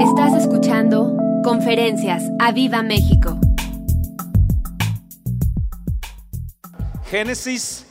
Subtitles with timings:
[0.00, 3.38] Estás escuchando Conferencias a Viva México.
[7.06, 7.86] Génesis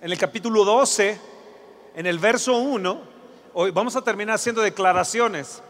[0.00, 1.20] en el capítulo 12,
[1.94, 3.00] en el verso 1,
[3.52, 5.62] hoy vamos a terminar haciendo declaraciones.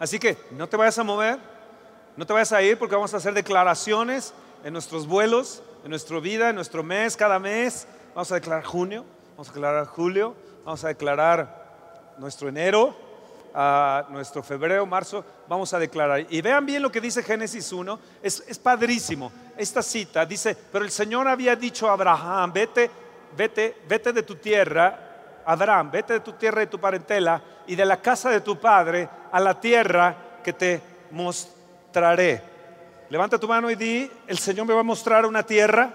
[0.00, 1.38] Así que no te vayas a mover,
[2.16, 4.34] no te vayas a ir porque vamos a hacer declaraciones
[4.64, 7.86] en nuestros vuelos, en nuestra vida, en nuestro mes, cada mes.
[8.12, 9.04] Vamos a declarar junio,
[9.36, 10.34] vamos a declarar julio,
[10.64, 13.07] vamos a declarar nuestro enero,
[13.54, 16.26] a nuestro febrero, marzo, vamos a declarar.
[16.28, 19.32] Y vean bien lo que dice Génesis 1, es, es padrísimo.
[19.56, 22.90] Esta cita dice, pero el Señor había dicho a Abraham, vete,
[23.36, 27.74] vete, vete de tu tierra, Abraham, vete de tu tierra y de tu parentela y
[27.74, 30.80] de la casa de tu padre a la tierra que te
[31.10, 32.42] mostraré.
[33.10, 35.90] Levanta tu mano y di, el Señor me va a mostrar una tierra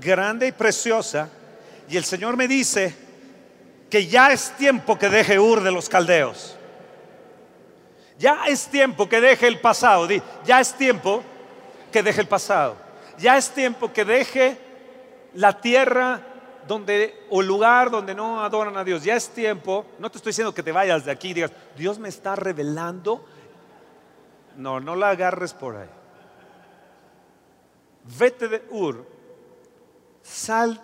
[0.00, 1.28] grande y preciosa.
[1.88, 2.94] Y el Señor me dice
[3.92, 6.56] que ya es tiempo que deje Ur de los caldeos.
[8.18, 10.08] Ya es tiempo que deje el pasado.
[10.46, 11.22] Ya es tiempo
[11.92, 12.74] que deje el pasado.
[13.18, 14.56] Ya es tiempo que deje
[15.34, 16.22] la tierra
[16.66, 19.04] donde o lugar donde no adoran a Dios.
[19.04, 19.84] Ya es tiempo.
[19.98, 23.22] No te estoy diciendo que te vayas de aquí y digas, Dios me está revelando.
[24.56, 25.90] No, no la agarres por ahí.
[28.18, 29.06] Vete de Ur.
[30.22, 30.80] Sal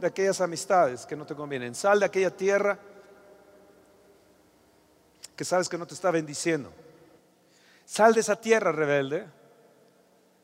[0.00, 1.74] de aquellas amistades que no te convienen.
[1.74, 2.78] Sal de aquella tierra
[5.36, 6.72] que sabes que no te está bendiciendo.
[7.84, 9.26] Sal de esa tierra rebelde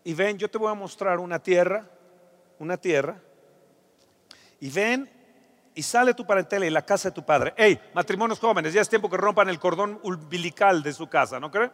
[0.05, 1.87] y ven, yo te voy a mostrar una tierra,
[2.59, 3.21] una tierra,
[4.61, 5.11] y ven
[5.75, 7.53] y sale tu parentela y la casa de tu padre.
[7.57, 11.51] Hey, matrimonios jóvenes, ya es tiempo que rompan el cordón umbilical de su casa, ¿no
[11.51, 11.73] creen?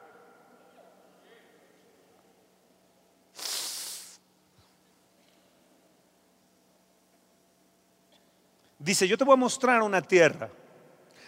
[8.81, 10.49] Dice, yo te voy a mostrar una tierra.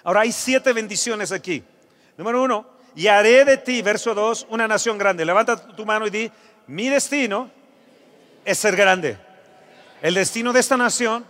[0.02, 1.62] Ahora hay siete bendiciones aquí.
[2.16, 5.24] Número uno, y haré de ti, verso 2, una nación grande.
[5.24, 6.32] Levanta tu mano y di,
[6.66, 7.50] mi destino
[8.44, 9.18] es ser grande.
[10.00, 11.26] El destino de esta nación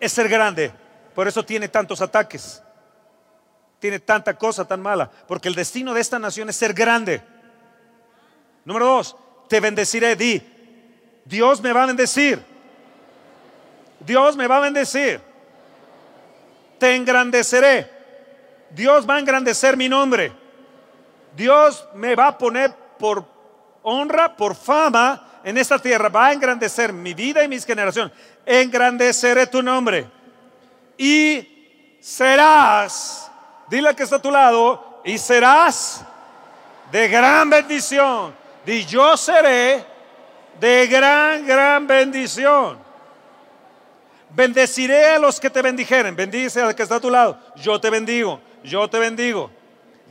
[0.00, 0.72] es ser grande.
[1.14, 2.60] Por eso tiene tantos ataques.
[3.78, 5.10] Tiene tanta cosa tan mala.
[5.28, 7.22] Porque el destino de esta nación es ser grande.
[8.64, 9.16] Número dos,
[9.48, 10.16] te bendeciré.
[10.16, 10.42] Di,
[11.24, 12.44] Dios me va a bendecir.
[14.00, 15.31] Dios me va a bendecir.
[16.82, 17.88] Te engrandeceré.
[18.70, 20.32] Dios va a engrandecer mi nombre.
[21.36, 23.24] Dios me va a poner por
[23.84, 26.08] honra, por fama en esta tierra.
[26.08, 28.12] Va a engrandecer mi vida y mis generaciones.
[28.44, 30.10] Engrandeceré tu nombre.
[30.98, 33.30] Y serás,
[33.68, 36.04] dile al que está a tu lado, y serás
[36.90, 38.34] de gran bendición.
[38.66, 39.86] Y yo seré
[40.58, 42.81] de gran, gran bendición.
[44.34, 46.16] Bendeciré a los que te bendijeren.
[46.16, 47.38] Bendice al que está a tu lado.
[47.56, 48.40] Yo te bendigo.
[48.64, 49.50] Yo te bendigo.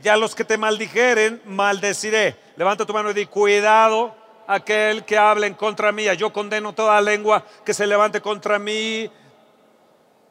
[0.02, 2.36] Y a los que te maldijeren, maldeciré.
[2.56, 4.14] Levanta tu mano y di, cuidado
[4.46, 6.14] aquel que hable en contra mía.
[6.14, 9.10] Yo condeno toda lengua que se levante contra mí.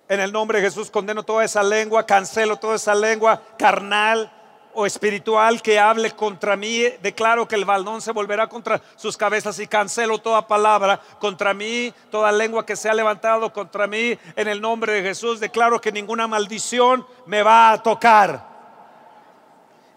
[0.07, 4.31] En el nombre de Jesús condeno toda esa lengua, cancelo toda esa lengua carnal
[4.73, 6.83] o espiritual que hable contra mí.
[7.01, 11.93] Declaro que el baldón se volverá contra sus cabezas y cancelo toda palabra contra mí,
[12.09, 14.17] toda lengua que se ha levantado contra mí.
[14.35, 18.49] En el nombre de Jesús declaro que ninguna maldición me va a tocar.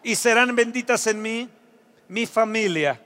[0.03, 1.49] Y serán benditas en mí
[2.09, 3.01] mi familia.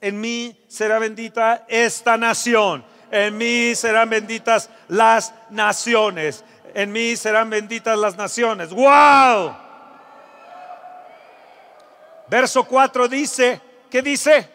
[0.00, 2.84] En mí será bendita esta nación.
[3.10, 6.44] En mí serán benditas las naciones.
[6.74, 8.70] En mí serán benditas las naciones.
[8.70, 9.65] ¡Wow!
[12.28, 13.60] Verso 4 dice,
[13.90, 14.48] ¿qué dice?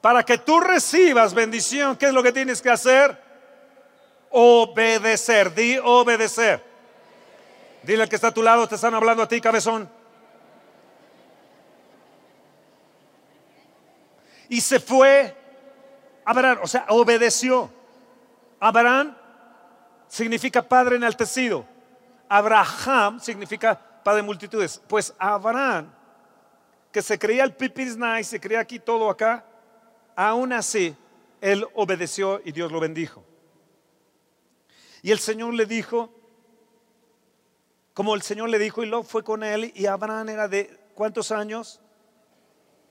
[0.00, 3.18] Para que tú recibas bendición, ¿qué es lo que tienes que hacer?
[4.30, 6.62] Obedecer, di obedecer.
[7.82, 9.88] Dile al que está a tu lado, te están hablando a ti, cabezón.
[14.48, 15.34] Y se fue
[16.24, 17.70] Abraham, o sea, obedeció.
[18.60, 19.16] Abraham
[20.08, 21.66] significa padre enaltecido.
[22.28, 24.80] Abraham significa padre de multitudes.
[24.86, 25.92] Pues Abraham,
[26.92, 29.44] que se creía el pipis nice, se creía aquí todo acá,
[30.14, 30.96] aún así,
[31.40, 33.24] él obedeció y Dios lo bendijo.
[35.02, 36.10] Y el Señor le dijo,
[37.92, 41.32] como el Señor le dijo, y lo fue con él, y Abraham era de ¿cuántos
[41.32, 41.80] años?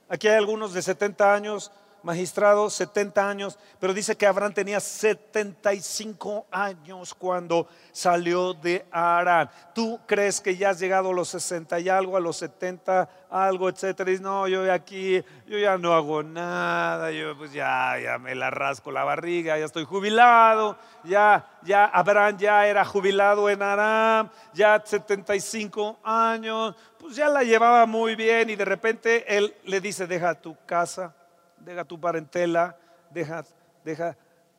[0.08, 1.72] Aquí hay algunos de 70 años,
[2.04, 9.50] magistrado 70 años, pero dice que Abraham tenía 75 años cuando salió de Arán.
[9.74, 13.70] ¿Tú crees que ya has llegado a los 60 y algo, a los 70 algo,
[13.70, 14.12] etcétera?
[14.12, 18.50] Y no, yo aquí, yo ya no hago nada, yo pues ya, ya me la
[18.50, 24.80] rasco la barriga, ya estoy jubilado, ya, ya Abraham ya era jubilado en Aram, ya
[24.84, 30.34] 75 años, pues ya la llevaba muy bien y de repente él le dice, deja
[30.34, 31.14] tu casa
[31.64, 32.76] deja tu parentela,
[33.10, 33.44] deja,
[33.84, 34.16] deja,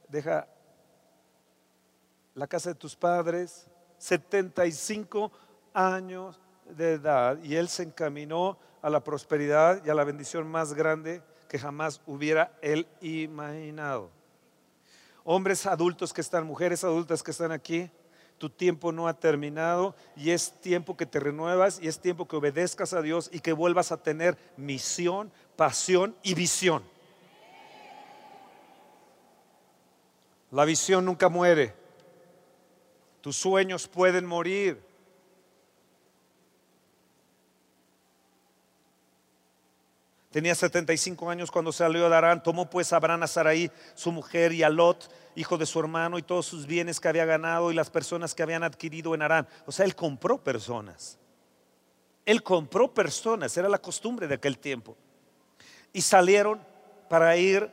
[0.07, 0.47] deja
[2.33, 3.67] la casa de tus padres,
[3.97, 5.31] 75
[5.73, 10.73] años de edad, y él se encaminó a la prosperidad y a la bendición más
[10.73, 14.09] grande que jamás hubiera él imaginado.
[15.23, 17.89] Hombres adultos que están, mujeres adultas que están aquí,
[18.37, 22.35] tu tiempo no ha terminado y es tiempo que te renuevas y es tiempo que
[22.35, 26.83] obedezcas a Dios y que vuelvas a tener misión, pasión y visión.
[30.55, 31.75] La visión nunca muere.
[33.19, 34.81] Tus sueños pueden morir.
[40.31, 42.41] Tenía 75 años cuando salió de Arán.
[42.41, 46.23] Tomó pues Abraham a Sarai, su mujer, y a Lot, hijo de su hermano, y
[46.23, 49.49] todos sus bienes que había ganado y las personas que habían adquirido en Arán.
[49.65, 51.19] O sea, él compró personas.
[52.25, 54.95] Él compró personas, era la costumbre de aquel tiempo.
[55.91, 56.61] Y salieron
[57.09, 57.69] para ir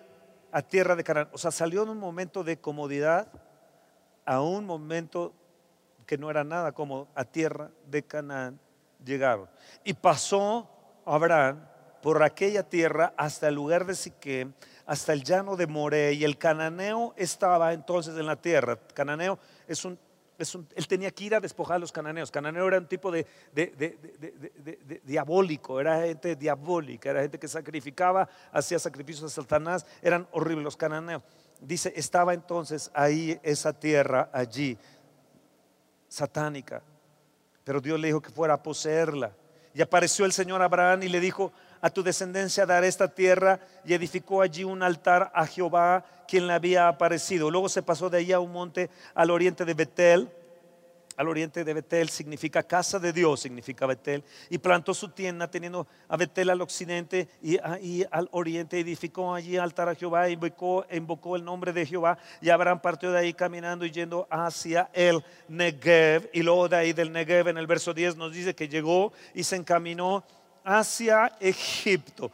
[0.52, 1.28] a tierra de Canaán.
[1.32, 3.28] O sea, salió en un momento de comodidad
[4.24, 5.32] a un momento
[6.06, 8.60] que no era nada como a tierra de Canaán
[9.04, 9.48] llegaron.
[9.82, 10.68] Y pasó
[11.04, 11.66] Abraham
[12.02, 14.52] por aquella tierra hasta el lugar de Siquem,
[14.86, 18.76] hasta el llano de More, y el cananeo estaba entonces en la tierra.
[18.92, 19.38] Cananeo
[19.68, 19.98] es un
[20.38, 22.30] él tenía que ir a despojar a los cananeos.
[22.30, 23.26] Cananeo era un tipo de,
[25.04, 30.76] diabólico, era gente diabólica, era gente que sacrificaba, hacía sacrificios a Satanás, eran horribles los
[30.76, 31.22] cananeos.
[31.60, 34.76] Dice, estaba entonces ahí esa tierra, allí,
[36.08, 36.82] satánica.
[37.64, 39.32] Pero Dios le dijo que fuera a poseerla.
[39.74, 41.52] Y apareció el Señor Abraham y le dijo,
[41.82, 46.52] a tu descendencia daré esta tierra y edificó allí un altar a Jehová quien le
[46.54, 47.50] había aparecido.
[47.50, 50.30] Luego se pasó de allí a un monte al oriente de Betel.
[51.16, 54.22] Al oriente de Betel significa casa de Dios, significa Betel.
[54.48, 58.78] Y plantó su tienda teniendo a Betel al occidente y, al oriente.
[58.78, 62.16] Edificó allí altar a Jehová, invocó, invocó el nombre de Jehová.
[62.40, 66.30] Y Abraham partió de ahí caminando y yendo hacia el Negev.
[66.32, 69.42] Y luego de ahí del Negev en el verso 10 nos dice que llegó y
[69.42, 70.24] se encaminó
[70.64, 72.30] hacia Egipto.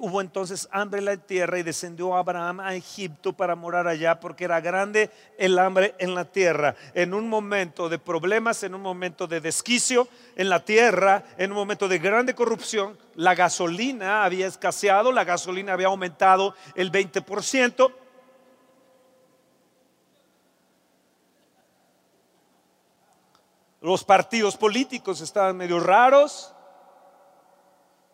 [0.00, 4.44] Hubo entonces hambre en la tierra y descendió Abraham a Egipto para morar allá porque
[4.44, 6.74] era grande el hambre en la tierra.
[6.94, 11.56] En un momento de problemas, en un momento de desquicio en la tierra, en un
[11.58, 17.92] momento de grande corrupción, la gasolina había escaseado, la gasolina había aumentado el 20%.
[23.80, 26.52] Los partidos políticos estaban medio raros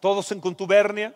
[0.04, 1.14] todos en contubernia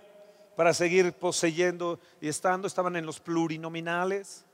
[0.57, 4.47] para seguir poseyendo y estando, estaban en los plurinominales.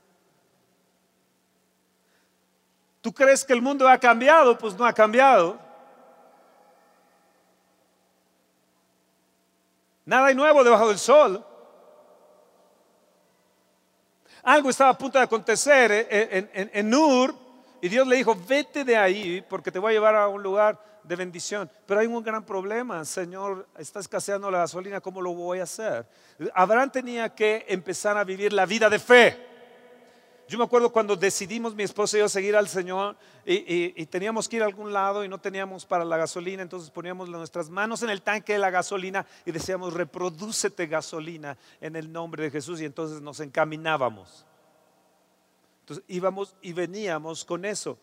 [2.99, 4.57] ¿Tú crees que el mundo ha cambiado?
[4.57, 5.57] Pues no ha cambiado.
[10.03, 11.41] Nada hay nuevo debajo del sol.
[14.43, 17.33] Algo estaba a punto de acontecer en, en, en Nur
[17.79, 20.77] y Dios le dijo, vete de ahí porque te voy a llevar a un lugar
[21.07, 21.69] de bendición.
[21.85, 26.05] Pero hay un gran problema, Señor, está escaseando la gasolina, ¿cómo lo voy a hacer?
[26.53, 29.55] Abraham tenía que empezar a vivir la vida de fe.
[30.47, 33.15] Yo me acuerdo cuando decidimos mi esposa y yo seguir al Señor
[33.45, 37.29] y, teníamos que ir a algún lado y no teníamos para la gasolina, entonces poníamos
[37.29, 42.43] nuestras manos en el tanque de la gasolina y decíamos, reprodúcete gasolina en el nombre
[42.43, 44.45] de Jesús y entonces nos encaminábamos.
[45.79, 47.97] Entonces íbamos y veníamos con eso.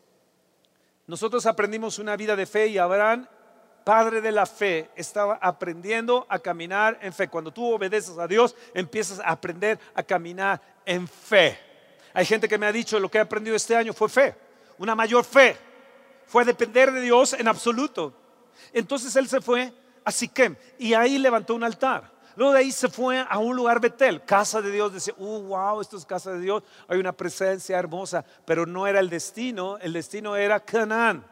[1.07, 3.27] Nosotros aprendimos una vida de fe y Abraham,
[3.85, 7.29] padre de la fe, estaba aprendiendo a caminar en fe.
[7.29, 11.59] Cuando tú obedeces a Dios, empiezas a aprender a caminar en fe.
[12.15, 14.35] Hay gente que me ha dicho lo que he aprendido este año fue fe,
[14.79, 15.57] una mayor fe.
[16.27, 18.15] Fue depender de Dios en absoluto.
[18.73, 19.73] Entonces él se fue
[20.05, 22.11] a Siquem y ahí levantó un altar.
[22.37, 24.93] Luego de ahí se fue a un lugar Betel, casa de Dios.
[24.93, 26.63] Decía, uh, wow, esto es casa de Dios.
[26.89, 29.79] Hay una presencia hermosa, pero no era el destino.
[29.79, 31.25] El destino era Canaán.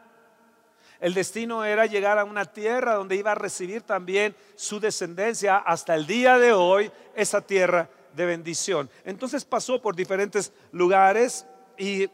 [0.99, 5.95] El destino era llegar a una tierra donde iba a recibir también su descendencia hasta
[5.95, 8.89] el día de hoy, esa tierra de bendición.
[9.03, 12.07] Entonces pasó por diferentes lugares y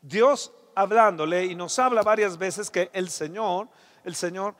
[0.00, 3.68] Dios hablándole y nos habla varias veces que el Señor,
[4.04, 4.54] el Señor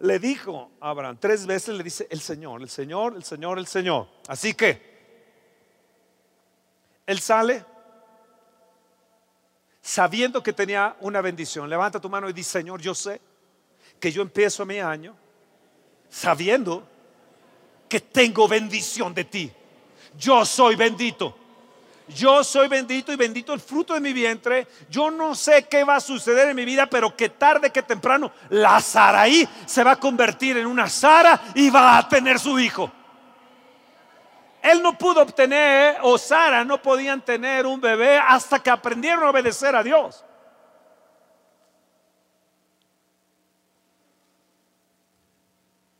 [0.00, 3.66] le dijo a Abraham, tres veces le dice el Señor, el Señor, el Señor, el
[3.66, 4.08] Señor.
[4.28, 4.80] Así que
[7.06, 7.64] él sale
[9.80, 11.68] sabiendo que tenía una bendición.
[11.68, 13.20] Levanta tu mano y dice, Señor, yo sé
[13.98, 15.16] que yo empiezo mi año
[16.08, 16.86] sabiendo
[17.88, 19.52] que tengo bendición de ti.
[20.16, 21.34] Yo soy bendito.
[22.08, 24.66] Yo soy bendito y bendito el fruto de mi vientre.
[24.88, 28.32] Yo no sé qué va a suceder en mi vida, pero que tarde que temprano
[28.48, 32.90] la Saraí se va a convertir en una Sara y va a tener su hijo.
[34.62, 39.30] Él no pudo obtener, o Sara no podían tener un bebé hasta que aprendieron a
[39.30, 40.24] obedecer a Dios.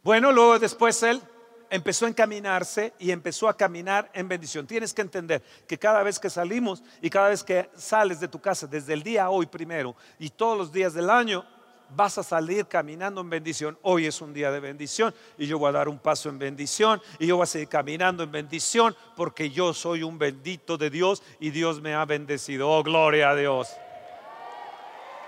[0.03, 1.21] Bueno, luego después él
[1.71, 4.67] empezó a encaminarse y empezó a caminar en bendición.
[4.67, 8.41] Tienes que entender que cada vez que salimos y cada vez que sales de tu
[8.41, 11.45] casa, desde el día hoy primero y todos los días del año,
[11.91, 13.79] vas a salir caminando en bendición.
[13.83, 17.01] Hoy es un día de bendición y yo voy a dar un paso en bendición
[17.19, 21.23] y yo voy a seguir caminando en bendición porque yo soy un bendito de Dios
[21.41, 22.71] y Dios me ha bendecido.
[22.71, 23.69] Oh, gloria a Dios.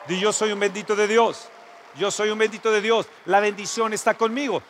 [0.09, 1.49] Y yo soy un bendito de Dios.
[1.97, 3.07] Yo soy un bendito de Dios.
[3.27, 4.63] La bendición está conmigo.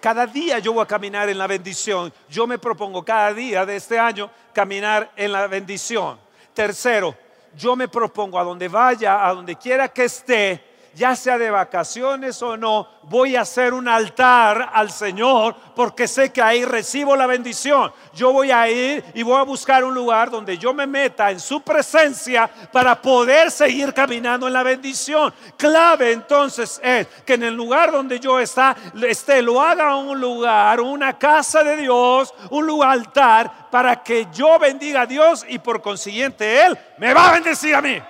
[0.00, 2.12] cada día yo voy a caminar en la bendición.
[2.28, 6.18] Yo me propongo cada día de este año caminar en la bendición.
[6.52, 7.16] Tercero,
[7.56, 12.40] yo me propongo a donde vaya, a donde quiera que esté, ya sea de vacaciones
[12.42, 17.26] o no, voy a hacer un altar al Señor porque sé que ahí recibo la
[17.26, 17.92] bendición.
[18.14, 21.40] Yo voy a ir y voy a buscar un lugar donde yo me meta en
[21.40, 25.32] su presencia para poder seguir caminando en la bendición.
[25.56, 28.76] Clave entonces es que en el lugar donde yo está,
[29.08, 34.58] esté, lo haga un lugar, una casa de Dios, un lugar altar para que yo
[34.58, 38.00] bendiga a Dios y por consiguiente Él me va a bendecir a mí.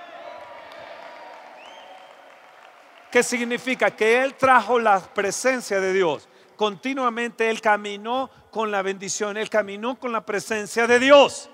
[3.13, 3.95] ¿Qué significa?
[3.95, 6.27] Que Él trajo la presencia de Dios.
[6.55, 11.47] Continuamente Él caminó con la bendición, Él caminó con la presencia de Dios.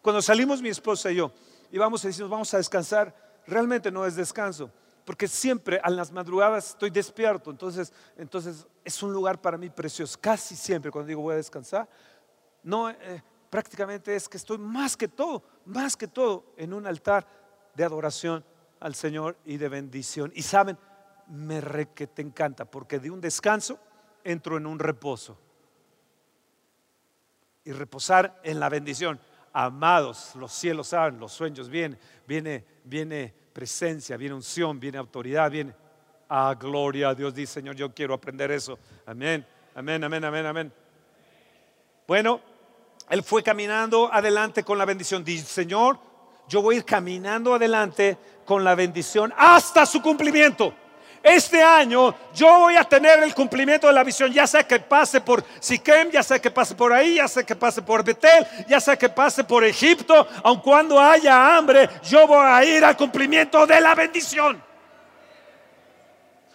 [0.00, 1.32] Cuando salimos mi esposa y yo
[1.72, 3.12] y vamos a decir, vamos a descansar,
[3.48, 4.70] realmente no es descanso,
[5.04, 10.16] porque siempre a las madrugadas estoy despierto, entonces, entonces es un lugar para mí precioso.
[10.20, 11.88] Casi siempre cuando digo voy a descansar,
[12.62, 17.26] no, eh, prácticamente es que estoy más que todo, más que todo en un altar
[17.74, 18.44] de adoración
[18.80, 20.32] al Señor y de bendición.
[20.34, 20.76] Y saben,
[21.28, 23.78] me re que te encanta, porque de un descanso
[24.24, 25.38] entro en un reposo.
[27.64, 29.20] Y reposar en la bendición.
[29.52, 35.74] Amados, los cielos saben, los sueños vienen, viene, viene presencia, viene unción, viene autoridad, viene.
[36.28, 38.78] Ah, gloria a Dios, dice Señor, yo quiero aprender eso.
[39.06, 39.44] Amén,
[39.74, 40.72] amén, amén, amén, amén.
[42.06, 42.40] Bueno,
[43.08, 45.24] él fue caminando adelante con la bendición.
[45.24, 45.98] Dice, Señor,
[46.48, 48.16] yo voy a ir caminando adelante
[48.50, 50.74] con la bendición hasta su cumplimiento.
[51.22, 55.20] Este año yo voy a tener el cumplimiento de la visión, ya sea que pase
[55.20, 58.80] por Siquem, ya sea que pase por ahí, ya sea que pase por Betel, ya
[58.80, 63.64] sea que pase por Egipto, aun cuando haya hambre, yo voy a ir al cumplimiento
[63.68, 64.60] de la bendición.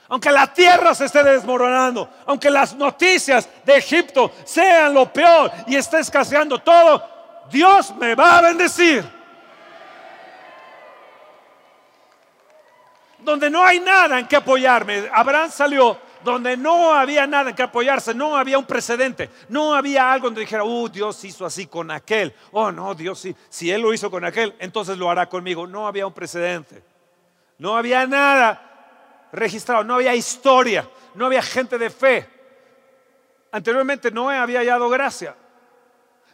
[0.10, 5.78] Aunque la tierra se esté desmoronando, aunque las noticias de Egipto sean lo peor y
[5.78, 7.02] esté escaseando todo,
[7.50, 9.16] Dios me va a bendecir.
[13.26, 15.10] Donde no hay nada en que apoyarme.
[15.12, 20.12] Abraham salió donde no había nada en que apoyarse, no había un precedente, no había
[20.12, 23.82] algo donde dijera, oh, Dios hizo así con aquel, oh, no, Dios sí, si Él
[23.82, 25.68] lo hizo con aquel, entonces lo hará conmigo.
[25.68, 26.84] No había un precedente,
[27.60, 32.30] no había nada registrado, no había historia, no había gente de fe.
[33.52, 35.36] Anteriormente no había hallado gracia,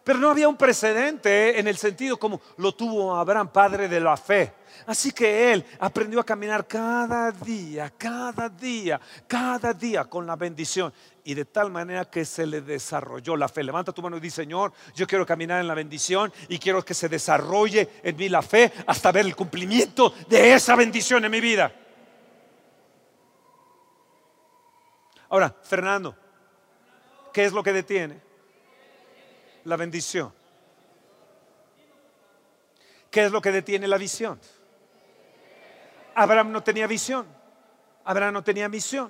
[0.04, 4.16] pero no había un precedente en el sentido como lo tuvo Abraham, padre de la
[4.18, 4.54] fe.
[4.86, 10.94] Así que él aprendió a caminar cada día, cada día, cada día con la bendición.
[11.24, 13.64] Y de tal manera que se le desarrolló la fe.
[13.64, 16.94] Levanta tu mano y dice, Señor, yo quiero caminar en la bendición y quiero que
[16.94, 21.42] se desarrolle en mí la fe hasta ver el cumplimiento de esa bendición en mi
[21.42, 21.72] vida.
[25.30, 26.16] Ahora, Fernando,
[27.32, 28.32] ¿qué es lo que detiene?
[29.66, 30.34] la bendición.
[33.10, 34.40] ¿Qué es lo que detiene la visión?
[36.22, 37.26] Abraham no tenía visión,
[38.04, 39.10] Abraham no tenía misión,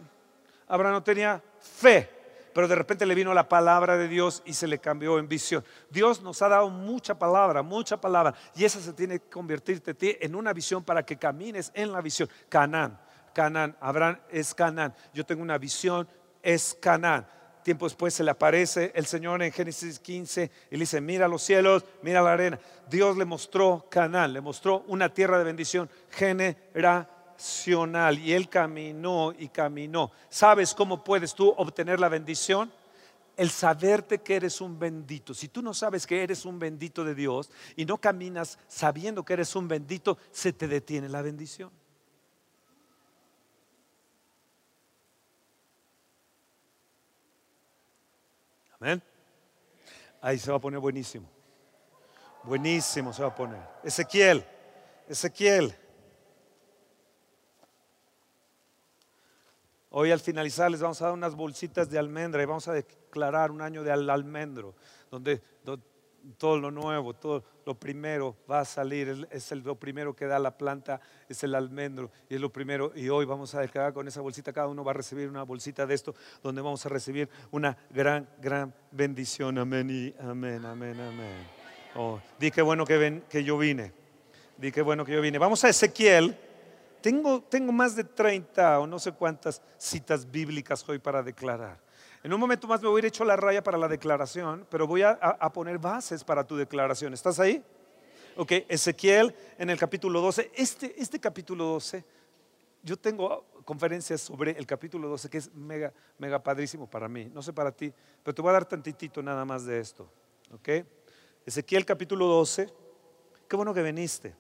[0.66, 2.10] Abraham no tenía fe,
[2.54, 5.62] pero de repente le vino la palabra de Dios y se le cambió en visión.
[5.90, 10.36] Dios nos ha dado mucha palabra, mucha palabra, y esa se tiene que convertirte en
[10.36, 12.30] una visión para que camines en la visión.
[12.48, 12.98] Canaán,
[13.34, 16.08] Canaán, Abraham es Canaán, yo tengo una visión,
[16.42, 17.28] es Canaán
[17.64, 21.44] tiempo después se le aparece el Señor en Génesis 15 y le dice, mira los
[21.44, 22.60] cielos, mira la arena.
[22.90, 28.20] Dios le mostró Canaán, le mostró una tierra de bendición, generacional.
[28.20, 30.12] Y él caminó y caminó.
[30.30, 32.72] ¿Sabes cómo puedes tú obtener la bendición?
[33.38, 35.34] El saberte que eres un bendito.
[35.34, 39.34] Si tú no sabes que eres un bendito de Dios y no caminas sabiendo que
[39.34, 41.72] eres un bendito, se te detiene la bendición.
[48.82, 49.00] Amén.
[50.22, 51.30] Ahí se va a poner buenísimo.
[52.44, 53.62] Buenísimo se va a poner.
[53.84, 54.44] Ezequiel,
[55.08, 55.72] Ezequiel.
[59.92, 63.52] Hoy al finalizar les vamos a dar unas bolsitas de almendra y vamos a declarar
[63.52, 64.74] un año de almendro,
[65.12, 65.44] donde,
[66.40, 70.58] todo lo nuevo, todo lo primero va a salir, es lo primero que da la
[70.58, 71.00] planta,
[71.30, 72.92] es el almendro y es lo primero.
[72.96, 75.86] Y hoy vamos a declarar con esa bolsita, cada uno va a recibir una bolsita
[75.86, 79.58] de esto, donde vamos a recibir una gran, gran bendición.
[79.58, 81.62] Amén y amén, amén, amén.
[81.96, 83.92] Oh, di que bueno que, ven, que yo vine.
[84.58, 85.38] Di que bueno que yo vine.
[85.38, 86.38] Vamos a Ezequiel.
[87.02, 91.80] Tengo, tengo más de 30 o no sé cuántas citas bíblicas hoy para declarar.
[92.24, 94.86] En un momento más me voy a ir hecho la raya para la declaración, pero
[94.86, 95.18] voy a,
[95.54, 97.14] poner bases para tu declaración.
[97.14, 97.64] ¿Estás ahí?
[98.38, 100.52] Ok, Ezequiel en el capítulo 12.
[100.56, 102.06] Este, este capítulo 12,
[102.84, 107.26] yo tengo conferencias sobre el capítulo 12 que es mega, mega padrísimo para mí.
[107.34, 107.92] No sé para ti,
[108.24, 110.08] pero te voy a dar tantitito nada más de esto.
[110.54, 110.70] Ok,
[111.44, 112.72] Ezequiel capítulo 12.
[113.48, 114.36] Qué bueno que viniste.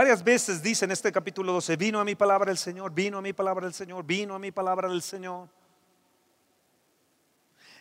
[0.00, 3.20] Varias veces dice en este capítulo 12, vino a mi palabra el Señor, vino a
[3.20, 5.46] mi palabra el Señor, vino a mi palabra el Señor.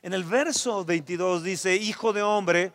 [0.02, 2.74] En el verso 22 dice, hijo de hombre,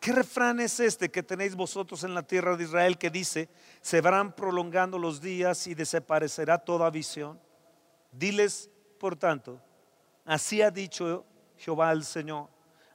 [0.00, 3.50] ¿qué refrán es este que tenéis vosotros en la tierra de Israel que dice,
[3.82, 7.38] se van prolongando los días y desaparecerá toda visión?
[8.10, 9.60] Diles, por tanto,
[10.24, 11.26] así ha dicho
[11.58, 12.48] Jehová el Señor,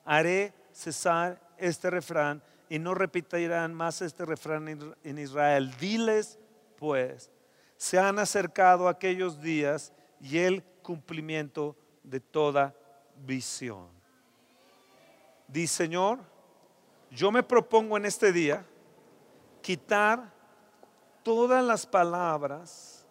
[0.03, 5.73] haré cesar este refrán y no repetirán más este refrán en Israel.
[5.79, 6.37] Diles,
[6.77, 7.31] pues,
[7.77, 12.75] se han acercado aquellos días y el cumplimiento de toda
[13.25, 13.87] visión.
[15.47, 16.19] Dice Señor,
[17.11, 18.65] yo me propongo en este día
[19.61, 20.33] quitar
[21.23, 23.05] todas las palabras,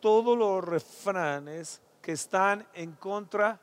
[0.00, 3.60] todos los refranes que están en contra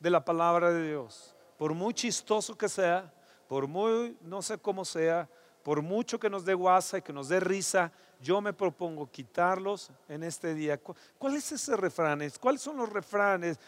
[0.00, 1.34] de la palabra de Dios.
[1.56, 3.12] Por muy chistoso que sea,
[3.48, 5.28] por muy, no sé cómo sea,
[5.62, 9.90] por mucho que nos dé guasa y que nos dé risa, yo me propongo quitarlos
[10.08, 10.78] en este día.
[10.78, 12.20] ¿Cuál es ese refrán?
[12.40, 13.58] ¿Cuáles son los refranes?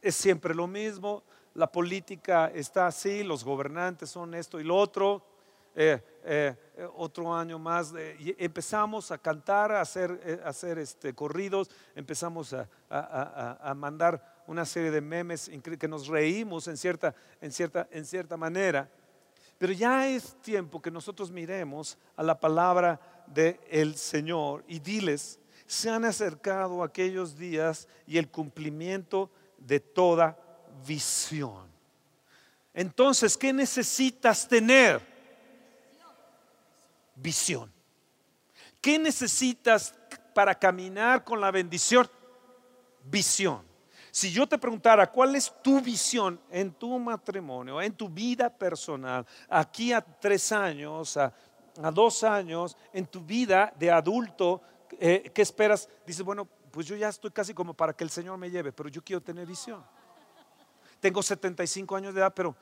[0.00, 1.22] Es siempre lo mismo,
[1.54, 5.22] la política está así, los gobernantes son esto y lo otro.
[5.80, 6.56] Eh, eh,
[6.96, 7.94] otro año más,
[8.36, 14.90] empezamos a cantar, a hacer, eh, hacer este, corridos, empezamos a, a, mandar una serie
[14.90, 18.90] de memes que nos reímos en cierta, en cierta, en cierta manera.
[19.58, 25.90] Pero ya es tiempo que nosotros miremos a la palabra del Señor y diles, se
[25.90, 30.38] han acercado aquellos días y el cumplimiento de toda
[30.86, 31.68] visión.
[32.72, 35.02] Entonces, ¿qué necesitas tener?
[37.16, 37.72] Visión.
[38.80, 39.92] ¿Qué necesitas
[40.32, 42.08] para caminar con la bendición?
[43.02, 43.67] Visión.
[44.18, 49.24] Si yo te preguntara cuál es tu visión en tu matrimonio, en tu vida personal,
[49.48, 51.32] aquí a tres años, a,
[51.92, 54.60] dos años, en tu vida de adulto,
[54.98, 55.88] eh, ¿qué esperas?
[56.04, 58.88] Dices, bueno, pues yo ya estoy casi como para que el Señor me lleve, pero
[58.88, 59.84] yo quiero tener visión.
[60.98, 62.56] Tengo 75 años de edad, pero,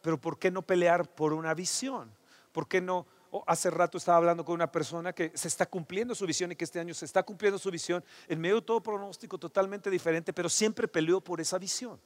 [0.00, 2.10] pero ¿por qué no pelear por una visión?
[2.50, 3.04] ¿Por qué no
[3.46, 6.64] hace rato estaba hablando con una persona que se está cumpliendo su visión y que
[6.64, 10.48] este año se está cumpliendo su visión en medio de todo pronóstico totalmente diferente, pero
[10.48, 11.98] siempre peleó por esa visión.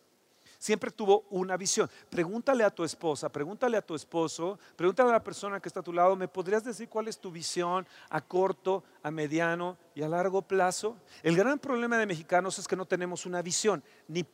[0.58, 1.88] Siempre tuvo una visión.
[2.10, 5.84] Pregúntale a tu esposa, pregúntale a tu esposo, pregúntale a la persona que está a
[5.84, 10.08] tu lado, ¿me podrías decir cuál es tu visión a corto, a mediano y a
[10.08, 10.96] largo plazo?
[11.22, 13.84] El gran problema de mexicanos es que no tenemos una visión.
[14.08, 14.24] Ni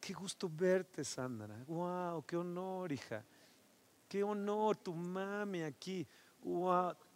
[0.00, 1.56] qué gusto verte, Sandra.
[1.66, 3.22] Wow, qué honor, hija
[4.12, 6.06] qué honor, tu mami aquí.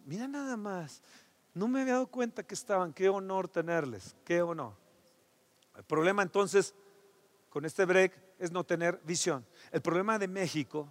[0.03, 1.03] Mira nada más.
[1.53, 2.91] No me había dado cuenta que estaban.
[2.91, 4.15] Qué honor tenerles.
[4.25, 4.73] Qué honor.
[5.75, 6.73] El problema entonces
[7.49, 9.45] con este break es no tener visión.
[9.71, 10.89] El problema de México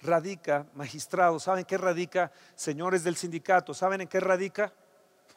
[0.00, 2.32] radica, magistrados, ¿saben qué radica?
[2.54, 4.72] Señores del sindicato, ¿saben en qué radica?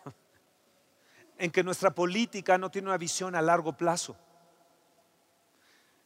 [1.37, 4.15] en que nuestra política no tiene una visión a largo plazo.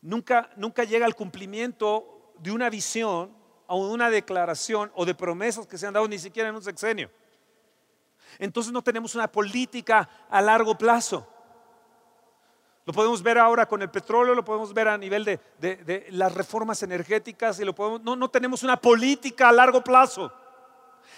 [0.02, 3.41] Nunca, nunca llega al cumplimiento de una visión
[3.72, 7.10] a una declaración o de promesas que se han dado ni siquiera en un sexenio.
[8.38, 11.26] Entonces no tenemos una política a largo plazo.
[12.86, 16.34] Lo podemos ver ahora con el petróleo, lo podemos ver a nivel de, de las
[16.34, 20.34] reformas energéticas y lo podemos, no, no tenemos una política a largo plazo.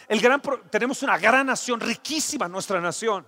[0.07, 0.39] El gran,
[0.69, 3.25] tenemos una gran nación, riquísima nuestra nación.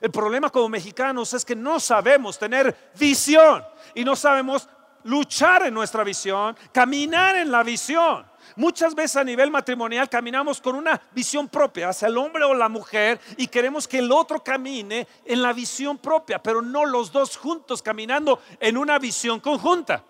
[0.00, 4.68] El problema como mexicanos es que no sabemos tener visión y no sabemos
[5.04, 8.26] luchar en nuestra visión, caminar en la visión.
[8.56, 12.68] Muchas veces a nivel matrimonial caminamos con una visión propia hacia el hombre o la
[12.68, 17.36] mujer y queremos que el otro camine en la visión propia, pero no los dos
[17.36, 20.04] juntos caminando en una visión conjunta.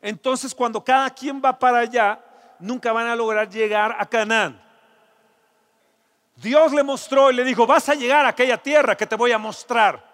[0.00, 2.20] Entonces cuando cada quien va para allá,
[2.60, 4.62] nunca van a lograr llegar a Canaán.
[6.36, 9.32] Dios le mostró y le dijo, vas a llegar a aquella tierra que te voy
[9.32, 10.04] a mostrar.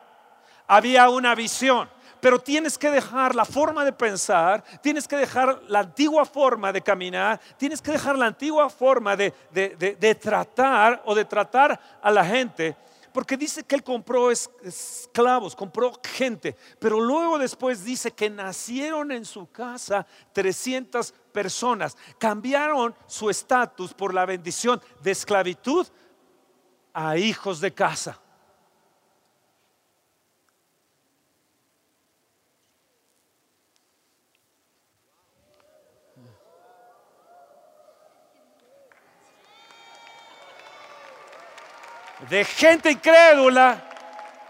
[0.66, 1.90] Había una visión,
[2.22, 6.80] pero tienes que dejar la forma de pensar, tienes que dejar la antigua forma de
[6.80, 12.24] caminar, tienes que dejar la antigua forma de, de tratar o de tratar a la
[12.24, 12.76] gente.
[13.12, 19.24] Porque dice que él compró esclavos, compró gente, pero luego después dice que nacieron en
[19.24, 25.88] su casa 300 personas, cambiaron su estatus por la bendición de esclavitud
[26.94, 28.22] a hijos de casa.
[42.28, 43.82] De gente incrédula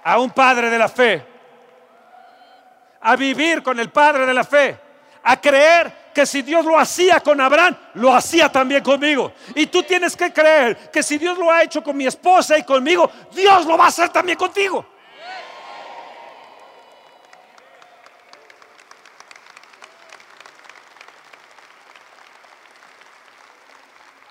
[0.04, 1.26] a un padre de la fe.
[3.00, 4.78] A vivir con el padre de la fe.
[5.24, 9.32] A creer que si Dios lo hacía con Abraham, lo hacía también conmigo.
[9.54, 12.64] Y tú tienes que creer que si Dios lo ha hecho con mi esposa y
[12.64, 14.86] conmigo, Dios lo va a hacer también contigo.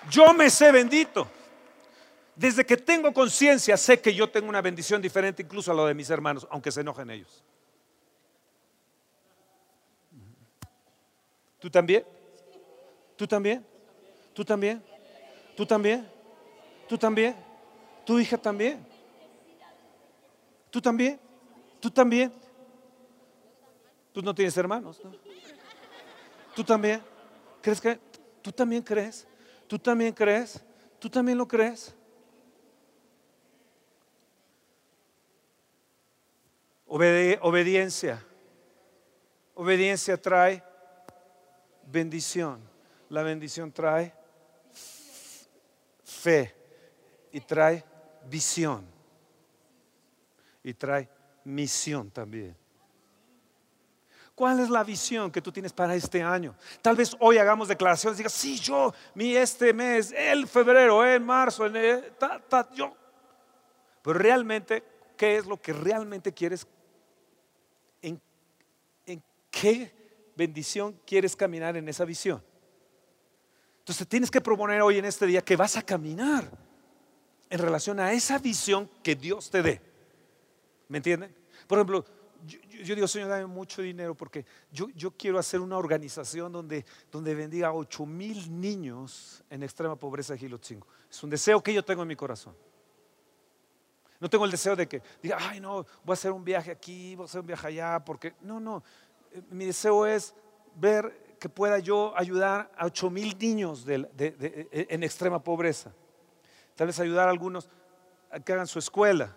[0.09, 1.40] Yo me sé bendito.
[2.35, 5.93] Desde que tengo conciencia, sé que yo tengo una bendición diferente incluso a lo de
[5.93, 7.43] mis hermanos, aunque se enojen ellos.
[11.59, 12.03] ¿Tú también?
[13.15, 13.65] ¿Tú también?
[14.33, 14.83] ¿Tú también?
[15.55, 16.09] ¿Tú también?
[16.87, 17.35] ¿Tú también?
[18.05, 18.85] ¿Tu hija también?
[20.71, 21.19] ¿Tú también?
[21.79, 22.33] ¿Tú también?
[24.13, 25.11] Tú no tienes hermanos, ¿no?
[26.55, 27.01] ¿Tú también?
[27.61, 27.99] ¿Crees que?
[28.41, 29.27] ¿Tú también crees?
[29.67, 30.63] ¿Tú también crees?
[30.99, 31.95] ¿Tú también lo crees?
[36.91, 38.23] Obediencia.
[39.55, 40.63] Obediencia trae
[41.87, 42.61] bendición.
[43.09, 44.13] La bendición trae
[46.03, 46.53] fe
[47.31, 47.83] y trae
[48.29, 48.85] visión
[50.63, 51.09] y trae
[51.43, 52.55] misión también.
[54.35, 56.55] ¿Cuál es la visión que tú tienes para este año?
[56.81, 61.65] Tal vez hoy hagamos declaraciones digas, sí, yo, mi este mes, el febrero, el marzo,
[61.65, 62.13] el,
[62.73, 62.95] yo.
[64.01, 64.83] Pero realmente,
[65.15, 66.65] ¿qué es lo que realmente quieres?
[69.63, 70.01] ¿En, en qué
[70.35, 72.43] bendición quieres caminar en esa visión.
[73.79, 76.49] Entonces tienes que proponer hoy en este día que vas a caminar
[77.49, 79.81] en relación a esa visión que Dios te dé.
[80.87, 81.35] ¿Me entienden?
[81.67, 82.05] Por ejemplo,
[82.83, 87.35] yo, digo, Señor, dame mucho dinero porque yo, yo quiero hacer una organización donde, donde
[87.35, 90.87] bendiga a 8 mil niños en extrema pobreza de Gilotzingo.
[91.09, 92.55] Es un deseo que yo tengo en mi corazón.
[94.19, 97.15] No tengo el deseo de que diga, ay, no, voy a hacer un viaje aquí,
[97.15, 98.83] voy a hacer un viaje allá, porque no, no
[99.49, 100.33] mi deseo es
[100.75, 105.91] ver que pueda yo ayudar a 8 mil niños en extrema pobreza.
[106.75, 107.69] Tal vez ayudar a algunos
[108.29, 109.35] a que hagan su escuela,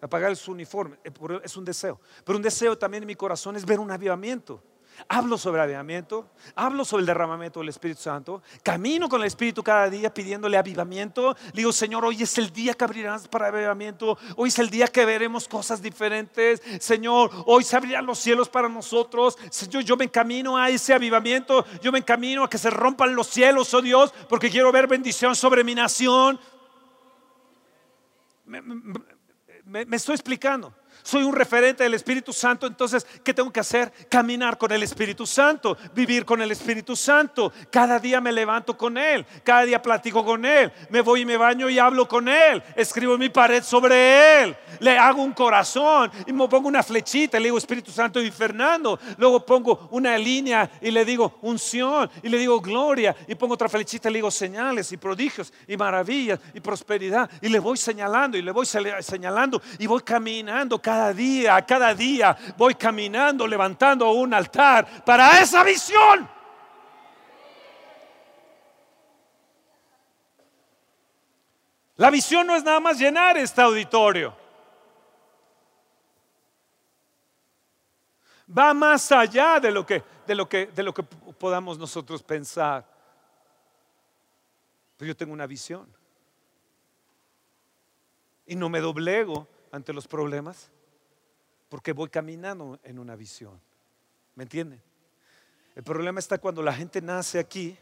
[0.00, 0.98] a pagar su uniforme.
[1.04, 2.00] Eh, es un deseo.
[2.24, 4.62] Pero un deseo también en mi corazón es ver un avivamiento.
[5.06, 9.88] Hablo sobre avivamiento, hablo sobre el derramamiento del Espíritu Santo, camino con el Espíritu cada
[9.88, 11.36] día pidiéndole avivamiento.
[11.52, 14.88] Le digo, Señor, hoy es el día que abrirás para avivamiento, hoy es el día
[14.88, 16.60] que veremos cosas diferentes.
[16.80, 19.38] Señor, hoy se abrirán los cielos para nosotros.
[19.50, 23.28] Señor, yo me encamino a ese avivamiento, yo me encamino a que se rompan los
[23.28, 26.40] cielos, oh Dios, porque quiero ver bendición sobre mi nación.
[28.46, 30.74] me estoy explicando
[31.08, 33.90] soy un referente del Espíritu Santo, entonces, ¿qué tengo que hacer?
[34.10, 37.50] Caminar con el Espíritu Santo, vivir con el Espíritu Santo.
[37.70, 41.38] Cada día me levanto con Él, cada día platico con Él, me voy y me
[41.38, 46.32] baño y hablo con Él, escribo mi pared sobre Él, le hago un corazón y
[46.34, 50.90] me pongo una flechita, le digo Espíritu Santo y Fernando, luego pongo una línea y
[50.90, 54.92] le digo unción y le digo gloria y pongo otra flechita y le digo señales
[54.92, 59.86] y prodigios y maravillas y prosperidad y le voy señalando y le voy señalando y
[59.86, 66.28] voy caminando cada cada día, cada día voy caminando, levantando un altar para esa visión.
[71.94, 74.36] La visión no es nada más llenar este auditorio.
[78.56, 82.84] Va más allá de lo que, de lo que, de lo que podamos nosotros pensar.
[84.96, 85.86] Pero yo tengo una visión.
[88.46, 90.72] Y no me doblego ante los problemas
[91.68, 93.60] porque voy caminando en una visión.
[94.34, 94.82] ¿Me entienden?
[95.74, 97.76] El problema está cuando la gente nace aquí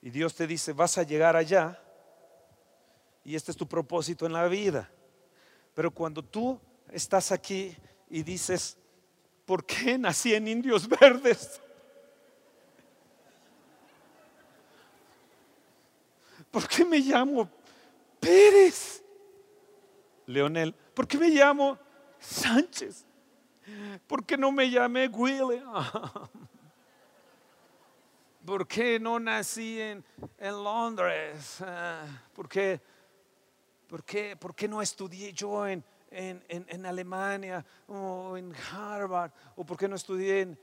[0.00, 1.80] y Dios te dice, vas a llegar allá
[3.24, 4.90] y este es tu propósito en la vida.
[5.74, 7.76] Pero cuando tú estás aquí
[8.08, 8.78] y dices,
[9.44, 11.60] ¿por qué nací en Indios Verdes?
[16.50, 17.50] ¿Por qué me llamo
[18.20, 19.02] Pérez?
[20.26, 21.78] Leonel, ¿por qué me llamo
[22.26, 23.04] Sánchez?
[24.06, 25.72] ¿Por qué no me llamé William?
[28.44, 30.04] ¿Por qué no nací en,
[30.40, 31.60] Londres?
[31.60, 32.80] Ah, ¿Por qué,
[33.88, 39.32] por, qué, ¿Por qué no estudié yo en, en, Alemania o en Harvard?
[39.56, 40.58] ¿O por qué no estudié en...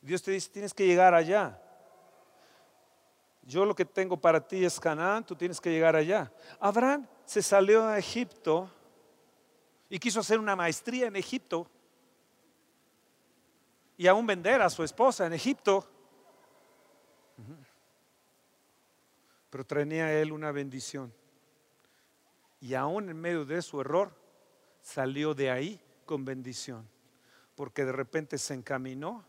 [0.00, 1.60] Dios te dice, tienes que llegar allá.
[3.42, 6.32] Yo lo que tengo para ti es Canaán, tú tienes que llegar allá.
[6.58, 8.70] Abraham se salió a Egipto
[9.90, 11.68] y quiso hacer una maestría en Egipto
[13.96, 15.86] y aún vender a su esposa en Egipto.
[19.50, 21.12] Pero tenía él una bendición.
[22.60, 24.14] Y aún en medio de su error,
[24.80, 26.88] salió de ahí con bendición.
[27.54, 29.24] Porque de repente se encaminó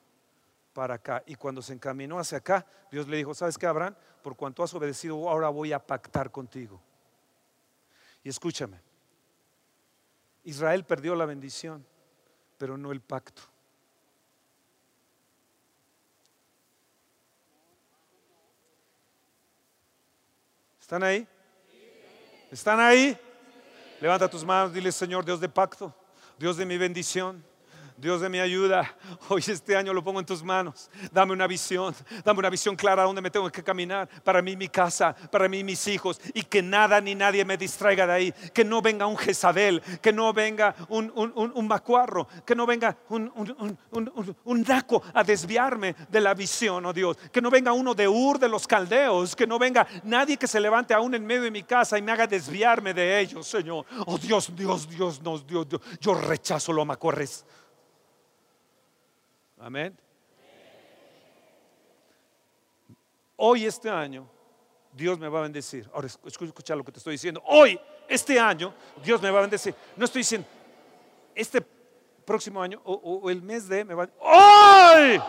[0.73, 1.23] para acá.
[1.25, 3.95] Y cuando se encaminó hacia acá, Dios le dijo, ¿sabes qué, Abraham?
[4.21, 6.81] Por cuanto has obedecido, ahora voy a pactar contigo.
[8.23, 8.80] Y escúchame,
[10.43, 11.86] Israel perdió la bendición,
[12.58, 13.41] pero no el pacto.
[20.80, 21.27] ¿Están ahí?
[22.49, 23.17] ¿Están ahí?
[23.99, 25.93] Levanta tus manos, dile Señor, Dios de pacto,
[26.38, 27.43] Dios de mi bendición.
[27.97, 28.95] Dios de mi ayuda,
[29.29, 30.91] hoy este año lo pongo en tus manos.
[31.12, 34.07] Dame una visión, dame una visión clara a dónde me tengo que caminar.
[34.23, 36.21] Para mí, mi casa, para mí, mis hijos.
[36.36, 38.33] Y que nada ni nadie me distraiga de ahí.
[38.53, 43.31] Que no venga un Jezabel, que no venga un, un, macuarro, que no venga un,
[44.43, 47.17] un, daco a desviarme de la visión, oh Dios.
[47.31, 50.60] Que no venga uno de Ur de los caldeos, que no venga nadie que se
[50.60, 53.86] levante aún en medio de mi casa y me haga desviarme de ellos, Señor.
[54.05, 55.81] Oh Dios, Dios, Dios, Dios, Dios, Dios.
[55.99, 57.43] Yo rechazo los macuarres.
[59.60, 59.98] Amén.
[63.36, 64.30] Hoy, este año,
[64.91, 65.89] Dios me va a bendecir.
[65.93, 67.41] Ahora, escucha lo que te estoy diciendo.
[67.46, 69.74] Hoy, este año, Dios me va a bendecir.
[69.96, 70.48] No estoy diciendo,
[71.36, 71.62] este
[72.26, 74.10] próximo año o, el mes de me va a...
[74.20, 75.22] ¡Hoy!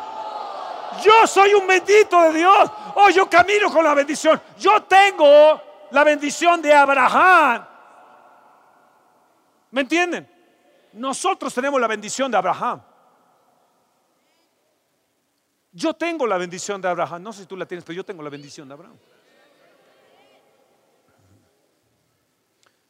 [1.05, 2.71] Yo soy un bendito de Dios.
[2.97, 4.41] Hoy yo camino con la bendición.
[4.59, 5.61] Yo tengo
[5.91, 7.67] la bendición de Abraham.
[9.71, 10.29] ¿Me entienden?
[10.95, 12.83] Nosotros tenemos la bendición de Abraham.
[15.79, 17.23] Yo tengo la bendición de Abraham.
[17.23, 18.97] No sé si tú la tienes, pero yo tengo la bendición de Abraham.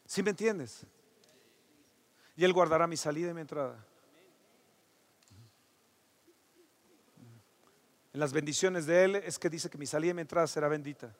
[0.06, 0.86] ¿Sí me entiendes?
[2.34, 3.84] Y Él guardará mi salida y mi entrada.
[8.14, 10.66] En las bendiciones de Él es que dice que mi salida y mi entrada será
[10.66, 11.14] bendita.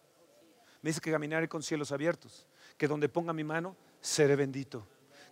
[0.81, 2.47] Me dice que caminaré con cielos abiertos,
[2.79, 4.87] que donde ponga mi mano seré bendito,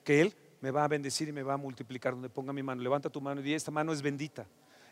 [0.05, 2.83] que Él me va a bendecir y me va a multiplicar donde ponga mi mano.
[2.83, 4.47] Levanta tu mano y di, esta mano es bendita.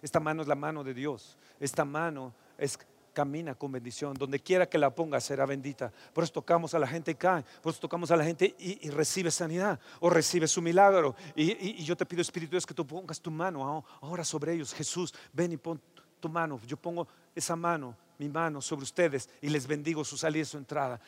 [0.04, 1.38] Esta mano es la mano de Dios.
[1.58, 2.78] Esta mano es
[3.14, 4.12] camina con bendición.
[4.12, 5.90] Donde quiera que la ponga será bendita.
[6.12, 7.42] Por eso tocamos a la gente y cae.
[7.62, 11.16] Por eso tocamos a la gente y, recibe sanidad o recibe su milagro.
[11.34, 14.74] Y, yo te pido, Espíritu Dios, que tú pongas tu mano ahora sobre ellos.
[14.74, 15.80] Jesús, ven y pon
[16.20, 16.60] tu mano.
[16.66, 20.58] Yo pongo esa mano, mi mano sobre ustedes y les bendigo su salida y su
[20.58, 21.00] entrada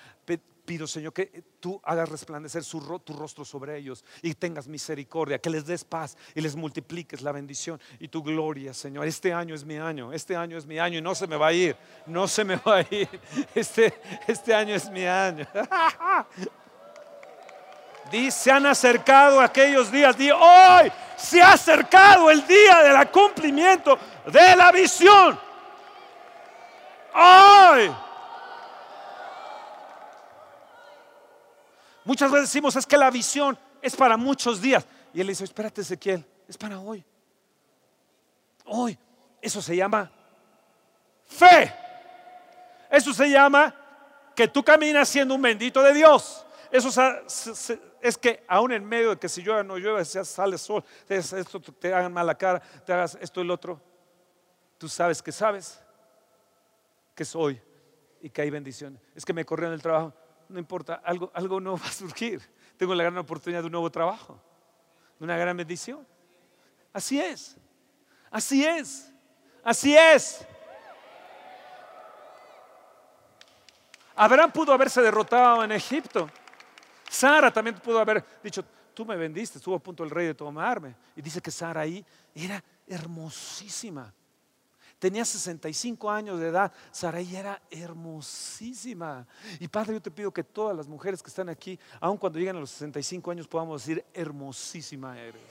[0.67, 5.65] pido, Señor, que tú hagas resplandecer tu rostro sobre ellos y tengas misericordia, que les
[5.65, 9.07] des paz y les multipliques la bendición y tu gloria, Señor.
[9.07, 11.47] Este año es mi año, este año es mi año y no se me va
[11.47, 11.77] a ir,
[12.07, 13.09] no se me va a ir.
[13.55, 13.95] Este,
[14.27, 15.47] este año es mi año.
[18.11, 23.99] Dice, se han acercado aquellos días, di, hoy se ha acercado el día del cumplimiento
[24.27, 25.39] de la visión.
[27.15, 27.91] Hoy
[32.07, 34.87] Muchas veces decimos, es que la visión es para muchos días.
[35.13, 37.05] Y él dice, espérate Ezequiel, es para hoy.
[38.65, 38.97] Hoy.
[39.43, 40.11] Eso se llama
[41.27, 41.75] fe.
[42.89, 43.75] Eso se llama
[44.37, 46.47] que tú caminas siendo un bendito de Dios.
[46.71, 46.91] Eso
[48.01, 50.85] es que aún en medio de que si llueve o no llueve, si sale sol,
[51.09, 53.81] esto te hagan mala cara, te hagas esto y lo otro,
[54.79, 55.81] tú sabes que sabes
[57.17, 57.61] que es hoy
[58.21, 59.01] y que hay bendiciones.
[59.13, 60.15] Es que me corrió en el trabajo
[60.49, 62.43] no importa, algo, algo no va a surgir.
[62.77, 64.41] tengo la gran oportunidad de un nuevo trabajo,
[65.19, 66.07] de una gran bendición.
[66.93, 67.57] Así es,
[68.31, 69.13] así es,
[69.63, 70.47] así es.
[74.15, 76.31] Abraham pudo haberse derrotado en Egipto.
[77.09, 80.97] Sara también pudo haber dicho, tú me vendiste, estuvo a punto el rey de tomarme.
[81.15, 82.05] Y dice que Sara ahí
[82.35, 84.13] era hermosísima.
[84.99, 86.73] Tenía 65 años de edad.
[86.91, 89.27] Sarai era hermosísima.
[89.61, 92.57] Y Padre, yo te pido que todas las mujeres que están aquí, aun cuando lleguen
[92.57, 95.43] a los 65 años, podamos decir, hermosísima eres.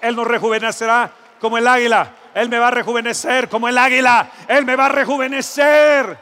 [0.00, 2.14] Él nos rejuvenecerá como el águila.
[2.34, 4.30] Él me va a rejuvenecer como el águila.
[4.48, 6.18] Él me va a rejuvenecer.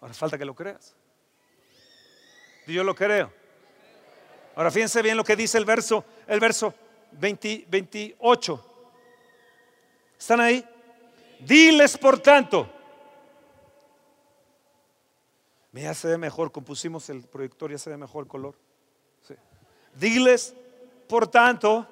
[0.00, 0.94] Ahora falta que lo creas.
[2.66, 3.41] Yo lo creo.
[4.54, 6.74] Ahora fíjense bien lo que dice el verso, el verso
[7.12, 8.66] 28.
[10.18, 10.64] ¿Están ahí?
[11.40, 12.68] Diles por tanto.
[15.72, 18.54] Ya se ve mejor, compusimos el proyector, ya se ve mejor el color.
[19.94, 20.54] Diles,
[21.08, 21.86] por tanto,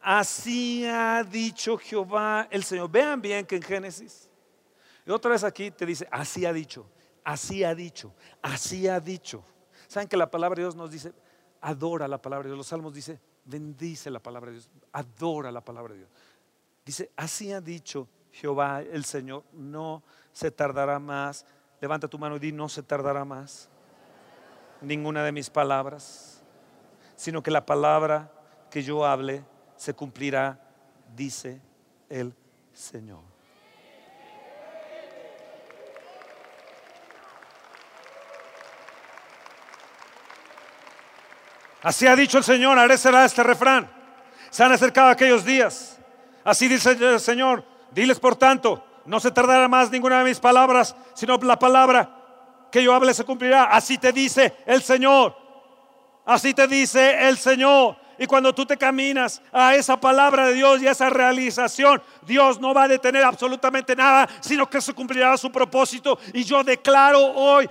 [0.00, 2.90] así ha dicho Jehová el Señor.
[2.90, 4.28] Vean bien que en Génesis,
[5.06, 6.86] y otra vez aquí te dice, así ha dicho,
[7.24, 9.44] así ha dicho, así ha dicho.
[9.88, 11.12] ¿Saben que la palabra de Dios nos dice,
[11.62, 12.58] adora la palabra de Dios.
[12.58, 16.10] Los salmos dice, bendice la palabra de Dios, adora la palabra de Dios.
[16.84, 21.46] Dice, así ha dicho Jehová el Señor, no se tardará más.
[21.80, 23.70] Levanta tu mano y di, no se tardará más
[24.82, 26.42] ninguna de mis palabras,
[27.16, 28.32] sino que la palabra
[28.70, 29.44] que yo hable
[29.76, 30.60] se cumplirá,
[31.14, 31.60] dice
[32.08, 32.34] el
[32.72, 33.31] Señor.
[41.82, 43.90] Así ha dicho el Señor, haré será este refrán.
[44.50, 45.98] Se han acercado aquellos días.
[46.44, 50.94] Así dice el Señor, diles por tanto, no se tardará más ninguna de mis palabras,
[51.14, 52.10] sino la palabra
[52.70, 53.64] que yo hable se cumplirá.
[53.64, 55.36] Así te dice el Señor.
[56.24, 57.96] Así te dice el Señor.
[58.18, 62.60] Y cuando tú te caminas a esa palabra de Dios y a esa realización, Dios
[62.60, 66.18] no va a detener absolutamente nada, sino que se cumplirá su propósito.
[66.32, 67.68] Y yo declaro hoy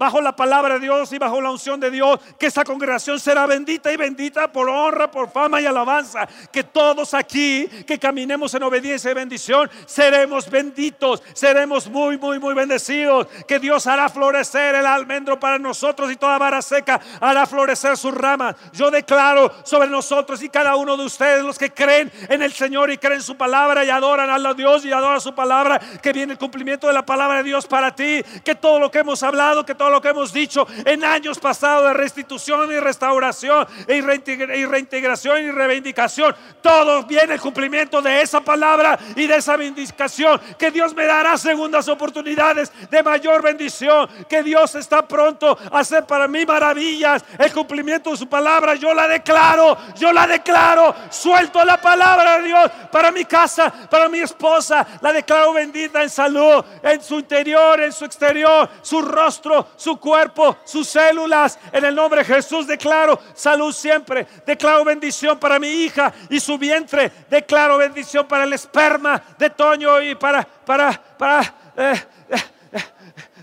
[0.00, 3.44] bajo la palabra de Dios y bajo la unción de Dios, que esta congregación será
[3.44, 6.26] bendita y bendita por honra, por fama y alabanza.
[6.50, 12.54] Que todos aquí que caminemos en obediencia y bendición, seremos benditos, seremos muy, muy, muy
[12.54, 13.26] bendecidos.
[13.46, 18.14] Que Dios hará florecer el almendro para nosotros y toda vara seca hará florecer sus
[18.14, 18.56] ramas.
[18.72, 22.90] Yo declaro sobre nosotros y cada uno de ustedes, los que creen en el Señor
[22.90, 26.38] y creen su palabra y adoran a Dios y adoran su palabra, que viene el
[26.38, 28.22] cumplimiento de la palabra de Dios para ti.
[28.42, 31.88] Que todo lo que hemos hablado, que todo lo que hemos dicho en años pasados
[31.88, 36.34] de restitución y restauración y reintegración y reivindicación.
[36.62, 40.40] Todo viene el cumplimiento de esa palabra y de esa vindicación.
[40.58, 44.08] Que Dios me dará segundas oportunidades de mayor bendición.
[44.28, 47.24] Que Dios está pronto a hacer para mí maravillas.
[47.38, 50.94] El cumplimiento de su palabra, yo la declaro, yo la declaro.
[51.10, 54.86] Suelto la palabra de Dios para mi casa, para mi esposa.
[55.00, 60.58] La declaro bendita en salud, en su interior, en su exterior, su rostro, su cuerpo,
[60.64, 61.58] sus células.
[61.72, 64.26] En el nombre de Jesús declaro salud siempre.
[64.44, 67.10] Declaro bendición para mi hija y su vientre.
[67.30, 71.40] Declaro bendición para el esperma de Toño y para, para, para
[71.78, 72.82] eh, eh,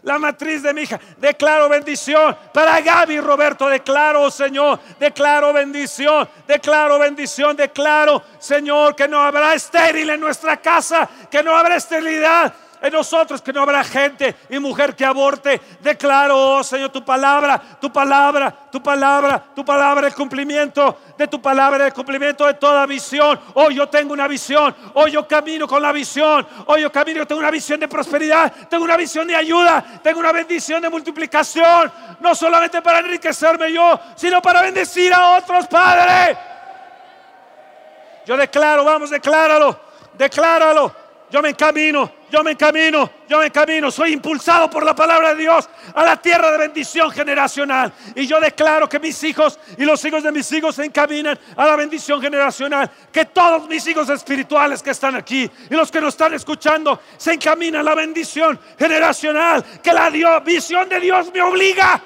[0.04, 1.00] la matriz de mi hija.
[1.18, 3.68] Declaro bendición para Gaby Roberto.
[3.68, 11.10] Declaro, Señor, declaro bendición, declaro bendición, declaro, Señor, que no habrá estéril en nuestra casa,
[11.32, 15.60] que no habrá esterilidad en nosotros que no habrá gente y mujer que aborte.
[15.82, 21.42] Declaro, oh Señor, tu palabra, tu palabra, tu palabra, tu palabra, el cumplimiento de tu
[21.42, 23.40] palabra, el cumplimiento de toda visión.
[23.56, 27.40] Hoy yo tengo una visión, hoy yo camino con la visión, hoy yo camino, tengo
[27.40, 32.36] una visión de prosperidad, tengo una visión de ayuda, tengo una bendición de multiplicación, no
[32.36, 36.38] solamente para enriquecerme yo, sino para bendecir a otros, Padre.
[38.26, 39.80] Yo declaro, vamos, decláralo,
[40.18, 43.92] decláralo yo me encamino, yo me encamino, yo me encamino.
[43.92, 47.92] Soy impulsado por la palabra de Dios a la tierra de bendición generacional.
[48.16, 51.66] Y yo declaro que mis hijos y los hijos de mis hijos se encaminan a
[51.66, 52.90] la bendición generacional.
[53.12, 57.34] Que todos mis hijos espirituales que están aquí y los que nos están escuchando se
[57.34, 59.66] encaminan a la bendición generacional.
[59.84, 60.10] Que la
[60.40, 62.02] visión de Dios me obliga.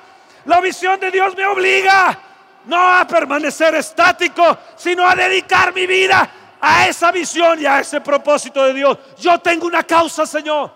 [0.46, 2.20] La visión de Dios me obliga
[2.66, 8.00] no a permanecer estático, sino a dedicar mi vida a esa visión y a ese
[8.00, 8.98] propósito de Dios.
[9.20, 10.72] Yo tengo una causa, Señor.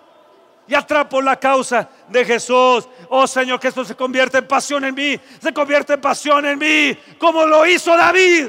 [0.68, 2.90] Y atrapo la causa de Jesús.
[3.10, 5.20] Oh Señor, que esto se convierta en pasión en mí.
[5.40, 6.98] Se convierte en pasión en mí.
[7.20, 8.48] Como lo hizo David.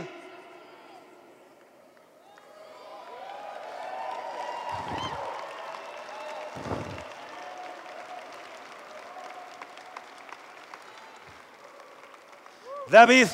[12.89, 13.27] David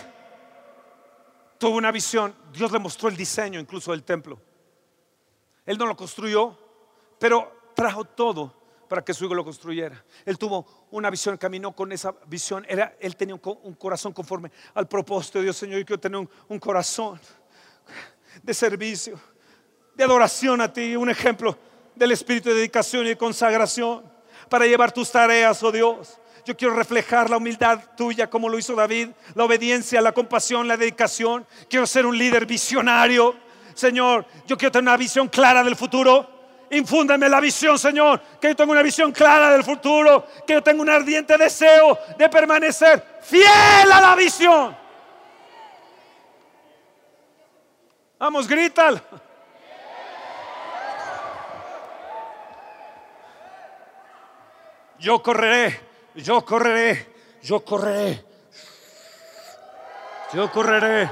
[1.59, 4.38] tuvo una visión Dios le mostró el diseño incluso del templo.
[5.64, 6.59] Él no lo construyó,
[7.18, 8.55] pero trajo todo
[8.88, 10.05] para que su hijo lo construyera.
[10.26, 12.66] Él tuvo una visión, caminó con esa visión.
[12.68, 15.78] Era, él tenía un, corazón conforme al propósito de Dios, Señor.
[15.78, 17.18] Yo quiero tener un, un corazón
[18.42, 19.18] de servicio,
[19.94, 21.57] de adoración a ti, un ejemplo
[21.94, 24.05] del espíritu de dedicación y consagración
[24.48, 26.18] para llevar tus tareas, oh Dios.
[26.45, 30.76] Yo quiero reflejar la humildad tuya como lo hizo David, la obediencia, la compasión, la
[30.76, 31.47] dedicación.
[31.68, 33.36] Quiero ser un líder visionario.
[33.74, 36.28] Señor, yo quiero tener una visión clara del futuro.
[36.70, 38.20] Infúndame la visión, Señor.
[38.40, 40.26] Que yo tenga una visión clara del futuro.
[40.47, 44.76] Que yo tenga un ardiente deseo de permanecer fiel a la visión.
[48.18, 49.01] Vamos, grítalo.
[54.99, 55.80] Yo correré,
[56.14, 57.06] yo correré,
[57.42, 58.24] yo correré.
[60.34, 61.10] Yo correré,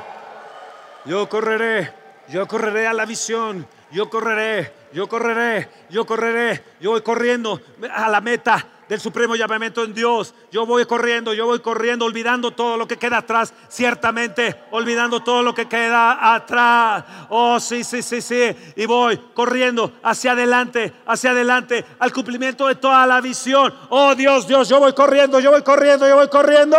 [1.04, 1.92] yo correré,
[2.28, 7.60] yo correré a la visión, yo correré, yo correré, yo correré, yo voy corriendo
[7.92, 10.34] a la meta del supremo llamamiento en Dios.
[10.50, 15.44] Yo voy corriendo, yo voy corriendo, olvidando todo lo que queda atrás, ciertamente, olvidando todo
[15.44, 17.04] lo que queda atrás.
[17.28, 18.50] Oh, sí, sí, sí, sí.
[18.74, 23.72] Y voy corriendo hacia adelante, hacia adelante, al cumplimiento de toda la visión.
[23.90, 26.76] Oh, Dios, Dios, yo voy corriendo, yo voy corriendo, yo voy corriendo.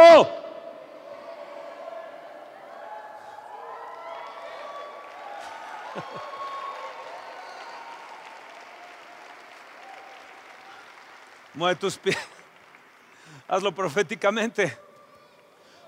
[11.61, 12.17] Mueve tus pies.
[13.47, 14.75] Hazlo proféticamente.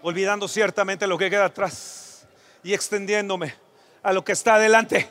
[0.03, 2.27] Olvidando ciertamente lo que queda atrás
[2.61, 3.55] y extendiéndome
[4.03, 5.09] a lo que está adelante.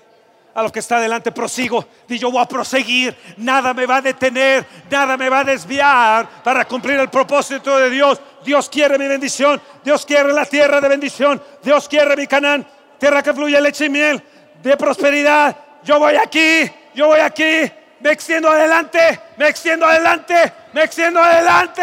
[0.55, 1.85] A lo que está adelante prosigo.
[2.09, 3.17] Y voy a proseguir.
[3.39, 4.65] Nada me va a detener.
[4.89, 8.21] Nada me va a desviar para cumplir el propósito de Dios.
[8.45, 9.61] Dios quiere mi bendición.
[9.83, 11.43] Dios quiere la tierra de bendición.
[11.61, 12.65] Dios quiere mi Canaán.
[13.01, 14.23] Tierra que fluye leche y miel.
[14.63, 15.57] De prosperidad.
[15.83, 16.71] Yo voy aquí.
[16.95, 21.83] Yo voy aquí me extiendo adelante, me extiendo adelante, me extiendo adelante.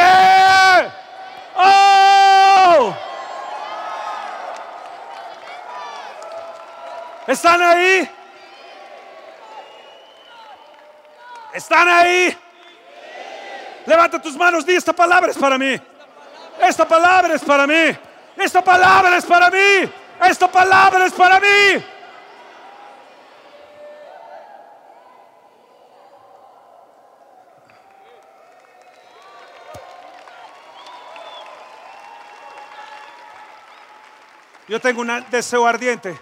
[1.56, 2.94] ¡Oh!
[7.26, 8.10] ¿Están ahí?
[11.54, 12.38] ¿Están ahí?
[13.86, 15.80] Levanta tus manos, di esta palabra es para mí.
[16.62, 17.98] Esta palabra es para mí.
[18.36, 19.90] Esta palabra es para mí.
[20.28, 21.86] Esta palabra es para mí.
[34.70, 36.16] Yo tengo un deseo ardiente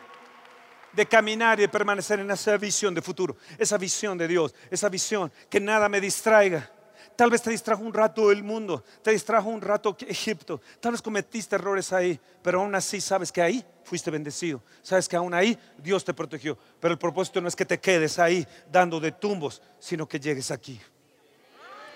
[0.93, 4.87] de caminar y de permanecer en esa visión de futuro, esa visión de Dios, esa
[4.87, 6.71] visión que nada me distraiga.
[7.17, 11.01] Tal vez te distrajo un rato el mundo, te distrajo un rato Egipto, tal vez
[11.01, 15.59] cometiste errores ahí, pero aún así sabes que ahí fuiste bendecido, sabes que aún ahí
[15.77, 16.57] Dios te protegió.
[16.79, 20.51] Pero el propósito no es que te quedes ahí dando de tumbos, sino que llegues
[20.51, 20.79] aquí,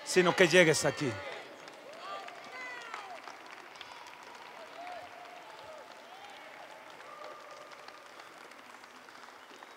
[0.04, 1.10] sino que llegues aquí.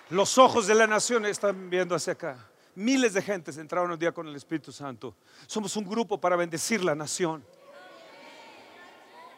[0.10, 2.38] Los ojos de la nación están viendo hacia acá.
[2.76, 5.16] Miles de gentes entraron un día con el Espíritu Santo.
[5.48, 7.44] Somos un grupo para bendecir la nación.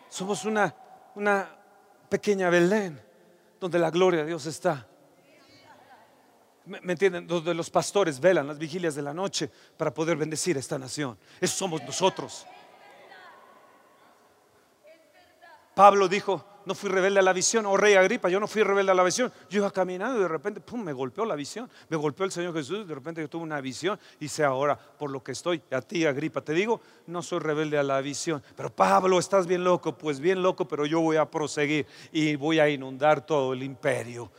[0.10, 0.76] Somos una,
[1.16, 1.50] una
[2.10, 3.00] pequeña Belén
[3.60, 4.88] donde la gloria de Dios está.
[6.66, 7.26] ¿Me, entienden?
[7.26, 11.18] Donde los pastores velan las vigilias de la noche para poder bendecir a esta nación.
[11.40, 12.46] Eso somos nosotros.
[15.74, 18.92] Pablo dijo, no fui rebelde a la visión, oh rey Agripa, yo no fui rebelde
[18.92, 19.32] a la visión.
[19.50, 22.54] Yo iba caminando y de repente, pum, me golpeó la visión, me golpeó el Señor
[22.54, 25.82] Jesús, de repente yo tuve una visión y sé ahora por lo que estoy, a
[25.82, 28.44] ti Agripa, te digo, no soy rebelde a la visión.
[28.56, 32.60] Pero Pablo, estás bien loco, pues bien loco, pero yo voy a proseguir y voy
[32.60, 34.30] a inundar todo el imperio.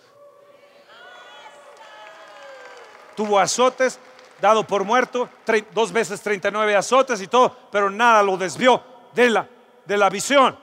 [3.17, 3.99] Tuvo azotes,
[4.39, 5.31] dado por muerto,
[5.73, 8.83] dos veces 39 azotes y todo, pero nada lo desvió
[9.15, 9.49] de la,
[9.87, 10.57] de la visión.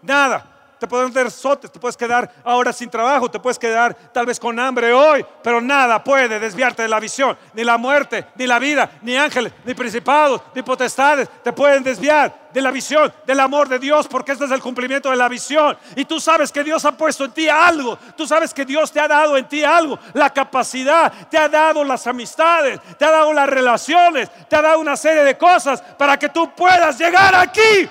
[0.00, 4.26] Nada te pueden dar sotes, te puedes quedar ahora sin trabajo, te puedes quedar tal
[4.26, 8.46] vez con hambre hoy, pero nada puede desviarte de la visión, ni la muerte, ni
[8.46, 13.40] la vida, ni ángeles, ni principados, ni potestades, te pueden desviar de la visión, del
[13.40, 15.76] amor de Dios, porque este es el cumplimiento de la visión.
[15.96, 19.00] Y tú sabes que Dios ha puesto en ti algo, tú sabes que Dios te
[19.00, 23.32] ha dado en ti algo, la capacidad, te ha dado las amistades, te ha dado
[23.32, 27.88] las relaciones, te ha dado una serie de cosas para que tú puedas llegar aquí.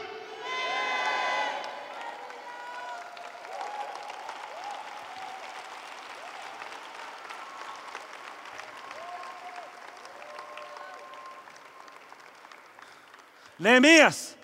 [13.59, 14.35] Nehemías,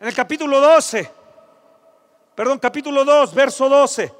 [0.00, 1.10] en el capítulo 12,
[2.34, 4.14] perdón, capítulo 2, verso 12.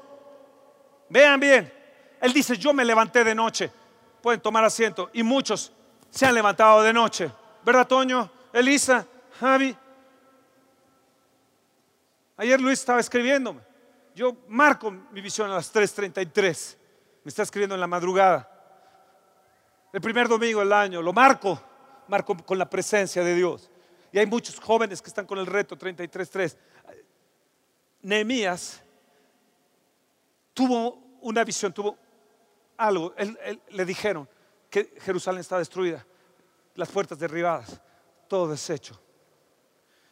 [1.09, 1.73] Vean bien.
[2.21, 3.71] Él dice, yo me levanté de noche.
[4.21, 5.09] Pueden tomar asiento.
[5.13, 5.71] Y muchos
[6.11, 7.31] se han levantado de noche.
[7.65, 8.29] ¿Verdad, Toño?
[8.53, 9.05] Elisa,
[9.39, 9.75] Javi.
[12.37, 13.61] Ayer Luis estaba escribiéndome.
[14.13, 16.77] Yo marco mi visión a las 3.33.
[17.23, 18.47] Me está escribiendo en la madrugada.
[19.91, 21.01] El primer domingo del año.
[21.01, 21.59] Lo marco.
[22.07, 23.70] Marco con la presencia de Dios.
[24.11, 26.55] Y hay muchos jóvenes que están con el reto 33.3.
[28.01, 28.81] Nehemías
[30.53, 31.97] tuvo una visión, tuvo
[32.77, 33.13] algo.
[33.69, 34.27] le dijeron
[34.69, 36.05] que Jerusalén está destruida,
[36.75, 37.79] las puertas derribadas,
[38.27, 38.99] todo deshecho.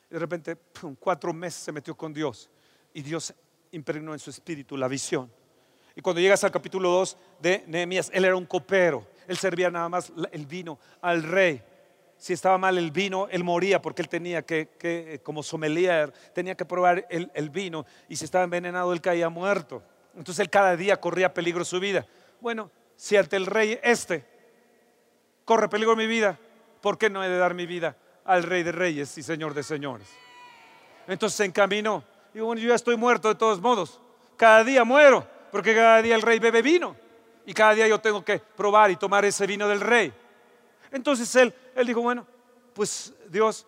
[0.10, 0.58] Y de repente,
[1.00, 2.50] cuatro meses se metió con Dios
[2.94, 3.34] y Dios
[3.72, 5.32] impregnó en su espíritu la visión.
[5.96, 9.90] Y cuando llegas al capítulo 2 de Nehemías, él era un copero, él servía nada
[9.90, 11.62] más el vino al rey.
[12.20, 16.66] Si estaba mal el vino, él moría porque él tenía que, como sommelier, tenía que
[16.66, 19.82] probar el, el vino y si estaba envenenado, él caía muerto.
[20.16, 22.06] Entonces él cada día corría peligro su vida.
[22.42, 24.26] Bueno, si ante el rey este
[25.46, 26.38] corre peligro mi vida,
[26.82, 27.96] ¿por qué no he de dar mi vida
[28.26, 30.10] al rey de reyes y señor de señores?
[31.08, 32.04] Entonces se encaminó.
[32.34, 34.02] Y bueno, yo ya estoy muerto de todos modos.
[34.36, 36.96] Cada día muero, porque cada día el rey bebe vino.
[37.46, 40.14] Y cada día yo tengo que probar y tomar ese vino del rey.
[40.92, 42.26] Entonces él, él dijo, bueno,
[42.74, 43.68] pues Dios,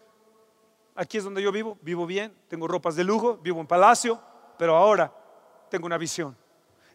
[0.95, 4.22] aquí es donde yo vivo, vivo bien, tengo ropas de lujo, vivo en palacio,
[4.57, 5.13] pero ahora
[5.69, 6.36] tengo una visión.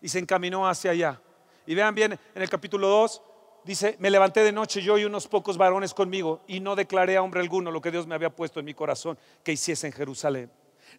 [0.00, 1.20] Y se encaminó hacia allá.
[1.66, 3.22] Y vean bien, en el capítulo 2
[3.64, 7.22] dice, me levanté de noche yo y unos pocos varones conmigo y no declaré a
[7.22, 10.50] hombre alguno lo que Dios me había puesto en mi corazón que hiciese en Jerusalén.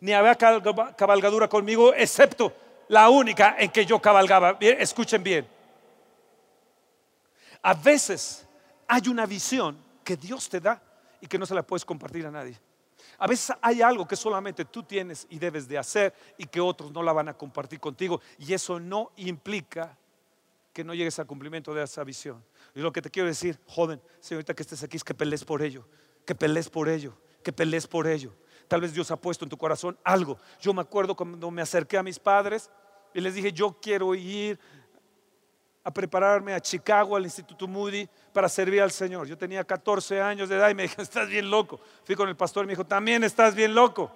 [0.02, 2.54] Ni había cabalgadura conmigo, excepto
[2.90, 4.58] la única en que yo cabalgaba.
[4.60, 5.48] Escuchen bien.
[7.62, 8.47] A veces
[8.88, 10.82] hay una visión que Dios te da
[11.22, 12.60] y que no se la puedes compartir a nadie.
[13.20, 16.92] A veces hay algo que solamente tú tienes y debes de hacer y que otros
[16.92, 18.22] no la van a compartir contigo.
[18.38, 19.98] Y eso no implica
[20.74, 22.44] que no llegues al cumplimiento de esa visión.
[22.76, 25.62] Y lo que te quiero decir, joven, señorita que estés aquí, es que pelees por
[25.62, 25.88] ello,
[26.26, 28.36] que pelees por ello, que pelees por ello.
[28.68, 30.38] Tal vez Dios ha puesto en tu corazón algo.
[30.62, 32.70] Yo me acuerdo cuando me acerqué a mis padres
[33.14, 34.60] y les dije, yo quiero ir
[35.88, 39.26] a prepararme a Chicago, al Instituto Moody, para servir al Señor.
[39.26, 41.80] Yo tenía 14 años de edad y me dijo, estás bien loco.
[42.04, 44.12] Fui con el pastor y me dijo, también estás bien loco.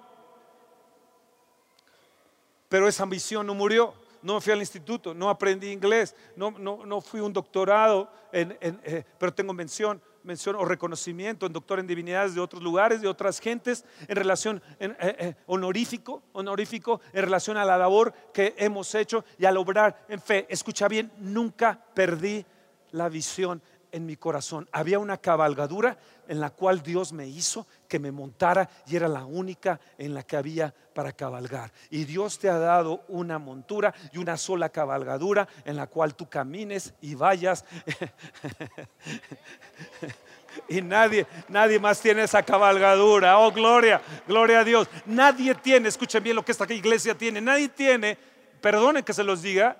[2.68, 3.94] Pero esa ambición no murió.
[4.20, 9.34] No fui al instituto, no aprendí inglés, no, no, no fui un doctorado, eh, pero
[9.34, 13.84] tengo mención mención o reconocimiento en doctor en divinidades de otros lugares, de otras gentes,
[14.08, 19.44] en relación eh, eh, honorífico, honorífico, en relación a la labor que hemos hecho y
[19.44, 20.46] al obrar en fe.
[20.48, 22.44] Escucha bien, nunca perdí
[22.90, 24.68] la visión en mi corazón.
[24.72, 29.26] Había una cabalgadura en la cual Dios me hizo que me montara y era la
[29.26, 31.70] única en la que había para cabalgar.
[31.90, 36.26] Y Dios te ha dado una montura y una sola cabalgadura en la cual tú
[36.26, 37.66] camines y vayas.
[40.70, 43.38] y nadie, nadie más tiene esa cabalgadura.
[43.38, 44.88] Oh, gloria, gloria a Dios.
[45.04, 48.16] Nadie tiene, escuchen bien lo que esta iglesia tiene, nadie tiene,
[48.62, 49.76] perdonen que se los diga,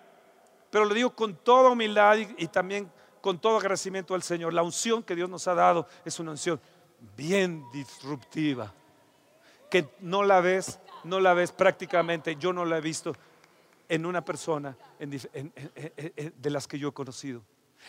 [0.69, 2.93] pero lo digo con toda humildad y también
[3.23, 4.53] con todo agradecimiento al Señor.
[4.53, 6.61] La unción que Dios nos ha dado es una unción
[7.17, 8.73] bien disruptiva,
[9.71, 13.15] que no la ves, no la ves prácticamente, yo no la he visto
[13.89, 17.43] en una persona de las que yo he conocido.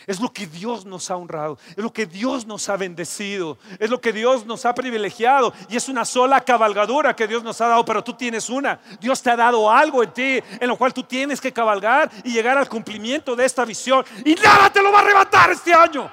[0.07, 3.89] Es lo que Dios nos ha honrado, es lo que Dios nos ha bendecido, es
[3.89, 7.67] lo que Dios nos ha privilegiado y es una sola cabalgadura que Dios nos ha
[7.67, 8.81] dado, pero tú tienes una.
[8.99, 12.33] Dios te ha dado algo en ti en lo cual tú tienes que cabalgar y
[12.33, 16.11] llegar al cumplimiento de esta visión y nada te lo va a arrebatar este año.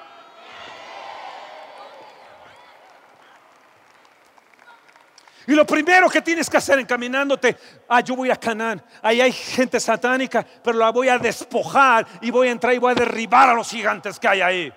[5.50, 7.56] Y lo primero que tienes que hacer encaminándote,
[7.88, 12.30] ah, yo voy a Canaán, ahí hay gente satánica, pero la voy a despojar y
[12.30, 14.72] voy a entrar y voy a derribar a los gigantes que hay ahí.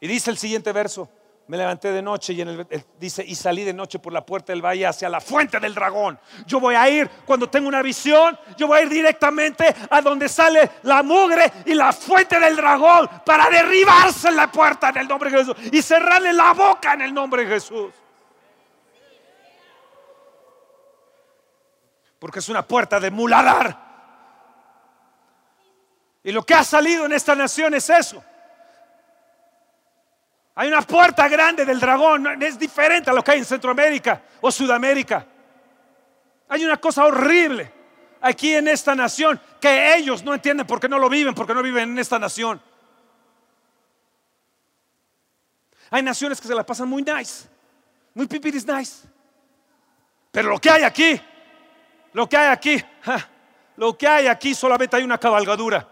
[0.00, 1.08] Y dice el siguiente verso,
[1.46, 2.44] me levanté de noche y
[2.98, 6.18] dice, y salí de noche por la puerta del valle hacia la fuente del dragón.
[6.44, 10.28] Yo voy a ir, cuando tengo una visión, yo voy a ir directamente a donde
[10.28, 15.06] sale la mugre y la fuente del dragón para derribarse en la puerta en el
[15.06, 17.92] nombre de Jesús y cerrarle la boca en el nombre de Jesús.
[22.22, 23.76] Porque es una puerta de muladar.
[26.22, 28.22] Y lo que ha salido en esta nación es eso.
[30.54, 34.52] Hay una puerta grande del dragón, es diferente a lo que hay en Centroamérica o
[34.52, 35.26] Sudamérica.
[36.48, 37.72] Hay una cosa horrible
[38.20, 41.90] aquí en esta nación que ellos no entienden porque no lo viven, porque no viven
[41.90, 42.62] en esta nación.
[45.90, 47.48] Hay naciones que se la pasan muy nice,
[48.14, 49.08] muy pipiris nice.
[50.30, 51.20] Pero lo que hay aquí
[52.12, 52.82] Lo que hay aquí,
[53.76, 55.88] lo que hay aquí solamente hay una cabalgadura.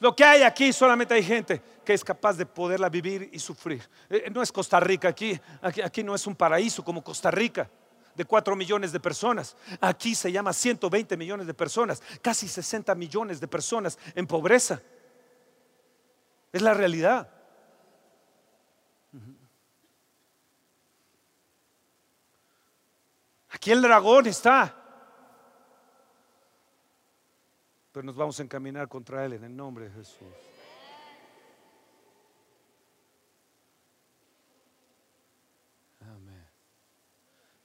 [0.00, 3.88] Lo que hay aquí solamente hay gente que es capaz de poderla vivir y sufrir.
[4.10, 7.70] Eh, no es Costa Rica aquí, aquí, aquí no es un paraíso como Costa Rica
[8.14, 9.56] de 4 millones de personas.
[9.80, 14.80] Aquí se llama 120 millones de personas, casi 60 millones de personas en pobreza.
[16.52, 17.28] Es la realidad.
[23.50, 24.83] Aquí el dragón está.
[27.94, 30.26] Pero nos vamos a encaminar contra él en el nombre de Jesús.
[36.00, 36.44] Amén.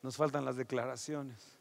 [0.04, 1.58] Nos faltan las declaraciones.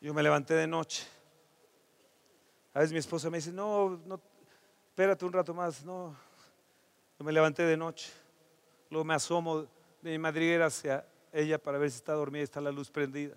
[0.00, 1.06] Yo me levanté de noche.
[2.72, 4.18] A veces mi esposa me dice, no, no,
[4.88, 5.84] espérate un rato más.
[5.84, 6.16] No,
[7.20, 8.10] yo me levanté de noche.
[8.88, 9.66] Luego me asomo
[10.00, 13.36] de mi madriguera hacia ella para ver si está dormida y está la luz prendida.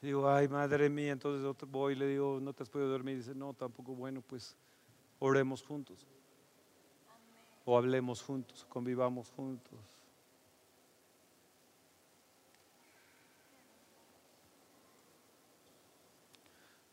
[0.00, 3.16] digo, ay, madre mía, entonces voy y le digo, ¿no te has podido dormir?
[3.16, 4.56] Dice, no, tampoco, bueno, pues
[5.18, 6.06] oremos juntos.
[7.64, 9.80] O hablemos juntos, convivamos juntos.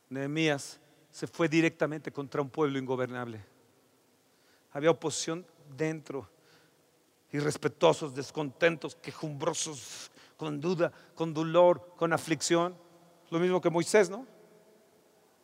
[0.09, 0.79] Nehemías
[1.11, 3.45] se fue directamente contra un pueblo ingobernable.
[4.71, 6.29] Había oposición dentro,
[7.31, 12.75] irrespetuosos, descontentos, quejumbrosos, con duda, con dolor, con aflicción.
[13.29, 14.25] Lo mismo que Moisés, ¿no?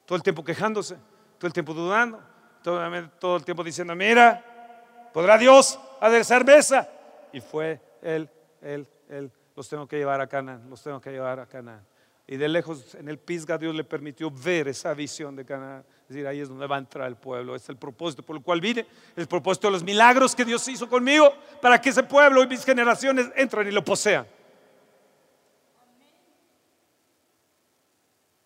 [0.06, 0.96] Todo el tiempo quejándose,
[1.38, 2.22] todo el tiempo dudando,
[2.64, 6.90] todo, el tiempo diciendo, mira, ¿podrá Dios aderezar mesa?
[7.32, 8.30] Y fue él,
[8.62, 11.86] él, él, los tengo que llevar a Canaán, los tengo que llevar a Canaán.
[12.32, 15.84] Y de lejos en el Pisga Dios le permitió ver esa visión de Canaán.
[16.04, 17.56] Es decir, ahí es donde va a entrar el pueblo.
[17.56, 18.86] Es el propósito por el cual vine.
[19.16, 22.64] El propósito de los milagros que Dios hizo conmigo para que ese pueblo y mis
[22.64, 24.28] generaciones entren y lo posean.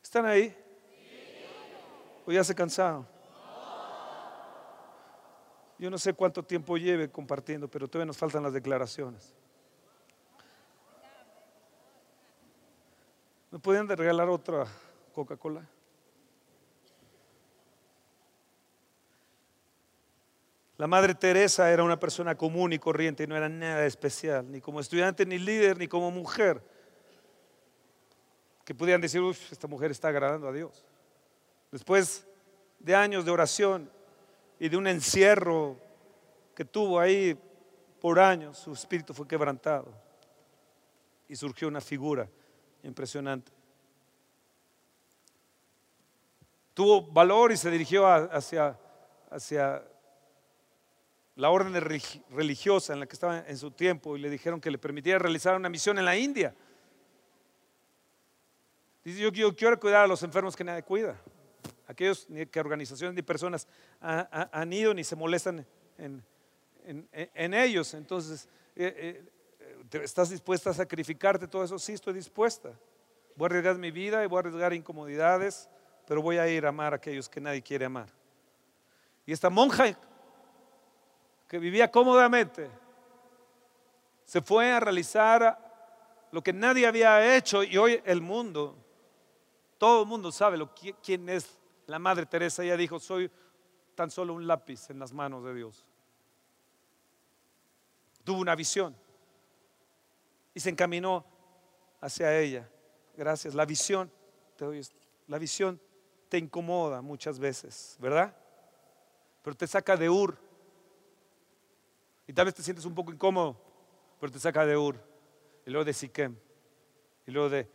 [0.01, 0.55] ¿Están ahí?
[2.25, 3.05] ¿O ya se cansaron?
[5.77, 9.35] Yo no sé cuánto tiempo lleve compartiendo, pero todavía nos faltan las declaraciones.
[13.53, 14.65] ¿Me podían regalar otra
[15.13, 15.63] Coca-Cola?
[20.77, 24.59] La Madre Teresa era una persona común y corriente y no era nada especial, ni
[24.59, 26.63] como estudiante, ni líder, ni como mujer.
[28.65, 30.83] Que pudieran decir, esta mujer está agradando a Dios.
[31.71, 32.25] Después
[32.79, 33.87] de años de oración
[34.59, 35.77] y de un encierro
[36.55, 37.39] que tuvo ahí
[38.01, 39.93] por años, su espíritu fue quebrantado
[41.27, 42.27] y surgió una figura
[42.83, 43.51] impresionante.
[46.73, 48.77] Tuvo valor y se dirigió hacia,
[49.29, 49.83] hacia
[51.35, 51.73] la orden
[52.29, 55.55] religiosa en la que estaba en su tiempo y le dijeron que le permitiera realizar
[55.55, 56.53] una misión en la India.
[59.03, 61.19] Dice, yo, quiero cuidar a los enfermos que nadie cuida.
[61.87, 63.67] Aquellos que organizaciones ni personas
[63.99, 65.65] han ido ni se molestan
[65.97, 67.93] en, ellos.
[67.93, 69.32] Entonces, eh, eh,
[70.01, 71.77] ¿Estás dispuesta a sacrificarte todo eso?
[71.77, 72.71] Sí, estoy dispuesta.
[73.35, 75.69] Voy a arriesgar mi vida y voy a arriesgar incomodidades,
[76.07, 78.09] pero voy a ir a amar a aquellos que nadie quiere amar.
[79.25, 79.97] Y esta monja
[81.47, 82.69] que vivía cómodamente
[84.25, 85.59] se fue a realizar
[86.31, 88.75] lo que nadie había hecho y hoy el mundo,
[89.77, 90.73] todo el mundo sabe lo,
[91.03, 92.63] quién es la Madre Teresa.
[92.63, 93.29] Ella dijo, soy
[93.93, 95.85] tan solo un lápiz en las manos de Dios.
[98.23, 98.95] Tuvo una visión
[100.53, 101.25] y se encaminó
[102.01, 102.69] hacia ella.
[103.15, 103.53] Gracias.
[103.53, 104.11] La visión,
[104.55, 104.65] te
[105.27, 105.79] la visión
[106.29, 108.35] te incomoda muchas veces, ¿verdad?
[109.43, 110.37] Pero te saca de Ur.
[112.25, 113.55] Y tal vez te sientes un poco incómodo,
[114.19, 114.99] pero te saca de Ur.
[115.65, 116.35] Y luego de Siquem.
[117.27, 117.67] Y luego de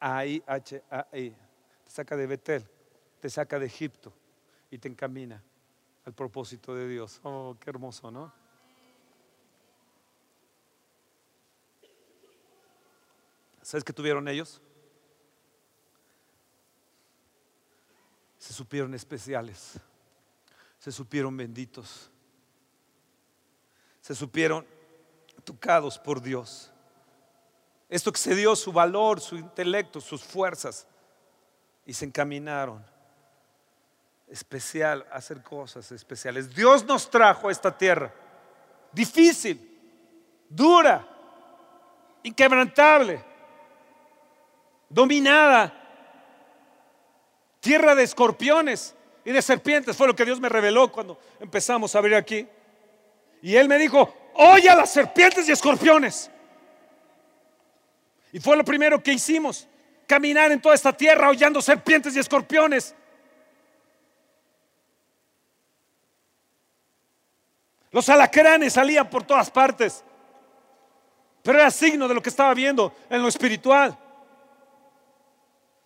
[0.00, 0.40] Ahí.
[0.40, 1.32] Te
[1.88, 2.66] saca de Betel.
[3.20, 4.12] Te saca de Egipto.
[4.70, 5.42] Y te encamina
[6.04, 7.20] al propósito de Dios.
[7.22, 8.32] Oh, qué hermoso, ¿no?
[13.64, 14.60] ¿Sabes qué tuvieron ellos?
[18.36, 19.80] Se supieron especiales,
[20.78, 22.10] se supieron benditos,
[24.02, 24.66] se supieron
[25.44, 26.70] tocados por Dios.
[27.88, 30.86] Esto excedió su valor, su intelecto, sus fuerzas
[31.86, 32.84] y se encaminaron
[34.28, 36.54] especial a hacer cosas especiales.
[36.54, 38.12] Dios nos trajo a esta tierra
[38.92, 39.80] difícil,
[40.50, 41.08] dura,
[42.22, 43.32] inquebrantable
[44.94, 45.72] dominada,
[47.60, 49.96] tierra de escorpiones, y de serpientes.
[49.96, 52.46] Fue lo que Dios me reveló cuando empezamos a abrir aquí.
[53.42, 56.30] Y Él me dijo, oye a las serpientes y escorpiones.
[58.32, 59.68] Y fue lo primero que hicimos,
[60.06, 62.94] caminar en toda esta tierra hollando serpientes y escorpiones.
[67.90, 70.02] Los alacranes salían por todas partes,
[71.42, 73.96] pero era signo de lo que estaba viendo en lo espiritual.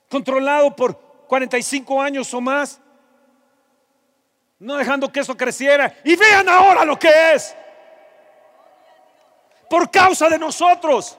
[0.08, 0.96] Controlado por
[1.26, 2.80] 45 años o más,
[4.58, 5.94] no dejando que eso creciera.
[6.04, 7.54] Y vean ahora lo que es.
[9.68, 11.18] Por causa de nosotros,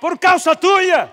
[0.00, 1.12] por causa tuya.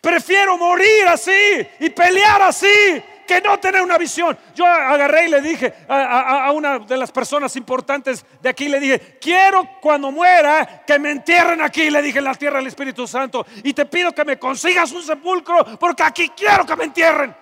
[0.00, 4.36] Prefiero morir así y pelear así que no tener una visión.
[4.54, 9.18] Yo agarré y le dije a, una de las personas importantes de aquí, le dije,
[9.20, 13.46] quiero cuando muera que me entierren aquí, le dije en la tierra del Espíritu Santo,
[13.62, 17.36] y te pido que me consigas un sepulcro porque aquí quiero que me entierren.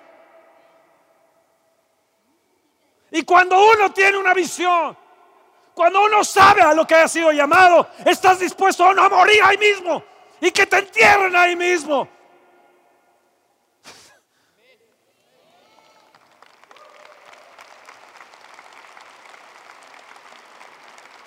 [3.13, 4.97] Y cuando uno tiene una visión,
[5.73, 10.03] cuando uno sabe a lo que ha sido llamado, estás dispuesto a morir ahí mismo
[10.41, 12.09] y que te entierren ahí mismo.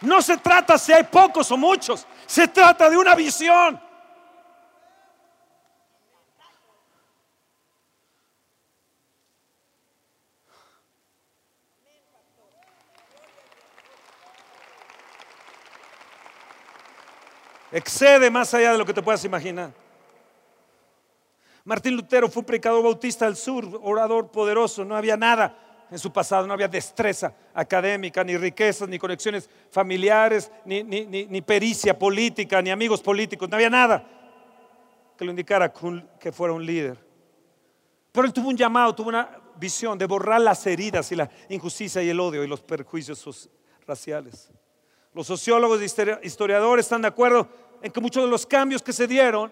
[0.02, 3.80] No se trata si hay pocos o muchos, se trata de una visión.
[17.72, 19.72] Excede más allá de lo que te puedas imaginar.
[21.66, 26.12] Martín Lutero fue un predicador bautista del sur, orador poderoso, no había nada en su
[26.12, 33.02] pasado, no había destreza académica, ni riquezas, ni conexiones familiares, ni, pericia política, ni amigos
[33.02, 34.06] políticos, no había nada
[35.18, 35.74] que lo indicara
[36.20, 36.98] que fuera un líder.
[38.12, 42.02] Pero él tuvo un llamado, tuvo una visión de borrar las heridas y la injusticia
[42.02, 43.50] y el odio y los perjuicios
[43.86, 44.50] raciales.
[45.14, 47.50] Los sociólogos y historiadores están de acuerdo
[47.82, 49.52] en que muchos de los cambios que se dieron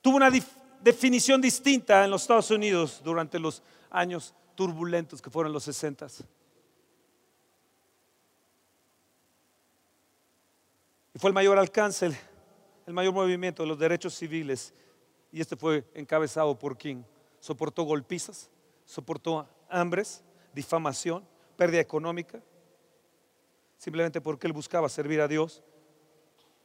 [0.00, 0.30] tuvo una
[0.86, 3.60] definición distinta en los Estados Unidos durante los
[3.90, 6.06] años turbulentos que fueron los 60.
[11.12, 12.16] Y fue el mayor alcance,
[12.86, 14.72] el, mayor movimiento de los derechos civiles.
[15.32, 17.02] Y este fue encabezado por King.
[17.40, 18.48] Soportó golpizas,
[18.84, 20.22] soportó hambres,
[20.54, 21.26] difamación,
[21.56, 22.40] pérdida económica,
[23.76, 25.64] simplemente porque él buscaba servir a Dios,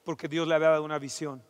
[0.04, 1.42] porque Dios le había dado una visión.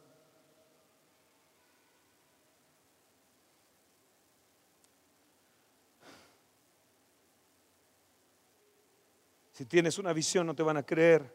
[9.51, 11.31] Si tienes una visión no te van a creer,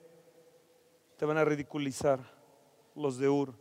[1.17, 2.21] te van a ridiculizar
[2.95, 3.55] los de Ur.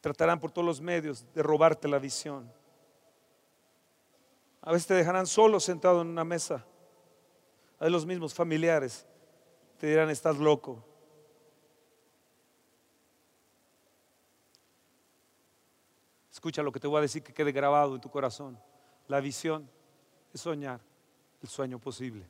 [0.00, 2.52] Tratarán por todos los medios de robarte la visión.
[4.60, 6.64] A veces te dejarán solo sentado en una mesa.
[7.78, 9.06] A los mismos familiares
[9.78, 10.84] te dirán, estás loco.
[16.30, 18.58] Escucha lo que te voy a decir que quede grabado en tu corazón.
[19.08, 19.68] La visión
[20.32, 20.80] es soñar
[21.42, 22.24] el sueño posible.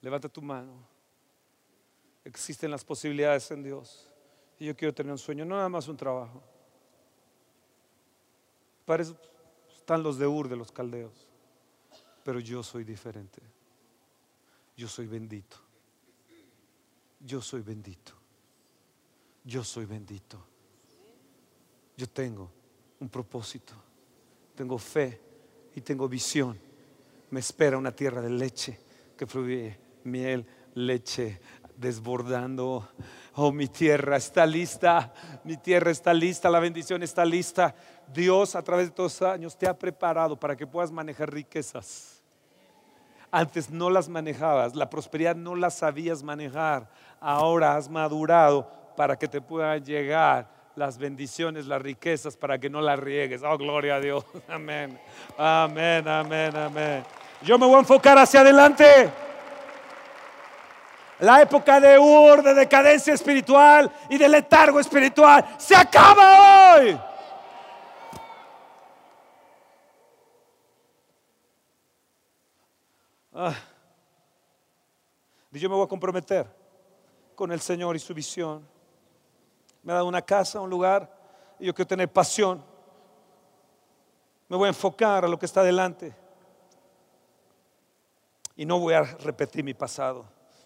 [0.00, 0.72] Levanta tu mano.
[2.24, 4.08] Existen las posibilidades en Dios.
[4.58, 6.42] Y yo quiero tener un sueño, no nada más un trabajo.
[8.84, 9.16] Para eso
[9.76, 11.28] están los de Ur de los caldeos.
[12.24, 13.42] Pero yo soy diferente.
[14.76, 15.56] Yo soy bendito.
[17.18, 18.25] Yo soy bendito
[19.46, 20.44] yo soy bendito.
[21.96, 22.50] Yo tengo
[23.00, 23.72] un propósito,
[24.54, 25.20] tengo fe
[25.74, 26.58] y tengo visión.
[27.30, 28.78] Me espera una tierra de leche
[29.16, 30.44] que fluye miel,
[30.74, 31.40] leche
[31.76, 32.88] desbordando.
[33.34, 37.74] Oh, mi tierra está lista, mi tierra está lista, la bendición está lista.
[38.12, 42.22] Dios a través de todos los años te ha preparado para que puedas manejar riquezas.
[43.30, 46.90] Antes no las manejabas, la prosperidad no la sabías manejar.
[47.20, 52.80] Ahora has madurado para que te puedan llegar las bendiciones, las riquezas, para que no
[52.80, 53.42] las riegues.
[53.42, 54.24] Oh, gloria a Dios.
[54.48, 54.98] Amén.
[55.36, 57.04] Amén, amén, amén.
[57.42, 59.10] Yo me voy a enfocar hacia adelante.
[61.20, 67.00] La época de Ur, de decadencia espiritual y de letargo espiritual se acaba hoy.
[73.32, 73.54] Ah.
[75.52, 76.46] Y yo me voy a comprometer
[77.34, 78.75] con el Señor y su visión
[79.86, 81.08] me ha dado una casa, un lugar,
[81.60, 82.60] y yo quiero tener pasión.
[84.48, 86.12] Me voy a enfocar a lo que está delante.
[88.56, 90.24] Y no voy a repetir mi pasado.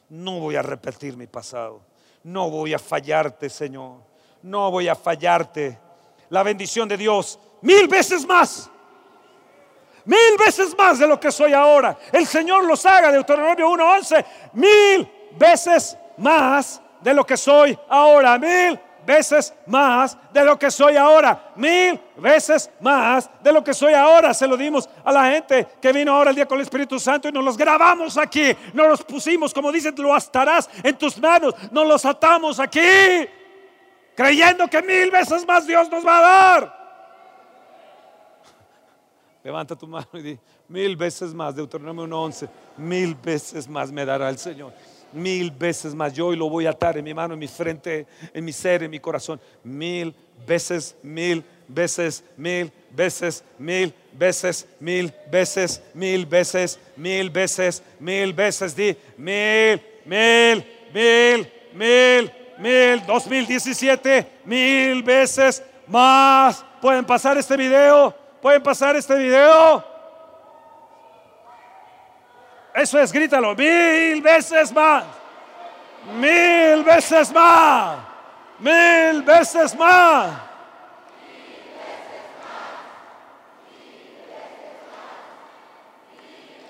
[0.08, 1.82] No voy a repetir mi pasado.
[2.22, 3.98] No voy a fallarte, Señor.
[4.40, 5.78] No voy a fallarte.
[6.30, 8.70] La bendición de Dios, mil veces más.
[10.06, 11.98] Mil veces más de lo que soy ahora.
[12.10, 14.24] El Señor los haga, Deuteronomio 1.11.
[14.54, 18.38] Mil veces más de lo que soy ahora.
[18.38, 21.52] Mil veces más de lo que soy ahora.
[21.56, 24.32] Mil veces más de lo que soy ahora.
[24.34, 27.28] Se lo dimos a la gente que vino ahora el día con el Espíritu Santo
[27.28, 28.56] y nos los grabamos aquí.
[28.72, 31.54] Nos los pusimos, como dicen, lo atarás en tus manos.
[31.70, 32.80] Nos los atamos aquí.
[34.14, 36.80] Creyendo que mil veces más Dios nos va a dar.
[39.42, 40.38] Levanta tu mano y di,
[40.68, 44.70] mil veces más, Deuteronomio 1.11, mil veces más me dará el Señor
[45.12, 46.12] mil veces más.
[46.12, 48.82] Yo hoy lo voy a atar en mi mano, en mi frente, en mi ser,
[48.82, 49.40] en mi corazón.
[49.62, 50.14] Mil
[50.46, 58.76] veces, mil veces, mil veces, mil veces, mil veces, mil veces, mil veces, mil veces.
[58.76, 66.64] Di mil, mil, mil, mil, mil, 2017, mil veces más.
[66.80, 69.89] Pueden pasar este video, pueden pasar este video.
[72.74, 75.04] Eso es, grítalo, mil veces más.
[76.18, 77.98] Mil veces más.
[78.58, 80.30] Mil veces más.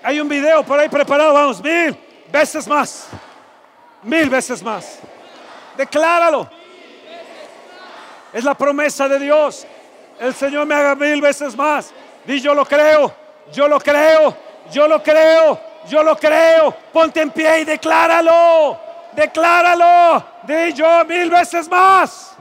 [0.03, 1.95] Hay un video por ahí preparado, vamos, mil
[2.31, 3.07] veces más.
[4.01, 4.99] Mil veces más.
[5.77, 6.49] Decláralo.
[8.33, 9.67] Es la promesa de Dios.
[10.19, 11.93] El Señor me haga mil veces más.
[12.25, 13.13] Y yo lo creo,
[13.51, 14.35] yo lo creo,
[14.71, 15.70] yo lo creo.
[15.87, 16.71] Yo lo creo.
[16.91, 18.77] Ponte en pie y decláralo.
[19.13, 20.23] Decláralo.
[20.43, 22.35] Di yo mil veces más.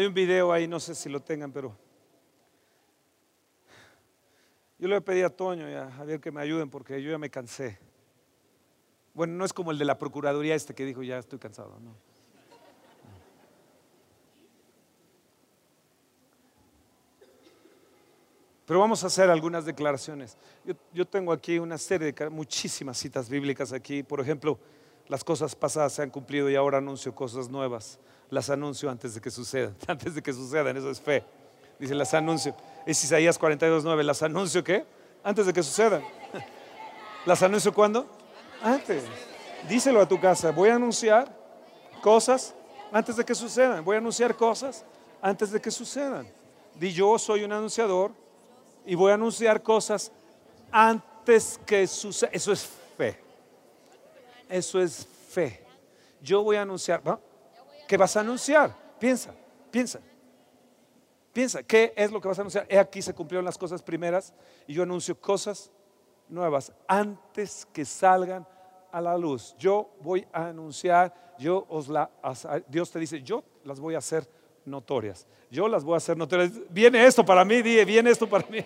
[0.00, 1.76] Hay un video ahí, no sé si lo tengan, pero
[4.78, 7.28] yo le pedí a Toño y a Javier que me ayuden porque yo ya me
[7.28, 7.78] cansé.
[9.12, 11.78] Bueno, no es como el de la Procuraduría este que dijo, ya estoy cansado.
[11.80, 11.94] No.
[18.64, 20.38] Pero vamos a hacer algunas declaraciones.
[20.64, 24.02] Yo, yo, tengo aquí una serie de muchísimas citas bíblicas aquí.
[24.02, 24.58] Por ejemplo,
[25.08, 29.20] las cosas pasadas se han cumplido y ahora anuncio cosas nuevas las anuncio antes de
[29.20, 29.76] que sucedan.
[29.88, 31.24] Antes de que sucedan, eso es fe.
[31.78, 32.54] Dice, las anuncio.
[32.86, 34.84] Es Isaías 42.9, las anuncio qué?
[35.22, 36.02] Antes de que sucedan.
[37.26, 38.06] ¿Las anuncio cuándo?
[38.62, 39.04] Antes.
[39.68, 41.34] Díselo a tu casa, voy a anunciar
[42.00, 42.54] cosas
[42.92, 43.84] antes de que sucedan.
[43.84, 44.84] Voy a anunciar cosas
[45.20, 46.26] antes de que sucedan.
[46.74, 48.12] Di yo soy un anunciador
[48.86, 50.12] y voy a anunciar cosas
[50.70, 52.34] antes que sucedan.
[52.34, 53.18] Eso es fe.
[54.48, 55.62] Eso es fe.
[56.22, 57.02] Yo voy a anunciar,
[57.90, 58.72] ¿Qué vas a anunciar?
[59.00, 59.34] Piensa,
[59.68, 59.98] piensa.
[61.32, 62.64] Piensa, ¿qué es lo que vas a anunciar?
[62.68, 64.32] He aquí se cumplieron las cosas primeras
[64.68, 65.72] y yo anuncio cosas
[66.28, 68.46] nuevas antes que salgan
[68.92, 69.56] a la luz.
[69.58, 72.08] Yo voy a anunciar, yo os la,
[72.68, 74.24] Dios te dice, yo las voy a hacer
[74.64, 75.26] notorias.
[75.50, 76.52] Yo las voy a hacer notorias.
[76.68, 78.64] Viene esto para mí, dije, viene esto para mí.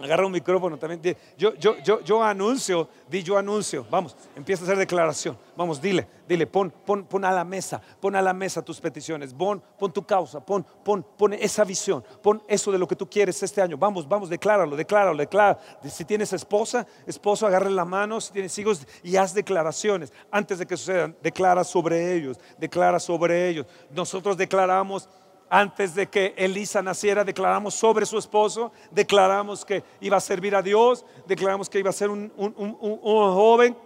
[0.00, 1.16] Agarra un micrófono también.
[1.36, 3.84] Yo, yo, yo, yo anuncio, di yo anuncio.
[3.90, 5.36] Vamos, empieza a hacer declaración.
[5.56, 9.34] Vamos, dile, dile, pon, pon, pon a la mesa, pon a la mesa tus peticiones,
[9.34, 13.08] pon, pon tu causa, pon, pon, pon esa visión, pon eso de lo que tú
[13.10, 13.76] quieres este año.
[13.76, 15.58] Vamos, vamos, decláralo, decláralo, decláralo.
[15.84, 18.20] Si tienes esposa, esposo, agarre la mano.
[18.20, 20.12] Si tienes hijos, y haz declaraciones.
[20.30, 23.66] Antes de que sucedan, declara sobre ellos, declara sobre ellos.
[23.90, 25.08] Nosotros declaramos
[25.50, 30.62] antes de que Elisa naciera, declaramos sobre su esposo, declaramos que iba a servir a
[30.62, 33.76] Dios, declaramos que iba a ser un, joven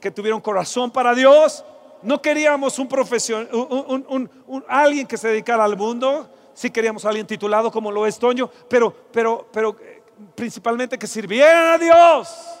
[0.00, 1.64] que tuviera un corazón para Dios.
[2.02, 7.70] No queríamos un profesión, un, alguien que se dedicara al mundo, sí queríamos alguien titulado
[7.70, 10.02] como lo es Toño, pero, pero, pero eh,
[10.34, 12.59] principalmente que sirviera a Dios.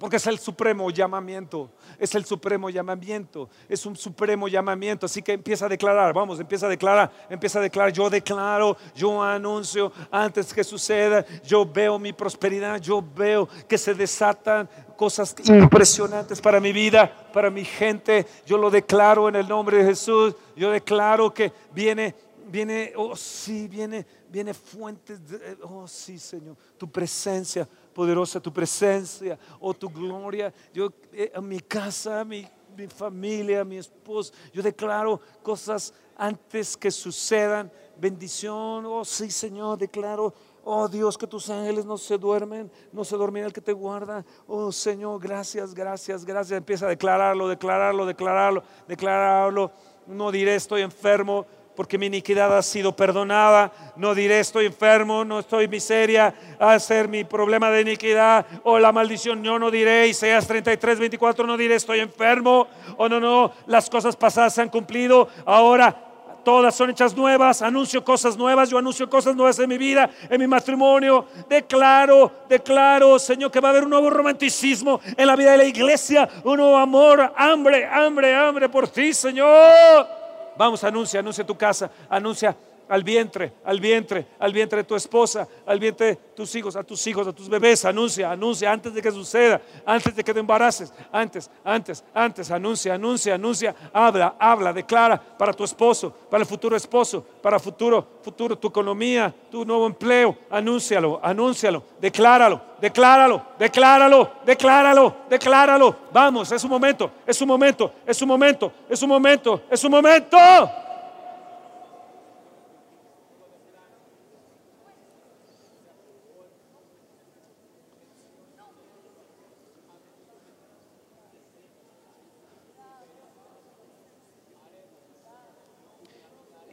[0.00, 5.04] Porque es el supremo llamamiento, es el supremo llamamiento, es un supremo llamamiento.
[5.04, 9.22] Así que empieza a declarar, vamos, empieza a declarar, empieza a declarar, yo declaro, yo
[9.22, 16.40] anuncio antes que suceda, yo veo mi prosperidad, yo veo que se desatan cosas impresionantes
[16.40, 18.26] para mi vida, para mi gente.
[18.46, 22.14] Yo lo declaro en el nombre de Jesús, yo declaro que viene
[22.50, 29.38] viene, oh sí, viene, viene fuentes, de, oh sí, Señor, tu presencia poderosa tu presencia,
[29.60, 30.52] oh tu gloria.
[30.72, 37.70] Yo, eh, mi casa, mi, mi familia, mi esposo, yo declaro cosas antes que sucedan.
[37.98, 43.16] Bendición, oh sí Señor, declaro Oh Dios, que tus ángeles no se duermen, no se
[43.16, 44.24] dormirá el que te guarda.
[44.46, 46.58] Oh Señor, gracias, gracias, gracias.
[46.58, 49.72] Empieza a declararlo, declararlo, declararlo, declararlo.
[50.06, 51.46] No diré estoy enfermo
[51.80, 53.72] porque mi iniquidad ha sido perdonada.
[53.96, 58.92] No diré estoy enfermo, no estoy miseria, a ser mi problema de iniquidad o la
[58.92, 59.42] maldición.
[59.42, 62.68] Yo no diré, Isaías 33, 24, no diré estoy enfermo.
[62.98, 65.26] O oh, no, no, las cosas pasadas se han cumplido.
[65.46, 65.96] Ahora
[66.44, 70.38] todas son hechas nuevas, anuncio cosas nuevas, yo anuncio cosas nuevas en mi vida, en
[70.38, 75.52] mi matrimonio, declaro, declaro, Señor, que va a haber un nuevo romanticismo en la vida
[75.52, 80.19] de la iglesia, un nuevo amor, hambre, hambre, hambre por ti, Señor.
[80.60, 82.54] Vamos, anuncia, anuncia tu casa, anuncia
[82.90, 86.82] al vientre, al vientre, al vientre de tu esposa, al vientre de tus hijos, a
[86.82, 87.84] tus hijos, a tus bebés.
[87.84, 92.50] Anuncia, anuncia antes de que suceda, antes de que te embaraces, antes, antes, antes.
[92.50, 93.76] Anuncia, anuncia, anuncia.
[93.92, 99.32] Habla, habla, declara para tu esposo, para el futuro esposo, para futuro, futuro, tu economía,
[99.48, 100.36] tu nuevo empleo.
[100.50, 105.96] Anúncialo, anúncialo, decláralo, decláralo, decláralo, decláralo, decláralo.
[106.12, 109.92] Vamos, es un momento, es un momento, es un momento, es un momento, es un
[109.92, 110.36] momento.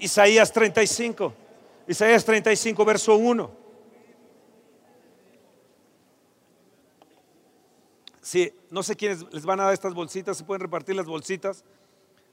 [0.08, 1.34] Isaías 35,
[1.86, 3.52] Isaías 35, verso 1.
[8.22, 11.66] Sí, no sé quiénes les van a dar estas bolsitas, se pueden repartir las bolsitas.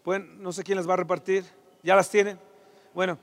[0.04, 1.44] Pueden, no sé quién les va a repartir.
[1.82, 2.38] ¿Ya las tienen?
[2.94, 3.18] Bueno,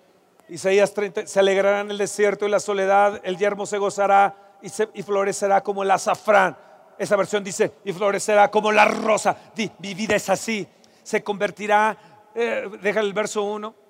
[0.50, 5.02] Isaías 30, se alegrará en el desierto y la soledad, el yermo se gozará y,
[5.02, 6.58] florecerá como el azafrán.
[6.98, 9.38] Esa versión dice, y florecerá como la rosa.
[9.80, 10.68] vida es así.
[11.04, 11.98] Se convertirá,
[12.36, 13.81] eh, deja el verso 1,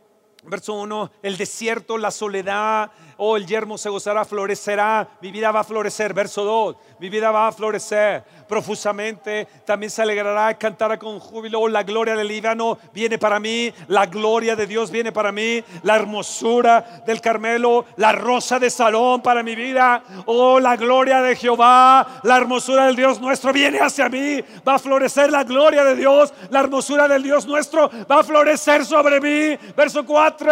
[0.43, 5.61] Verso 1, el desierto, la soledad, oh, el yermo se gozará, florecerá, mi vida va
[5.61, 6.13] a florecer.
[6.13, 11.67] Verso 2, mi vida va a florecer profusamente, también se alegrará cantará con júbilo, oh,
[11.69, 15.95] la gloria del Líbano viene para mí, la gloria de Dios viene para mí, la
[15.95, 22.21] hermosura del Carmelo, la rosa de Salón para mi vida, oh, la gloria de Jehová,
[22.23, 26.33] la hermosura del Dios nuestro viene hacia mí, va a florecer la gloria de Dios,
[26.49, 29.57] la hermosura del Dios nuestro va a florecer sobre mí.
[29.75, 30.51] Verso 4,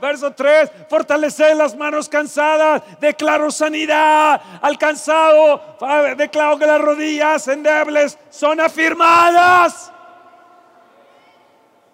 [0.00, 5.76] verso 3, fortalecer las manos cansadas, declaro sanidad al cansado,
[6.16, 9.92] declaro que las rodillas endebles son afirmadas.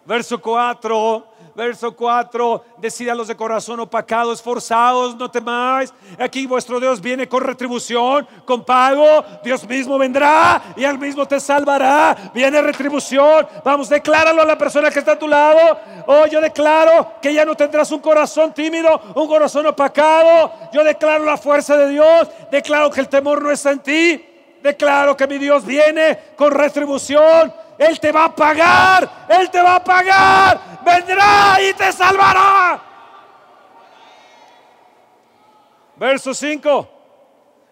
[0.05, 1.30] Verso 4,
[1.61, 5.93] verso 4, decida los de corazón opacado, esforzados, no temáis.
[6.19, 9.23] Aquí vuestro Dios viene con retribución, con pago.
[9.45, 12.17] Dios mismo vendrá y él mismo te salvará.
[12.33, 13.47] Viene retribución.
[13.63, 15.79] Vamos, decláralo a la persona que está a tu lado.
[16.07, 20.53] Oh, yo declaro que ya no tendrás un corazón tímido, un corazón opacado.
[20.73, 22.29] Yo declaro la fuerza de Dios.
[22.51, 24.27] Declaro que el temor no está en ti.
[24.63, 29.76] Declaro que mi Dios viene con retribución él te va a pagar, Él te va
[29.76, 32.78] a pagar, vendrá y te salvará.
[35.97, 36.89] Verso 5.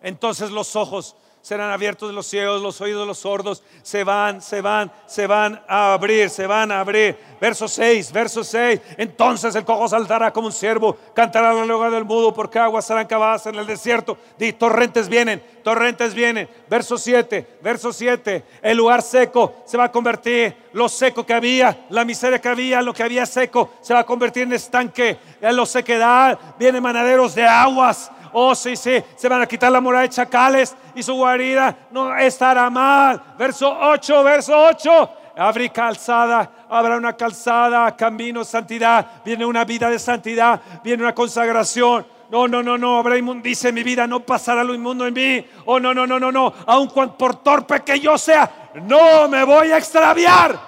[0.01, 1.15] Entonces los ojos
[1.49, 5.59] serán abiertos los ciegos, los oídos de los sordos se van, se van, se van
[5.67, 7.17] a abrir, se van a abrir.
[7.41, 8.79] Verso 6, verso 6.
[8.99, 13.07] Entonces el cojo saltará como un ciervo, cantará la lengua del mudo, porque aguas serán
[13.07, 14.19] cavadas en el desierto.
[14.37, 16.51] Di, torrentes vienen, torrentes vienen.
[16.69, 18.45] Verso 7, verso 7.
[18.61, 22.83] El lugar seco se va a convertir, lo seco que había, la miseria que había,
[22.83, 25.17] lo que había seco, se va a convertir en estanque.
[25.41, 29.81] En lo sequedad vienen manaderos de aguas Oh, sí, sí, se van a quitar la
[29.81, 33.23] muralla de chacales y su guarida no estará mal.
[33.39, 35.11] Verso 8, verso 8.
[35.37, 39.07] Habrá calzada, habrá una calzada, camino, santidad.
[39.25, 42.07] Viene una vida de santidad, viene una consagración.
[42.31, 45.47] No, no, no, no, habrá inmundicia mi vida, no pasará lo inmundo en mí.
[45.65, 46.53] Oh, no, no, no, no, no.
[46.67, 50.59] Aun cuando por torpe que yo sea, no me voy a extraviar.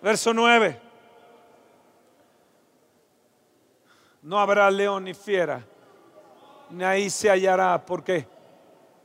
[0.00, 0.83] Verso 9.
[4.24, 5.62] No habrá león ni fiera,
[6.70, 7.84] ni ahí se hallará.
[7.84, 8.26] ¿Por qué?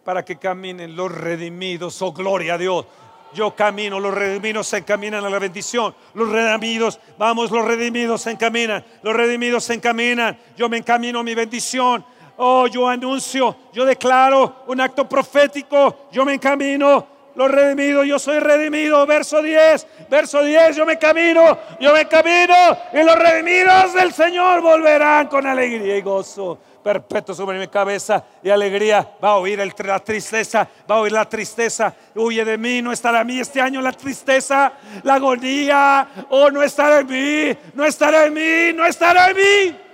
[0.05, 2.01] Para que caminen los redimidos.
[2.01, 2.85] Oh, gloria a Dios.
[3.33, 5.93] Yo camino, los redimidos se encaminan a la bendición.
[6.13, 8.81] Los redimidos, vamos, los redimidos se encaminan.
[9.03, 10.39] Los redimidos se encaminan.
[10.55, 12.05] Yo me encamino a mi bendición.
[12.37, 16.07] Oh, yo anuncio, yo declaro un acto profético.
[16.13, 21.57] Yo me encamino los redimidos, yo soy redimido, verso 10, verso 10, yo me camino,
[21.79, 22.53] yo me camino
[22.91, 26.59] y los redimidos del Señor volverán con alegría y gozo.
[26.83, 29.07] perpetuo sobre mi cabeza y alegría.
[29.23, 31.95] Va a oír la tristeza, va a oír la tristeza.
[32.13, 34.73] Huye de mí, no estará en mí este año la tristeza,
[35.03, 36.09] la agonía.
[36.31, 39.88] Oh, no estará en mí, no estará en mí, no estará en mí.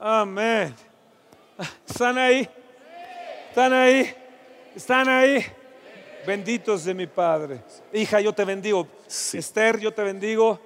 [0.00, 0.76] Amén.
[1.84, 2.48] ¿Están ahí?
[3.48, 4.14] ¿Están ahí?
[4.76, 5.44] ¿Están ahí?
[6.24, 7.64] Benditos de mi Padre.
[7.92, 8.86] Hija, yo te bendigo.
[9.08, 10.60] Esther, yo te bendigo.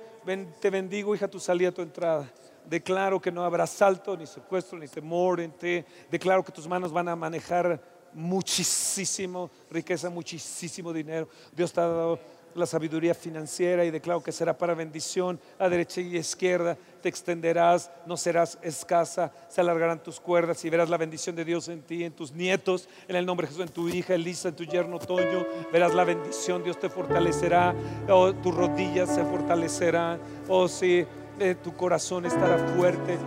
[0.61, 2.30] te bendigo, hija, tu salida, tu entrada.
[2.66, 5.83] Declaro que no habrá salto, ni secuestro, ni temor en ti.
[6.11, 7.80] Declaro que tus manos van a manejar
[8.12, 11.26] muchísimo riqueza, muchísimo dinero.
[11.53, 12.18] Dios te ha dado
[12.55, 16.76] la sabiduría financiera y declaro que será para bendición a derecha y izquierda.
[17.03, 21.68] Te extenderás, no serás escasa, se alargarán tus cuerdas y verás la bendición de Dios
[21.68, 24.57] en ti, en tus nietos, en el nombre de Jesús, en tu hija Elisa, en
[24.57, 25.46] tu yerno Toño.
[25.72, 27.74] Verás la bendición, Dios te fortalecerá,
[28.09, 31.05] oh, tus rodillas se fortalecerán, oh sí,
[31.40, 33.18] eh, tu corazón estará fuerte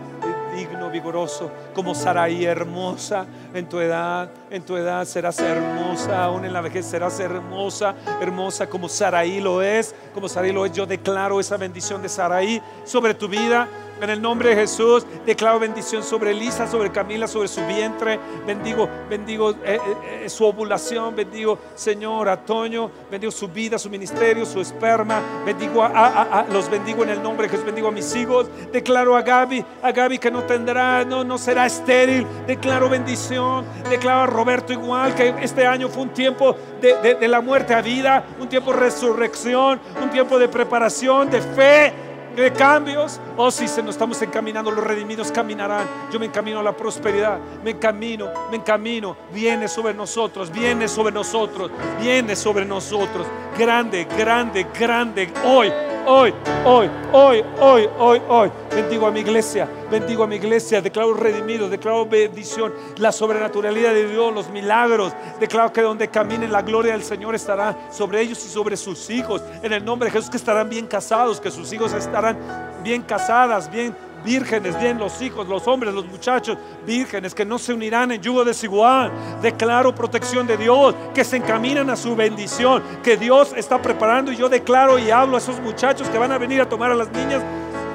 [0.56, 6.52] digno, vigoroso, como Saraí, hermosa en tu edad, en tu edad serás hermosa, aún en
[6.52, 10.72] la vejez serás hermosa, hermosa como Saraí lo es, como Saraí lo es.
[10.72, 13.68] Yo declaro esa bendición de Saraí sobre tu vida
[14.00, 18.18] en el nombre de Jesús, declaro bendición sobre Elisa, sobre Camila, sobre su vientre.
[18.46, 19.80] Bendigo, bendigo eh, eh,
[20.24, 21.16] eh, su ovulación.
[21.16, 22.90] Bendigo, Señor, a.
[23.10, 25.20] Bendigo su vida, su ministerio, su esperma.
[25.44, 27.66] Bendigo a, los bendigo en el nombre de Jesús.
[27.66, 28.48] Bendigo a mis hijos.
[28.72, 32.26] Declaro a Gaby, a Gaby que no tendrá, no, no será estéril.
[32.46, 33.64] Declaro bendición.
[33.88, 37.80] Declaro a Roberto igual que este año fue un tiempo de, de la muerte a
[37.80, 42.05] vida, un tiempo de resurrección, un tiempo de preparación, de fe
[42.42, 43.20] de cambios.
[43.36, 45.86] Oh, si se nos estamos encaminando, los redimidos caminarán.
[46.12, 49.16] Yo me encamino a la prosperidad, me encamino, me encamino.
[49.32, 51.70] Viene sobre nosotros, viene sobre nosotros,
[52.00, 53.26] viene sobre nosotros.
[53.58, 55.32] Grande, grande, grande.
[55.44, 55.72] Hoy
[56.06, 56.32] hoy,
[56.64, 58.50] hoy, hoy, hoy, hoy, hoy.
[58.70, 64.08] Bendigo a mi iglesia, bendigo a mi iglesia, declaro redimido, declaro bendición, la sobrenaturalidad de
[64.08, 65.12] Dios, los milagros.
[65.40, 69.42] Declaro que donde caminen la gloria del Señor estará sobre ellos y sobre sus hijos.
[69.62, 72.38] En el nombre de Jesús que estarán bien casados, que sus hijos estarán
[72.86, 76.56] bien casadas, bien vírgenes, bien los hijos, los hombres, los muchachos,
[76.86, 79.10] vírgenes que no se unirán en yugo desigual.
[79.42, 84.36] Declaro protección de Dios, que se encaminan a su bendición, que Dios está preparando y
[84.36, 87.10] yo declaro y hablo a esos muchachos que van a venir a tomar a las
[87.10, 87.42] niñas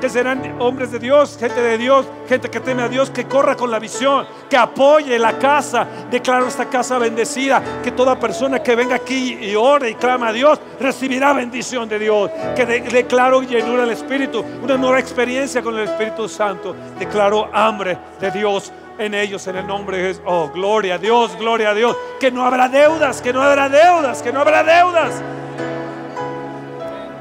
[0.02, 3.56] que serán hombres de Dios, gente de Dios, gente que teme a Dios, que corra
[3.56, 5.88] con la visión, que apoye la casa.
[6.10, 10.34] Declaro esta casa bendecida, que toda persona que venga aquí y ore y clama a
[10.34, 12.32] Dios, recibirá bendición de Dios.
[12.56, 16.76] Que declaro llenura del Espíritu, una nueva experiencia con el Espíritu Santo.
[16.98, 20.24] Declaro hambre de Dios en ellos en el nombre de Jesús.
[20.26, 21.96] Oh, gloria a Dios, gloria a Dios.
[22.20, 25.22] Que no habrá deudas, que no habrá deudas, que no habrá deudas.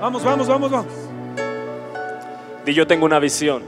[0.01, 1.10] Vamos, vamos, vamos, vamos.
[2.71, 3.65] Y yo tengo una visión.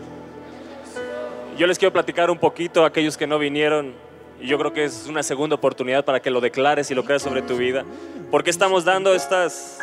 [1.59, 3.95] Yo les quiero platicar un poquito a aquellos que no vinieron.
[4.41, 7.23] Y yo creo que es una segunda oportunidad para que lo declares y lo creas
[7.23, 7.85] sobre tu vida.
[8.31, 9.81] Porque estamos dando estas...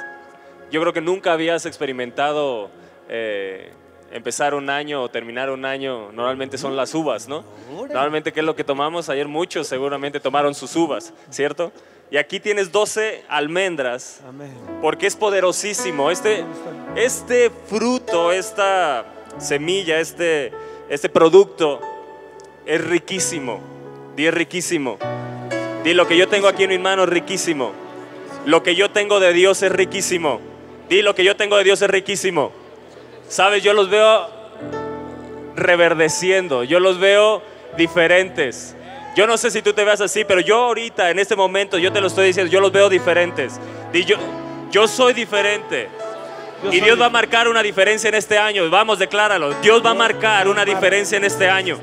[0.71, 2.69] Yo creo que nunca habías experimentado
[3.09, 3.73] eh,
[4.13, 6.13] empezar un año o terminar un año.
[6.13, 7.43] Normalmente son las uvas, ¿no?
[7.69, 9.09] Normalmente, ¿qué es lo que tomamos?
[9.09, 11.73] Ayer muchos seguramente tomaron sus uvas, ¿cierto?
[12.11, 14.21] Y aquí tienes 12 almendras.
[14.81, 16.09] Porque es poderosísimo.
[16.09, 16.43] Este,
[16.95, 19.05] este fruto, esta
[19.37, 20.51] semilla, este,
[20.89, 21.79] este producto
[22.65, 23.59] es riquísimo.
[24.15, 24.97] Di es riquísimo.
[25.83, 27.73] Di lo que yo tengo aquí en mi mano es riquísimo.
[28.45, 30.39] Lo que yo tengo de Dios es riquísimo.
[30.89, 32.51] Di lo que yo tengo de Dios es riquísimo.
[33.27, 34.27] Sabes, yo los veo
[35.55, 36.63] reverdeciendo.
[36.63, 37.43] Yo los veo
[37.77, 38.75] diferentes.
[39.15, 41.91] Yo no sé si tú te veas así, pero yo ahorita, en este momento, yo
[41.91, 43.59] te lo estoy diciendo, yo los veo diferentes.
[43.91, 44.17] Y yo,
[44.71, 45.89] yo soy diferente.
[46.71, 48.69] y Dios va a marcar una diferencia en este año.
[48.69, 49.53] Vamos, decláralo.
[49.61, 51.79] Dios va a marcar una diferencia en este año.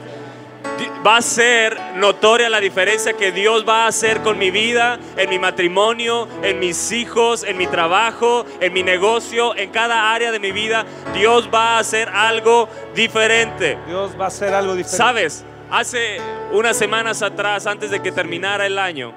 [1.07, 5.31] Va a ser notoria la diferencia que Dios va a hacer con mi vida, en
[5.31, 10.41] mi matrimonio, en mis hijos, en mi trabajo, en mi negocio, en cada área de
[10.41, 10.85] mi vida.
[11.15, 13.79] Dios va a hacer algo diferente.
[13.87, 14.97] Dios va a hacer algo diferente.
[14.97, 15.45] ¿Sabes?
[15.71, 16.19] Hace
[16.53, 19.13] unas semanas atrás, antes de que terminara el año,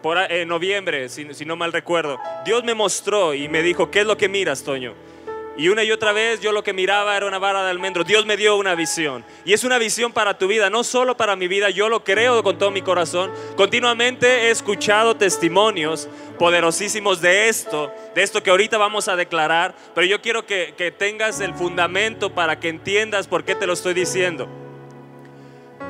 [0.00, 4.06] por, en noviembre, si, no mal recuerdo, Dios me mostró y me dijo, ¿qué es
[4.06, 4.94] lo que miras, Toño?
[5.56, 8.04] Y una y otra vez yo lo que miraba era una vara de almendro.
[8.04, 9.24] Dios me dio una visión.
[9.44, 11.70] Y es una visión para tu vida, no solo para mi vida.
[11.70, 13.32] Yo lo creo con todo mi corazón.
[13.56, 16.08] Continuamente he escuchado testimonios
[16.40, 19.76] poderosísimos de esto, de esto que ahorita vamos a declarar.
[19.94, 23.74] Pero yo quiero que, que tengas el fundamento para que entiendas por qué te lo
[23.74, 24.63] estoy diciendo.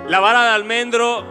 [0.09, 1.25] La vara de almendro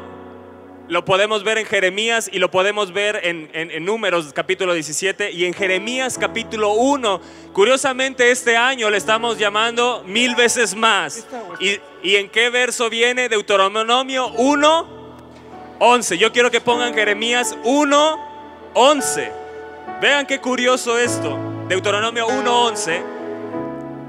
[0.87, 5.53] lo podemos ver en Jeremías y lo podemos ver en, Números capítulo 17 y en
[5.53, 7.21] Jeremías capítulo 1.
[7.53, 11.27] Curiosamente este año le estamos llamando mil veces más.
[11.59, 13.29] ¿Y, y en qué verso viene?
[13.29, 14.87] Deuteronomio 1,
[15.77, 16.17] 11.
[16.17, 19.31] Yo quiero que pongan Jeremías 1, 11.
[20.01, 21.37] Vean qué curioso esto.
[21.67, 23.22] Deuteronomio 1, 11.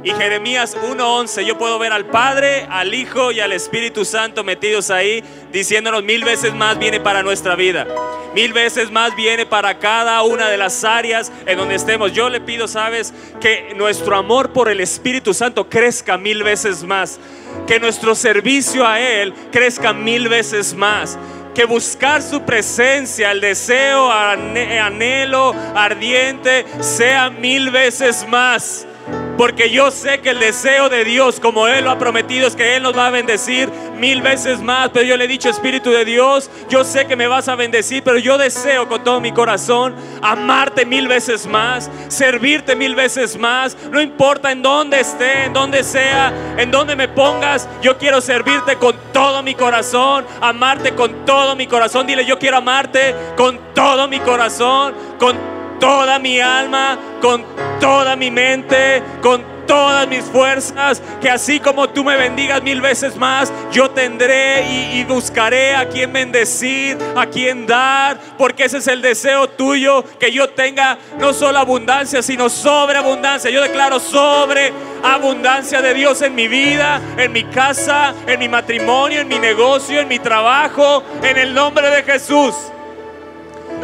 [0.04, 4.90] Y Jeremías 1:11, yo puedo ver al Padre, al Hijo y al Espíritu Santo metidos
[4.90, 7.86] ahí, diciéndonos mil veces más viene para nuestra vida.
[8.34, 12.12] Mil veces más viene para cada una de las áreas en donde estemos.
[12.12, 17.18] Yo le pido, sabes, que nuestro amor por el Espíritu Santo crezca mil veces más.
[17.66, 21.16] Que nuestro servicio a Él crezca mil veces más
[21.54, 28.86] que buscar su presencia, el deseo, anhelo ardiente, sea mil veces más.
[29.36, 32.76] Porque yo sé que el deseo de Dios, como Él lo ha prometido, es que
[32.76, 34.90] Él nos va a bendecir mil veces más.
[34.90, 38.02] Pero yo le he dicho, Espíritu de Dios, yo sé que me vas a bendecir,
[38.04, 43.76] pero yo deseo con todo mi corazón amarte mil veces más, servirte mil veces más.
[43.90, 48.76] No importa en dónde esté, en dónde sea, en dónde me pongas, yo quiero servirte
[48.76, 52.06] con todo mi corazón, amarte con todo mi corazón.
[52.06, 57.44] Dile, yo quiero amarte con todo mi corazón, con toda mi alma, con
[57.80, 63.16] toda mi mente, con todas mis fuerzas, que así como tú me bendigas mil veces
[63.16, 69.02] más, yo tendré y, buscaré a quien bendecir, a quien dar, porque ese es el
[69.02, 73.50] deseo tuyo, que yo tenga no solo abundancia, sino sobreabundancia.
[73.50, 74.72] Yo declaro sobre
[75.02, 80.00] abundancia de Dios en mi vida, en mi casa, en mi matrimonio, en mi negocio,
[80.00, 82.54] en mi trabajo, en el nombre de Jesús.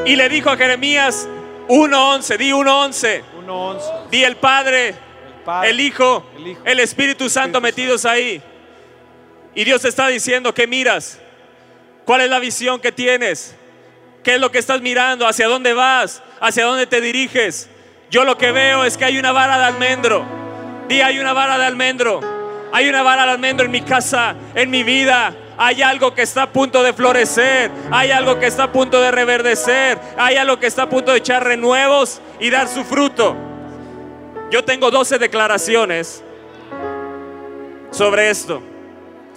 [0.07, 1.29] Y le dijo a Jeremías
[1.71, 4.09] 1.11, di 1.11, 1.11.
[4.11, 4.95] di el Padre, El
[5.45, 8.43] Padre, el Hijo, el Hijo, el Espíritu Santo Espíritu metidos ahí.
[9.55, 11.21] Y Dios te está diciendo que miras.
[12.05, 13.55] ¿Cuál es la visión que tienes?
[14.25, 15.29] ¿Qué es lo que estás mirando?
[15.29, 16.25] ¿Hacia dónde vas?
[16.41, 17.71] ¿Hacia dónde te diriges?
[18.11, 20.27] Yo lo que veo es que hay una vara de almendro.
[20.89, 22.21] Di, hay una vara de almendro.
[22.73, 25.33] Hay una vara de almendro en mi casa, en mi vida.
[25.63, 27.71] Hay algo que está a punto de florecer.
[27.91, 29.99] Hay algo que está a punto de reverdecer.
[30.17, 33.37] Hay algo que está a punto de echar renuevos y dar su fruto.
[34.51, 36.25] Yo tengo 12 declaraciones
[37.91, 38.63] sobre esto.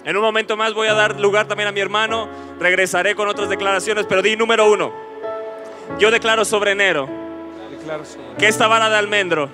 [0.02, 2.26] En un momento más voy a dar lugar también a mi hermano.
[2.58, 4.94] Regresaré con otras declaraciones, pero di número uno.
[5.98, 7.06] Yo declaro sobre enero
[8.38, 9.50] que esta vara de almendro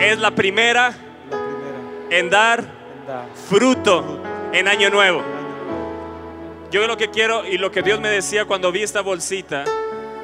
[0.00, 0.92] es la primera
[2.10, 2.64] en dar
[3.48, 5.22] fruto en año nuevo.
[6.70, 9.64] Yo lo que quiero y lo que Dios me decía cuando vi esta bolsita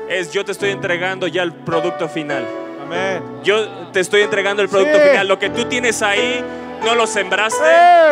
[0.09, 2.47] es yo te estoy entregando ya el producto final.
[2.85, 3.23] Amén.
[3.43, 5.09] Yo te estoy entregando el producto Sí.
[5.09, 5.27] final.
[5.27, 6.45] Lo que tú tienes ahí,
[6.85, 7.65] no lo sembraste,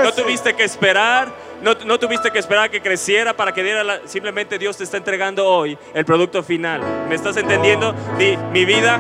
[0.03, 1.28] no tuviste que esperar,
[1.62, 4.82] no, no tuviste que esperar a que creciera para que diera la- Simplemente Dios te
[4.85, 6.81] está entregando hoy el producto final.
[7.09, 7.95] ¿Me estás entendiendo?
[8.19, 8.99] Di, mi vida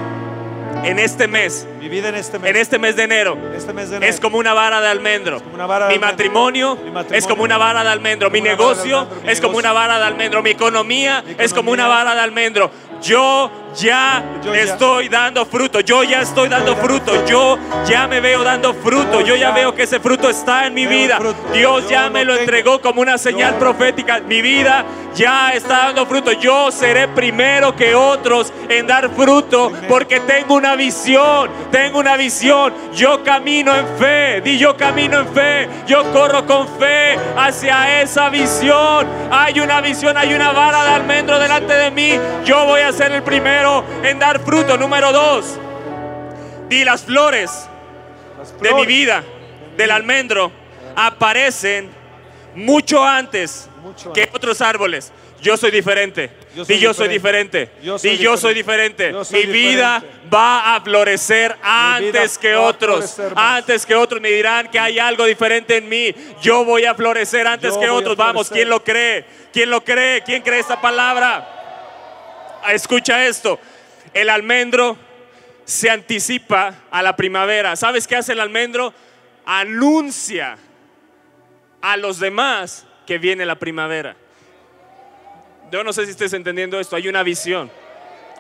[0.84, 3.90] en este mes, Mi vida en este mes, en este mes de enero, este mes
[3.90, 5.40] de enero, es como una vara de almendro.
[5.40, 6.00] vara de Mi almendro.
[6.10, 8.30] matrimonio, Mi matrimonio es como una vara de almendro.
[8.30, 9.22] Mi de negocio almendro.
[9.24, 10.42] Mi es como una vara de almendro.
[10.42, 12.04] Mi economía, Mi es como una economía.
[12.04, 12.70] vara de almendro.
[13.02, 14.60] Yo ya Yo ya.
[14.62, 15.80] estoy dando fruto.
[15.80, 17.24] Yo ya estoy dando fruto.
[17.26, 19.20] Yo ya me veo dando fruto.
[19.20, 21.18] Yo ya veo que ese fruto está en mi vida.
[21.52, 24.20] Dios ya me lo entregó como una señal profética.
[24.20, 24.84] Mi vida
[25.14, 26.32] ya está dando fruto.
[26.32, 31.50] Yo seré primero que otros en dar fruto porque tengo una visión.
[31.70, 32.72] Tengo una visión.
[32.94, 34.40] Yo camino en fe.
[34.40, 35.68] Di yo camino en fe.
[35.86, 39.06] Yo corro con fe hacia esa visión.
[39.30, 42.18] Hay una visión, hay una vara de almendro delante de mí.
[42.44, 43.63] Yo voy a ser el primero
[44.02, 44.76] en dar fruto.
[44.76, 45.58] Número dos.
[46.68, 47.68] Di las flores
[48.38, 49.22] Las de mi vida,
[49.76, 50.50] del almendro,
[50.96, 51.90] aparecen
[52.54, 54.34] mucho antes Mucho que antes.
[54.36, 55.12] otros árboles.
[55.42, 56.30] Yo soy diferente.
[56.56, 57.70] Yo yo soy diferente.
[57.82, 59.08] Yo soy Di yo soy diferente.
[59.08, 59.12] diferente.
[59.12, 63.16] Yo soy Mi vida va a florecer antes que otros.
[63.36, 66.14] Antes que otros me dirán que hay algo diferente en mí.
[66.40, 68.16] Yo voy a florecer antes Yo que otros.
[68.16, 68.48] Vamos.
[68.48, 69.26] ¿quién lo cree?
[69.52, 70.22] ¿Quién lo cree?
[70.22, 71.53] ¿Quién cree esta palabra?
[72.70, 73.58] Escucha esto.
[74.12, 74.96] El almendro
[75.64, 77.76] se anticipa a la primavera.
[77.76, 78.92] ¿Sabes qué hace el almendro?
[79.46, 80.56] Anuncia
[81.80, 84.16] a los demás que viene la primavera.
[85.70, 86.96] Yo no sé si estés entendiendo esto.
[86.96, 87.70] Hay una visión.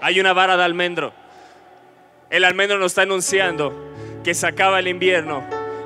[0.00, 1.12] Hay una vara de almendro.
[2.30, 3.94] El almendro nos está anunciando
[4.24, 5.44] que se acaba el invierno,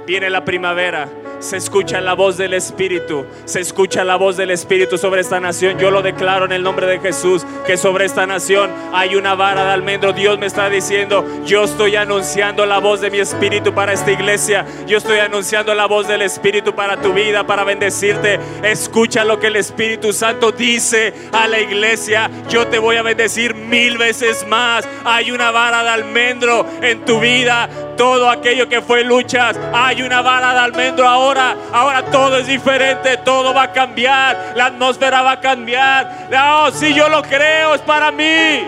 [0.08, 1.06] viene la primavera,
[1.40, 3.24] Se escucha la voz del Espíritu.
[3.44, 5.78] Se escucha la voz del Espíritu sobre esta nación.
[5.78, 9.64] Yo lo declaro en el nombre de Jesús que sobre esta nación hay una vara
[9.64, 10.12] de almendro.
[10.12, 14.66] Dios me está diciendo, yo estoy anunciando la voz de mi Espíritu para esta iglesia.
[14.88, 18.40] Yo estoy anunciando la voz del Espíritu para tu vida, para bendecirte.
[18.64, 22.28] Escucha lo que el Espíritu Santo dice a la iglesia.
[22.48, 24.88] Yo te voy a bendecir mil veces más.
[25.04, 27.68] Hay una vara de almendro en tu vida.
[27.96, 31.56] Todo aquello que fue luchas, hay una vara de almendro ahora.
[31.72, 34.52] Ahora todo es diferente, todo va a cambiar.
[34.54, 36.28] La atmósfera va a cambiar.
[36.30, 38.66] No, si yo lo creo, es para mí.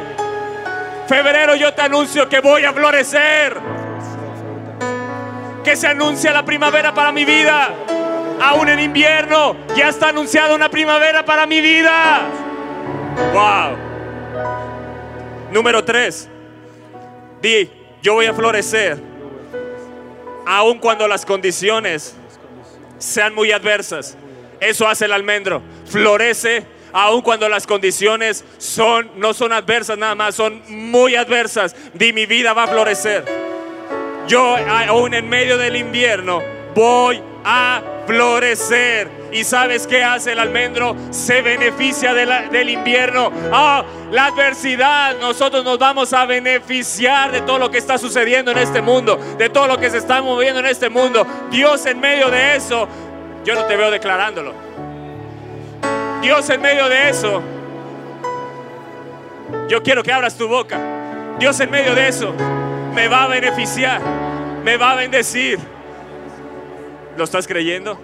[1.06, 3.56] Febrero yo te anuncio que voy a florecer.
[5.64, 7.70] Que se anuncia la primavera para mi vida.
[8.40, 12.20] Aún en invierno ya está anunciada una primavera para mi vida.
[13.32, 13.76] Wow.
[15.52, 16.28] Número 3.
[17.42, 17.70] Di,
[18.02, 19.09] yo voy a florecer
[20.46, 22.14] aun cuando las condiciones
[22.98, 24.16] sean muy adversas.
[24.60, 25.62] Eso hace el almendro.
[25.86, 31.74] Florece aun cuando las condiciones son no son adversas nada más, son muy adversas.
[31.94, 33.24] Di mi vida va a florecer.
[34.26, 34.56] Yo
[34.88, 36.42] aún en medio del invierno
[36.74, 39.08] voy a florecer.
[39.30, 40.96] ¿Y sabes qué hace el almendro?
[41.10, 43.30] Se beneficia del invierno.
[43.52, 48.58] Ah, la adversidad, nosotros nos vamos a beneficiar de todo lo que está sucediendo en
[48.58, 51.24] este mundo, de todo lo que se está moviendo en este mundo.
[51.50, 52.88] Dios en medio de eso,
[53.44, 54.54] yo no te veo declarándolo.
[56.20, 57.42] Dios en medio de eso,
[59.68, 60.78] yo quiero que abras tu boca.
[61.38, 62.34] Dios en medio de eso
[62.92, 64.00] me va a beneficiar,
[64.64, 65.60] me va a bendecir.
[67.20, 68.00] ¿Lo estás creyendo?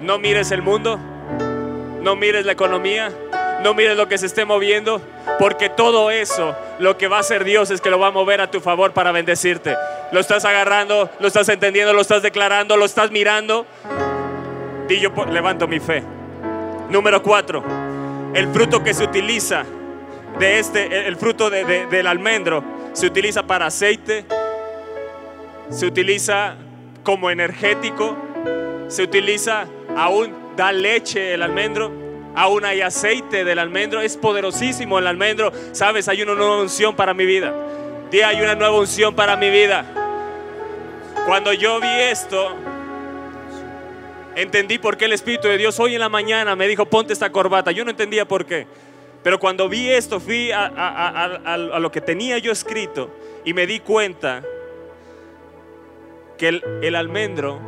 [0.00, 0.98] No mires el mundo,
[2.00, 3.12] no mires la economía,
[3.62, 5.02] no mires lo que se esté moviendo,
[5.38, 8.40] porque todo eso lo que va a hacer Dios es que lo va a mover
[8.40, 9.76] a tu favor para bendecirte.
[10.10, 13.66] Lo estás agarrando, lo estás entendiendo, lo estás declarando, lo estás mirando.
[14.88, 16.02] Y yo levanto mi fe.
[16.88, 17.62] Número cuatro,
[18.32, 19.66] el fruto que se utiliza
[20.38, 22.64] de este, el fruto del almendro,
[22.94, 24.24] se utiliza para aceite,
[25.68, 26.56] se utiliza
[27.02, 28.16] como energético,
[28.88, 29.66] se utiliza
[29.96, 31.90] aún da leche el almendro,
[32.34, 35.52] aún hay aceite del almendro, es poderosísimo el almendro.
[35.72, 37.52] Sabes, hay una nueva unción para mi vida.
[38.10, 39.84] Día hay una nueva unción para mi vida.
[41.26, 42.56] Cuando yo vi esto,
[44.34, 47.30] entendí por qué el Espíritu de Dios hoy en la mañana me dijo, ponte esta
[47.30, 47.70] corbata.
[47.70, 48.66] Yo no entendía por qué.
[49.22, 53.10] Pero cuando vi esto, fui a, lo que tenía yo escrito
[53.44, 54.42] y me di cuenta
[56.40, 57.60] que el, almendro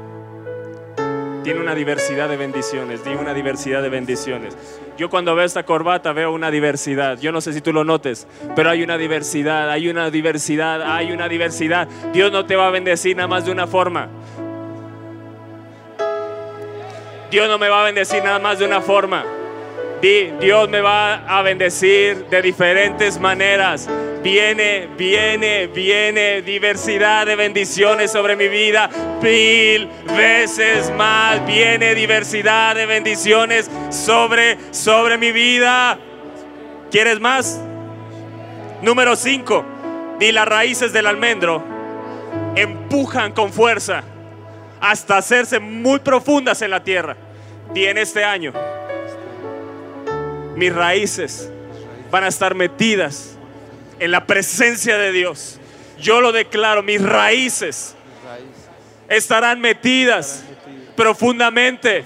[1.44, 4.56] tiene una diversidad de bendiciones, tiene una diversidad de bendiciones.
[4.96, 7.20] Yo cuando veo esta corbata veo una diversidad.
[7.20, 8.26] Yo no sé si tú lo notes,
[8.56, 11.86] pero hay una diversidad, hay una diversidad, hay una diversidad.
[12.14, 14.08] Dios no te va a bendecir nada más de una forma.
[17.30, 19.41] Dios no me va a bendecir nada más de una forma.
[20.02, 23.88] Dios me va a bendecir de diferentes maneras.
[24.20, 28.90] Viene, viene, viene diversidad de bendiciones sobre mi vida.
[29.22, 35.96] Mil veces más viene diversidad de bendiciones sobre, sobre mi vida.
[36.90, 37.60] ¿Quieres más?
[38.82, 39.64] Número 5.
[40.18, 41.62] Di las raíces del almendro
[42.56, 44.02] empujan con fuerza
[44.80, 47.16] hasta hacerse muy profundas en la tierra.
[47.72, 48.52] Di en este año
[50.56, 51.50] mis raíces
[52.10, 53.36] van a estar metidas
[53.98, 55.58] en la presencia de Dios.
[55.98, 57.94] Yo lo declaro, mis raíces
[59.08, 60.44] estarán metidas
[60.96, 62.04] profundamente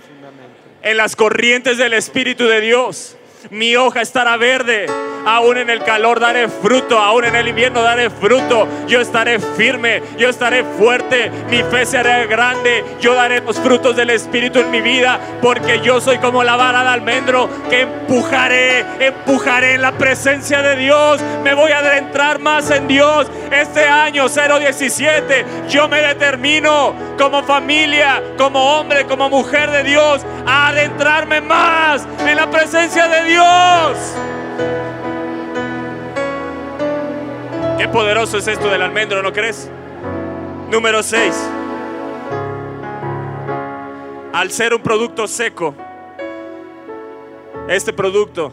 [0.82, 3.15] en las corrientes del Espíritu de Dios.
[3.50, 4.86] Mi hoja estará verde
[5.26, 8.68] Aún en el calor daré fruto, aún en el invierno daré fruto.
[8.86, 12.84] Yo estaré firme, yo estaré fuerte, mi fe será grande.
[13.00, 16.84] Yo daré los frutos del Espíritu en mi vida, porque yo soy como la vara
[16.84, 21.20] de almendro que empujaré, empujaré en la presencia de Dios.
[21.42, 23.26] Me voy a adentrar más en Dios.
[23.50, 30.68] Este año 017, yo me determino como familia, como hombre, como mujer de Dios, a
[30.68, 33.35] adentrarme más en la presencia de Dios.
[37.78, 39.70] Qué poderoso es esto del almendro, ¿no crees?
[40.70, 41.50] Número 6.
[44.32, 45.74] Al ser un producto seco,
[47.68, 48.52] este producto,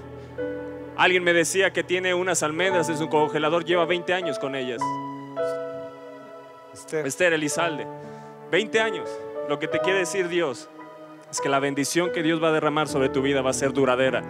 [0.95, 4.81] alguien me decía que tiene unas almendras en su congelador, lleva 20 años con ellas.
[6.73, 7.88] Esther, Esther Elizalde,
[8.51, 9.10] 20 años.
[9.49, 10.69] Lo que te quiere decir Dios
[11.31, 13.73] es que la bendición que Dios va a derramar sobre tu vida va a ser
[13.73, 14.22] duradera.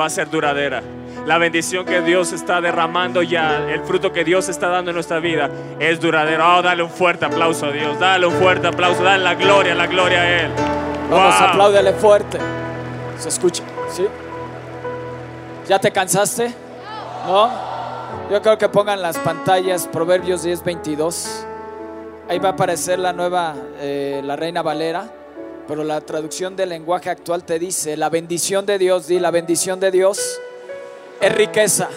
[0.00, 0.82] Va a ser duradera.
[1.26, 5.20] La bendición que Dios está derramando ya, el fruto que Dios está dando en nuestra
[5.20, 5.48] vida
[5.78, 6.56] es duradero.
[6.56, 9.86] Oh, dale un fuerte aplauso a Dios, dale un fuerte aplauso, dale la gloria, la
[9.86, 10.50] gloria a Él.
[11.10, 11.48] Vamos, Wow.
[11.48, 12.38] apláudele fuerte.
[13.18, 14.06] Se escucha, ¿sí?
[15.68, 16.52] ¿Ya te cansaste?
[17.26, 17.50] ¿No?
[18.30, 21.46] Yo creo que pongan las pantallas Proverbios 10, 22.
[22.28, 25.04] Ahí va a aparecer la nueva, eh, la Reina Valera,
[25.68, 29.80] pero la traducción del lenguaje actual te dice, la bendición de Dios, di, la bendición
[29.80, 30.40] de Dios
[31.20, 31.88] es riqueza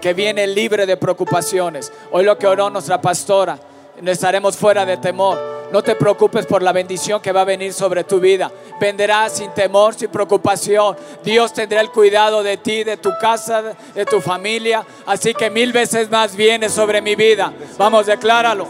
[0.00, 1.92] que viene libre de preocupaciones.
[2.10, 3.58] Hoy lo que oró nuestra pastora,
[4.00, 5.50] no estaremos fuera de temor.
[5.72, 8.50] No te preocupes por la bendición que va a venir sobre tu vida.
[8.80, 10.96] Vendrá sin temor, sin preocupación.
[11.22, 13.62] Dios tendrá el cuidado de ti, de tu casa,
[13.94, 14.84] de tu familia.
[15.06, 17.52] Así que mil veces más viene sobre mi vida.
[17.78, 18.66] Vamos, decláralo.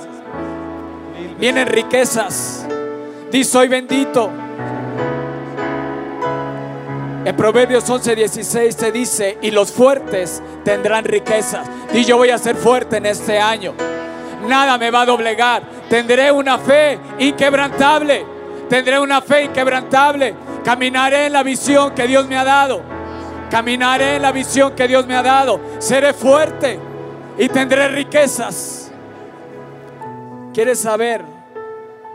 [1.38, 2.66] Vienen riquezas.
[3.30, 4.30] Di, soy bendito.
[7.24, 11.68] En Proverbios 11, 16 se dice, y los fuertes tendrán riquezas.
[11.92, 13.74] Y yo voy a ser fuerte en este año.
[14.48, 15.62] Nada me va a doblegar.
[15.88, 18.24] Tendré una fe inquebrantable.
[18.68, 20.34] Tendré una fe inquebrantable.
[20.64, 22.82] Caminaré en la visión que Dios me ha dado.
[23.48, 25.60] Caminaré en la visión que Dios me ha dado.
[25.78, 26.80] Seré fuerte
[27.38, 28.90] y tendré riquezas.
[30.52, 31.29] ¿Quieres saber?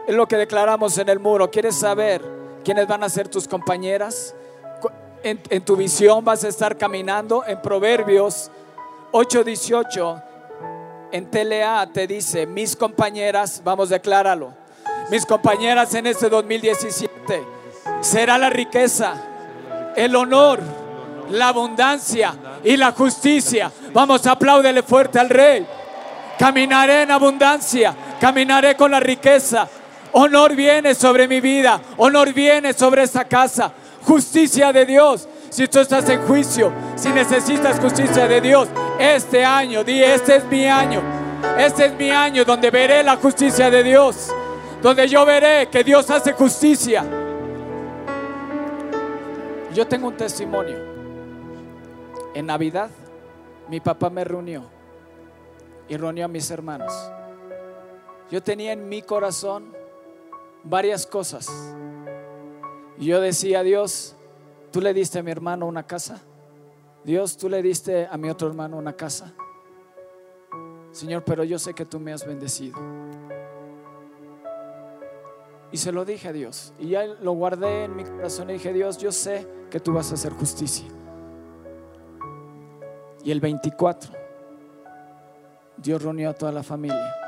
[0.07, 1.49] Es lo que declaramos en el muro.
[1.49, 2.21] ¿Quieres saber
[2.63, 4.35] quiénes van a ser tus compañeras?
[5.23, 8.51] En tu visión vas a estar caminando en Proverbios
[9.11, 10.21] 8:18.
[11.11, 14.53] En TLA te dice, mis compañeras, vamos, decláralo.
[15.09, 17.43] Mis compañeras en este 2017
[18.01, 19.15] será la riqueza,
[19.95, 20.59] el honor,
[21.31, 23.71] la abundancia y la justicia.
[23.93, 25.65] Vamos, apláudele fuerte al rey.
[26.37, 29.67] Caminaré en abundancia, caminaré con la riqueza.
[30.17, 33.73] Honor viene sobre mi vida, honor viene sobre esta casa.
[34.03, 35.27] Justicia de Dios.
[35.49, 40.45] Si tú estás en juicio, si necesitas justicia de Dios, este año, di, este es
[40.45, 41.01] mi año.
[41.57, 44.33] Este es mi año donde veré la justicia de Dios.
[44.81, 47.03] Donde yo veré que Dios hace justicia.
[49.73, 50.77] Yo tengo un testimonio.
[52.33, 52.89] En Navidad,
[53.67, 54.63] mi papá me reunió
[55.89, 56.93] y reunió a mis hermanos.
[58.31, 59.83] Yo tenía en mi corazón
[60.65, 61.47] varias cosas.
[62.97, 64.15] Y yo decía, Dios,
[64.71, 66.21] tú le diste a mi hermano una casa.
[67.03, 69.33] Dios, tú le diste a mi otro hermano una casa.
[70.91, 72.79] Señor, pero yo sé que tú me has bendecido.
[75.71, 76.73] Y se lo dije a Dios.
[76.79, 80.11] Y ya lo guardé en mi corazón y dije, Dios, yo sé que tú vas
[80.11, 80.87] a hacer justicia.
[83.23, 84.11] Y el 24,
[85.77, 87.24] Dios reunió a toda la familia.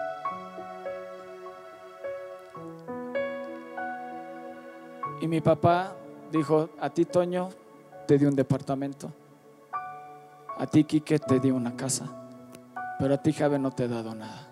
[5.20, 5.96] Y mi papá
[6.32, 7.50] dijo, a ti Toño
[8.08, 9.12] te di un departamento,
[10.58, 12.06] a ti Quique te di una casa,
[13.00, 14.48] pero a ti Jave no te he dado nada.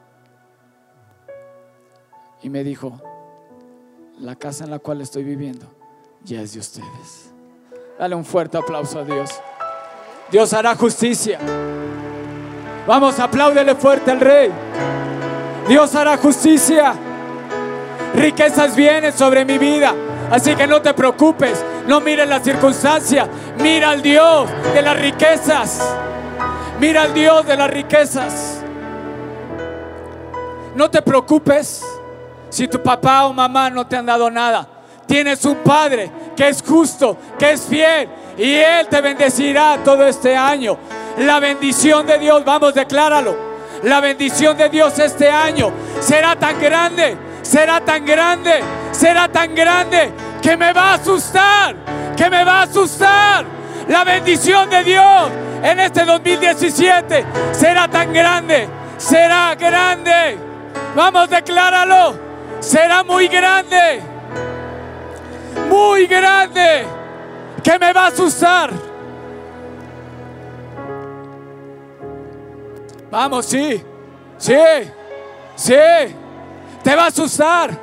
[2.41, 2.99] Y me dijo,
[4.19, 5.67] la casa en la cual estoy viviendo
[6.23, 7.31] ya es de ustedes.
[7.97, 9.29] Dale un fuerte aplauso a Dios.
[10.31, 11.39] Dios hará justicia.
[12.87, 14.51] Vamos, apláudele fuerte al rey.
[15.67, 16.93] Dios hará justicia.
[18.15, 19.93] Riquezas vienen sobre mi vida.
[20.31, 21.63] Así que no te preocupes.
[21.87, 23.27] No mires las circunstancias.
[23.59, 25.81] Mira al Dios de las riquezas.
[26.79, 28.61] Mira al Dios de las riquezas.
[30.75, 31.83] No te preocupes
[32.49, 34.67] si tu papá o mamá no te han dado nada.
[35.07, 38.09] Tienes un padre que es justo, que es fiel.
[38.37, 40.77] Y Él te bendecirá todo este año.
[41.19, 43.55] La bendición de Dios, vamos, decláralo.
[43.83, 47.15] La bendición de Dios este año será tan grande,
[47.45, 48.59] será tan grande,
[48.91, 50.11] será tan grande
[50.41, 51.75] que me va a asustar,
[52.17, 53.45] que me va a asustar.
[53.87, 55.29] La bendición de Dios
[55.61, 58.67] en este 2017 será tan grande,
[58.97, 60.37] será grande.
[60.95, 62.25] Vamos, decláralo.
[62.59, 64.01] Será muy grande,
[65.69, 66.85] muy grande,
[67.61, 68.71] que me va a asustar.
[73.11, 73.83] Vamos, sí,
[74.37, 74.55] sí,
[75.55, 75.75] sí,
[76.85, 77.75] te va a asustar.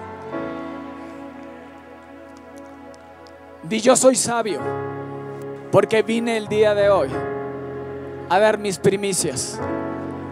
[3.65, 4.61] Di yo soy sabio,
[5.73, 7.09] porque vine el día de hoy
[8.29, 9.59] a dar mis primicias.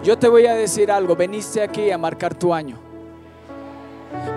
[0.05, 2.79] Yo te voy a decir algo, veniste aquí a marcar tu año.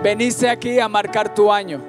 [0.02, 1.80] Veniste aquí a marcar tu año.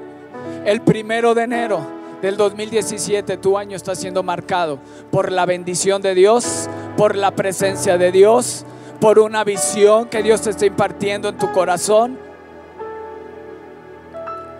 [0.66, 1.82] El primero de enero
[2.22, 4.78] del 2017 tu año está siendo marcado
[5.10, 8.66] por la bendición de Dios, por la presencia de Dios,
[9.02, 12.25] por una visión que Dios te está impartiendo en tu corazón.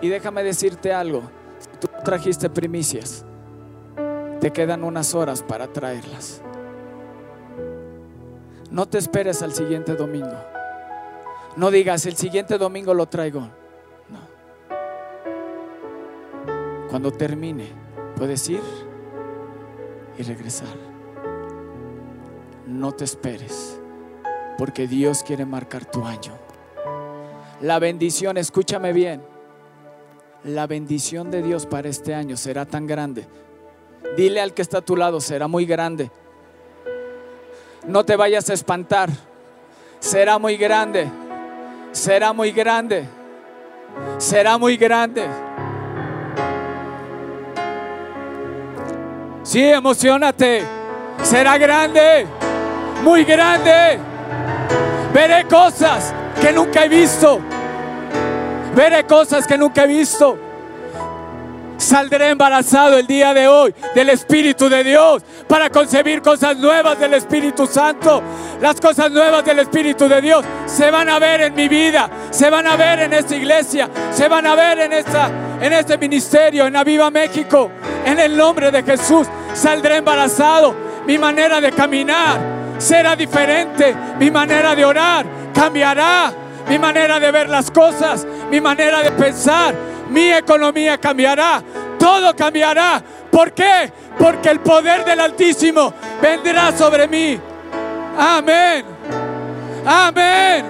[0.00, 1.22] Y déjame decirte algo,
[1.80, 3.24] tú trajiste primicias,
[4.40, 6.42] Te quedan unas horas para traerlas.
[8.70, 10.36] No te esperes al siguiente domingo.
[11.56, 13.48] No digas, el siguiente domingo lo traigo.
[14.10, 14.20] No.
[16.90, 17.68] Cuando termine,
[18.16, 18.60] puedes ir
[20.18, 20.76] y regresar.
[22.66, 23.80] No te esperes,
[24.58, 26.34] porque Dios quiere marcar tu año.
[27.62, 29.22] La bendición, escúchame bien,
[30.46, 33.26] la bendición de Dios para este año será tan grande.
[34.16, 36.10] Dile al que está a tu lado, será muy grande.
[37.86, 39.10] No te vayas a espantar,
[39.98, 41.08] será muy grande,
[41.92, 43.04] será muy grande,
[44.18, 45.26] será muy grande.
[49.42, 50.62] Sí, emocionate,
[51.22, 52.26] será grande,
[53.02, 53.98] muy grande.
[55.12, 57.40] Veré cosas que nunca he visto.
[58.76, 60.38] Veré cosas que nunca he visto.
[61.78, 67.14] Saldré embarazado el día de hoy del Espíritu de Dios para concebir cosas nuevas del
[67.14, 68.22] Espíritu Santo.
[68.60, 72.50] Las cosas nuevas del Espíritu de Dios se van a ver en mi vida, se
[72.50, 76.66] van a ver en esta iglesia, se van a ver en, esta, en este ministerio,
[76.66, 77.70] en Aviva México.
[78.04, 80.74] En el nombre de Jesús saldré embarazado.
[81.06, 82.38] Mi manera de caminar
[82.76, 83.96] será diferente.
[84.18, 85.24] Mi manera de orar
[85.54, 86.46] cambiará.
[86.68, 89.74] Mi manera de ver las cosas, mi manera de pensar,
[90.10, 91.62] mi economía cambiará.
[91.98, 93.02] Todo cambiará.
[93.30, 93.92] ¿Por qué?
[94.18, 95.92] Porque el poder del Altísimo
[96.22, 97.38] vendrá sobre mí.
[98.18, 98.84] Amén.
[99.84, 100.64] Amén.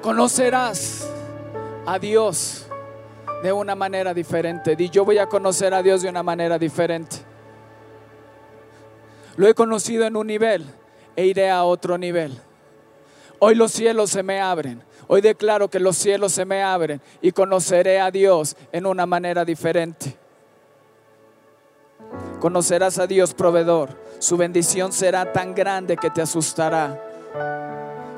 [0.00, 1.06] Conocerás
[1.84, 2.66] a Dios
[3.42, 4.74] de una manera diferente.
[4.74, 7.29] Di, yo voy a conocer a Dios de una manera diferente.
[9.36, 10.64] Lo he conocido en un nivel
[11.16, 12.32] e iré a otro nivel.
[13.38, 14.82] Hoy los cielos se me abren.
[15.06, 19.44] Hoy declaro que los cielos se me abren y conoceré a Dios en una manera
[19.44, 20.16] diferente.
[22.38, 23.90] Conocerás a Dios proveedor.
[24.18, 26.98] Su bendición será tan grande que te asustará.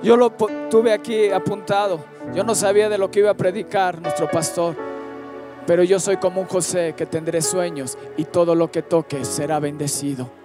[0.03, 0.31] Yo lo
[0.71, 2.05] tuve aquí apuntado.
[2.35, 4.77] Yo no sabía de lo que iba a predicar nuestro pastor.
[5.67, 9.61] Pero yo soy como un José que tendré sueños y todo lo que toque será
[9.61, 10.42] bendecido.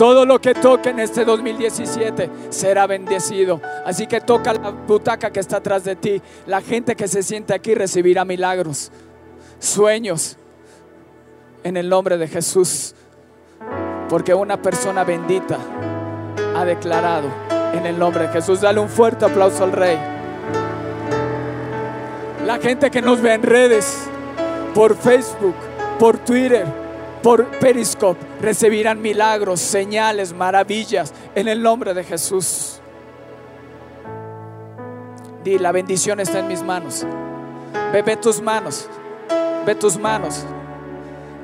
[0.00, 3.60] Todo lo que toque en este 2017 será bendecido.
[3.84, 6.22] Así que toca la butaca que está atrás de ti.
[6.46, 8.90] La gente que se siente aquí recibirá milagros,
[9.58, 10.38] sueños,
[11.64, 12.94] en el nombre de Jesús.
[14.08, 15.58] Porque una persona bendita
[16.56, 17.28] ha declarado
[17.74, 18.62] en el nombre de Jesús.
[18.62, 19.98] Dale un fuerte aplauso al Rey.
[22.46, 24.08] La gente que nos ve en redes,
[24.72, 25.56] por Facebook,
[25.98, 26.89] por Twitter,
[27.22, 32.80] por Periscope, recibirán milagros, señales, maravillas en el nombre de Jesús.
[35.44, 37.06] Di, la bendición está en mis manos.
[37.92, 38.88] Ve, tus manos.
[39.66, 40.44] Ve tus manos.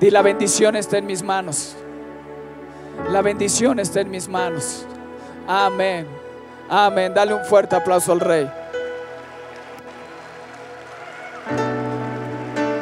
[0.01, 1.77] Di, la bendición está en mis manos.
[3.11, 4.86] La bendición está en mis manos.
[5.47, 6.07] Amén.
[6.69, 7.15] Amén.
[7.15, 8.51] Dale un fuerte aplauso al Rey.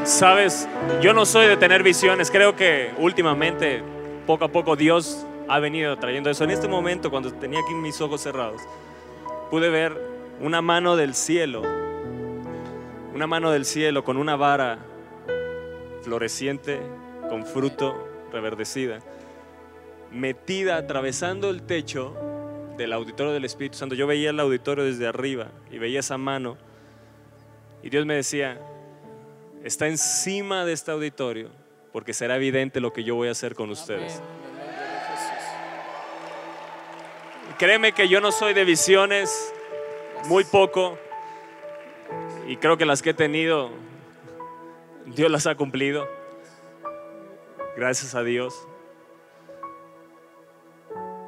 [0.05, 0.68] Sabes,
[1.01, 3.82] yo no soy de tener visiones, creo que últimamente,
[4.26, 6.44] poco a poco, Dios ha venido trayendo eso.
[6.44, 8.60] En este momento, cuando tenía aquí mis ojos cerrados,
[9.51, 9.98] pude ver
[10.40, 11.62] una mano del cielo,
[13.14, 14.78] una mano del cielo con una vara
[16.02, 16.81] floreciente,
[17.31, 18.98] con fruto, reverdecida,
[20.12, 22.14] metida, atravesando el techo
[22.76, 23.94] del auditorio del Espíritu Santo.
[23.94, 26.59] Yo veía el auditorio desde arriba y veía esa mano
[27.82, 28.60] y Dios me decía,
[29.64, 31.50] está encima de este auditorio
[31.90, 34.20] porque será evidente lo que yo voy a hacer con ustedes.
[37.58, 39.52] Créeme que yo no soy de visiones,
[40.26, 40.98] muy poco,
[42.46, 43.70] y creo que las que he tenido,
[45.06, 46.06] Dios las ha cumplido.
[47.76, 48.54] Gracias a Dios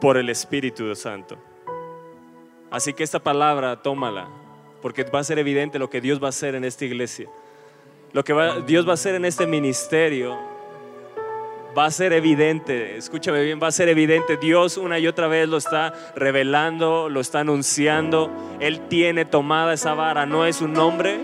[0.00, 1.38] por el Espíritu Santo.
[2.70, 4.28] Así que esta palabra, tómala,
[4.82, 7.28] porque va a ser evidente lo que Dios va a hacer en esta iglesia.
[8.12, 8.34] Lo que
[8.66, 10.38] Dios va a hacer en este ministerio
[11.76, 14.38] va a ser evidente, escúchame bien, va a ser evidente.
[14.38, 18.30] Dios una y otra vez lo está revelando, lo está anunciando.
[18.60, 21.18] Él tiene tomada esa vara, no es un nombre,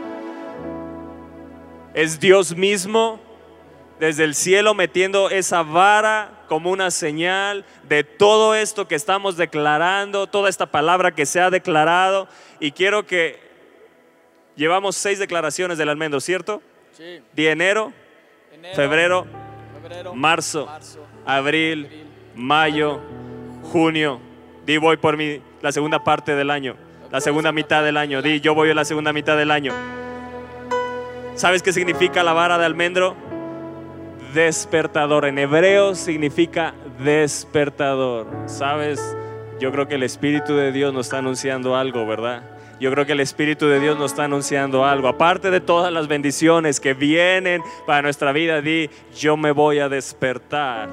[1.94, 3.20] es Dios mismo
[3.98, 10.26] desde el cielo metiendo esa vara como una señal de todo esto que estamos declarando,
[10.26, 12.28] toda esta palabra que se ha declarado.
[12.60, 13.38] Y quiero que
[14.56, 16.60] llevamos seis declaraciones del almendro, ¿cierto?
[16.92, 17.20] Sí.
[17.32, 17.92] De enero,
[18.52, 19.26] Enero, febrero,
[19.80, 23.00] febrero, marzo, marzo, abril, abril, mayo,
[23.62, 24.20] junio.
[24.66, 26.76] Di voy por mi, la segunda parte del año.
[27.10, 28.22] La segunda mitad del año.
[28.22, 29.72] Di, yo voy a la segunda mitad del año.
[31.34, 33.16] ¿Sabes qué significa la vara de almendro?
[34.34, 35.24] Despertador.
[35.24, 38.26] En hebreo significa despertador.
[38.46, 39.16] ¿Sabes?
[39.58, 42.51] Yo creo que el Espíritu de Dios nos está anunciando algo, ¿verdad?
[42.82, 45.06] Yo creo que el Espíritu de Dios nos está anunciando algo.
[45.06, 49.88] Aparte de todas las bendiciones que vienen para nuestra vida, di, yo me voy a
[49.88, 50.90] despertar.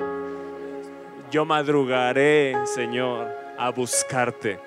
[1.32, 4.60] Yo madrugaré, Señor, a buscarte.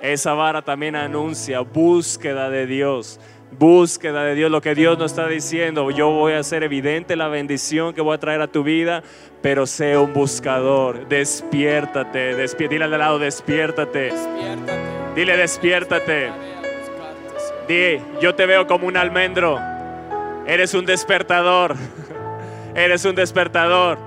[0.00, 3.20] Esa vara también anuncia búsqueda de Dios
[3.56, 5.88] búsqueda de Dios, lo que Dios nos está diciendo.
[5.92, 9.04] Yo voy a hacer evidente la bendición que voy a traer a tu vida,
[9.42, 11.08] pero sé un buscador.
[11.08, 12.34] Despiértate,
[12.68, 14.10] dile al lado, despiértate.
[14.10, 15.14] Despiértate.
[15.14, 16.53] Dile, despiértate.
[18.20, 19.58] Yo te veo como un almendro.
[20.46, 21.76] Eres un despertador.
[22.74, 23.98] Eres un despertador.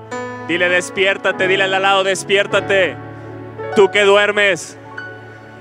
[0.47, 1.47] Dile, despiértate.
[1.47, 2.95] Dile al lado, despiértate.
[3.75, 4.77] Tú que duermes.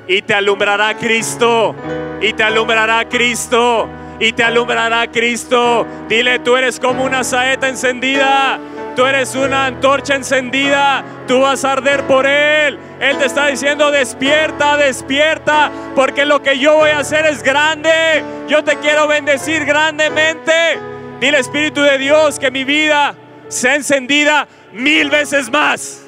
[0.09, 1.74] Y te alumbrará Cristo.
[2.20, 3.89] Y te alumbrará Cristo.
[4.20, 5.86] Y te alumbrará Cristo.
[6.09, 8.59] Dile, tú eres como una saeta encendida.
[8.97, 11.05] Tú eres una antorcha encendida.
[11.28, 12.78] Tú vas a arder por Él.
[12.98, 15.70] Él te está diciendo, despierta, despierta.
[15.94, 18.24] Porque lo que yo voy a hacer es grande.
[18.48, 20.81] Yo te quiero bendecir grandemente.
[21.20, 23.14] Dile, Espíritu de Dios, que mi vida
[23.48, 26.06] sea encendida mil veces más.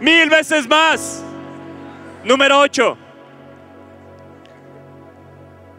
[0.00, 1.22] Mil veces más.
[2.24, 2.98] Número 8.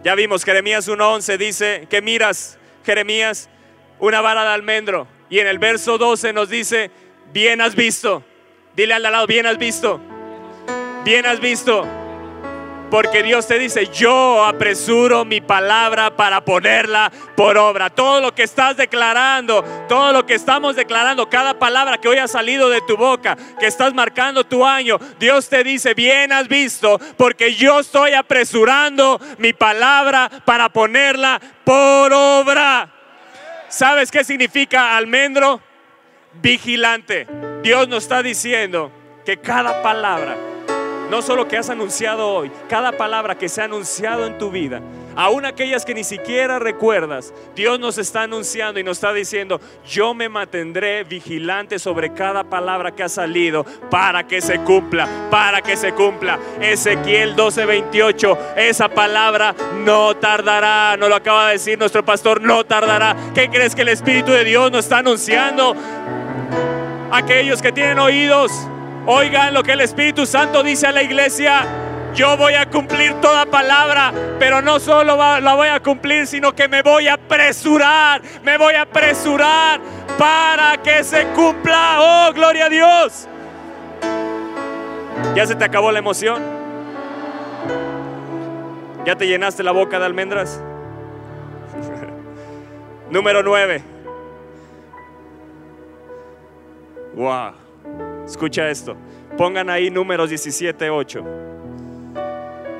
[0.04, 3.50] Ya vimos, Jeremías 1.11 dice que miras, Jeremías,
[4.00, 5.16] una vara de almendro.
[5.30, 6.91] Y en el verso 12 nos dice,
[7.34, 8.24] bien has visto.
[8.76, 9.99] Dile al lado, bien has visto.
[11.04, 11.86] Bien has visto.
[12.90, 17.90] Porque Dios te dice, yo apresuro mi palabra para ponerla por obra.
[17.90, 22.30] Todo lo que estás declarando, todo lo que estamos declarando, cada palabra que hoy ha
[22.30, 26.98] salido de tu boca, que estás marcando tu año, Dios te dice, bien has visto,
[27.18, 32.97] porque yo estoy apresurando mi palabra para ponerla por obra.
[33.69, 35.61] ¿Sabes qué significa almendro?
[36.41, 37.27] Vigilante.
[37.64, 38.91] Dios nos está diciendo
[39.26, 40.38] que cada palabra
[41.10, 44.81] no solo que has anunciado hoy, cada palabra que se ha anunciado en tu vida,
[45.18, 50.14] aún aquellas que ni siquiera recuerdas, Dios nos está anunciando y nos está diciendo, yo
[50.14, 55.76] me mantendré vigilante sobre cada palabra que ha salido para que se cumpla, para que
[55.76, 56.39] se cumpla.
[56.61, 59.53] Ezequiel 12:28, esa palabra
[59.84, 63.18] no tardará, no lo acaba de decir nuestro pastor, no tardará.
[63.34, 65.76] ¿Qué crees que el Espíritu de Dios nos está anunciando?
[67.11, 68.52] Aquellos que tienen oídos,
[69.10, 71.65] Oigan lo que el Espíritu Santo dice a la iglesia.
[72.18, 76.68] Yo voy a cumplir toda palabra, pero no solo la voy a cumplir, sino que
[76.68, 79.80] me voy a apresurar, me voy a apresurar
[80.18, 81.98] para que se cumpla.
[81.99, 83.27] Oh, gloria a Dios.
[85.35, 86.41] ¿Ya se te acabó la emoción?
[89.06, 90.60] ¿Ya te llenaste la boca de almendras?
[93.11, 93.84] Número 9.
[97.14, 97.52] Wow.
[98.26, 98.98] Escucha esto.
[99.38, 101.57] Pongan ahí números 17, 8.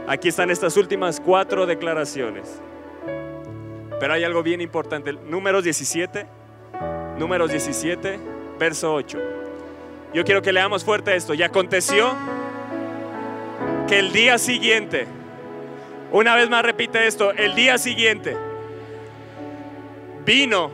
[0.08, 2.62] Aquí están estas últimas cuatro declaraciones.
[4.00, 5.12] Pero hay algo bien importante.
[5.12, 6.26] Números 17,
[7.18, 8.18] números 17,
[8.58, 9.20] verso 8.
[10.14, 11.34] Yo quiero que leamos fuerte esto.
[11.34, 12.16] Y aconteció
[13.86, 15.08] que el día siguiente,
[16.14, 18.38] una vez más repite esto, el día siguiente,
[20.26, 20.72] vino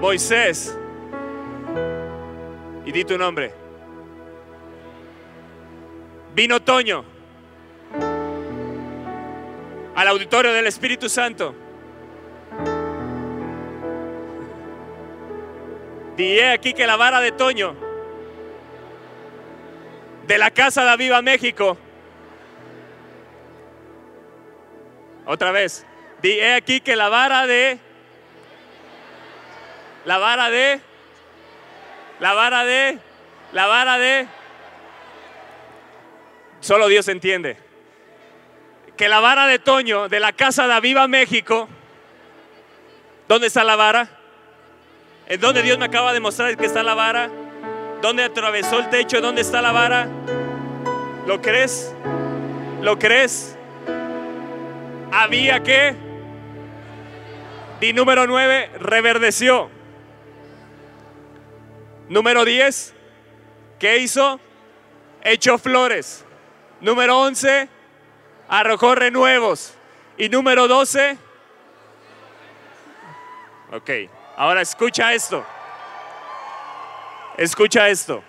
[0.00, 0.74] Moisés
[2.86, 3.52] y di tu nombre.
[6.34, 7.13] Vino Toño
[9.94, 11.54] al auditorio del Espíritu Santo.
[16.16, 17.74] Dije aquí que la vara de Toño
[20.26, 21.76] de la casa de Aviva México.
[25.26, 25.86] Otra vez.
[26.22, 27.78] Dije aquí que la vara de
[30.04, 30.80] la vara de
[32.20, 32.98] la vara de,
[33.52, 34.26] la vara de,
[36.60, 37.63] solo Dios entiende.
[38.96, 41.68] Que la vara de Toño de la casa de Aviva México,
[43.28, 44.08] ¿dónde está la vara?
[45.26, 47.30] ¿En dónde Dios me acaba de mostrar que está la vara?
[48.02, 49.20] ¿Dónde atravesó el techo?
[49.20, 50.06] ¿Dónde está la vara?
[51.26, 51.94] ¿Lo crees?
[52.82, 53.56] ¿Lo crees?
[55.10, 55.94] Había que,
[57.94, 59.70] número 9, reverdeció.
[62.08, 62.94] Número 10,
[63.78, 64.38] ¿qué hizo?
[65.22, 66.24] Echó flores.
[66.80, 67.68] Número 11,
[68.48, 69.74] arrojó renuevos.
[70.16, 71.18] Y número 12,
[73.72, 73.90] ok,
[74.36, 75.44] ahora escucha esto.
[77.36, 78.22] Escucha esto.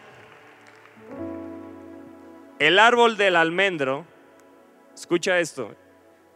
[2.57, 4.05] El árbol del almendro
[4.95, 5.75] escucha esto,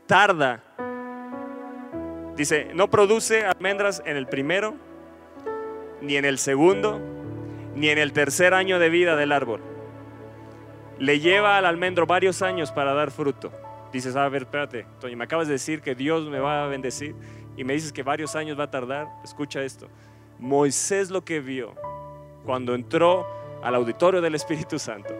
[0.05, 0.61] tarda.
[2.35, 4.75] Dice, no produce almendras en el primero,
[6.01, 6.99] ni en el segundo,
[7.75, 9.61] ni en el tercer año de vida del árbol.
[10.99, 13.51] Le lleva al almendro varios años para dar fruto.
[13.91, 17.15] Dices, a ver, espérate, Toño, me acabas de decir que Dios me va a bendecir
[17.57, 19.07] y me dices que varios años va a tardar.
[19.23, 19.87] Escucha esto.
[20.37, 21.73] Moisés lo que vio
[22.45, 23.27] cuando entró
[23.61, 25.13] al auditorio del Espíritu Santo,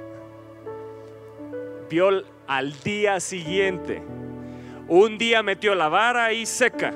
[1.89, 4.01] vio al día siguiente,
[4.87, 6.93] un día metió la vara ahí seca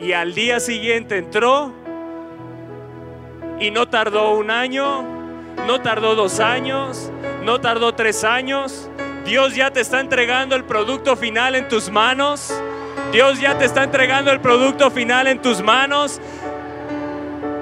[0.00, 1.72] y al día siguiente entró
[3.60, 5.02] y no tardó un año,
[5.66, 7.12] no tardó dos años,
[7.44, 8.90] no tardó tres años.
[9.28, 12.50] Dios ya te está entregando el producto final en tus manos.
[13.12, 16.18] Dios ya te está entregando el producto final en tus manos.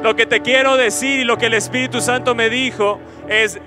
[0.01, 3.59] Lo que te quiero decir y lo que el Espíritu Santo me dijo es,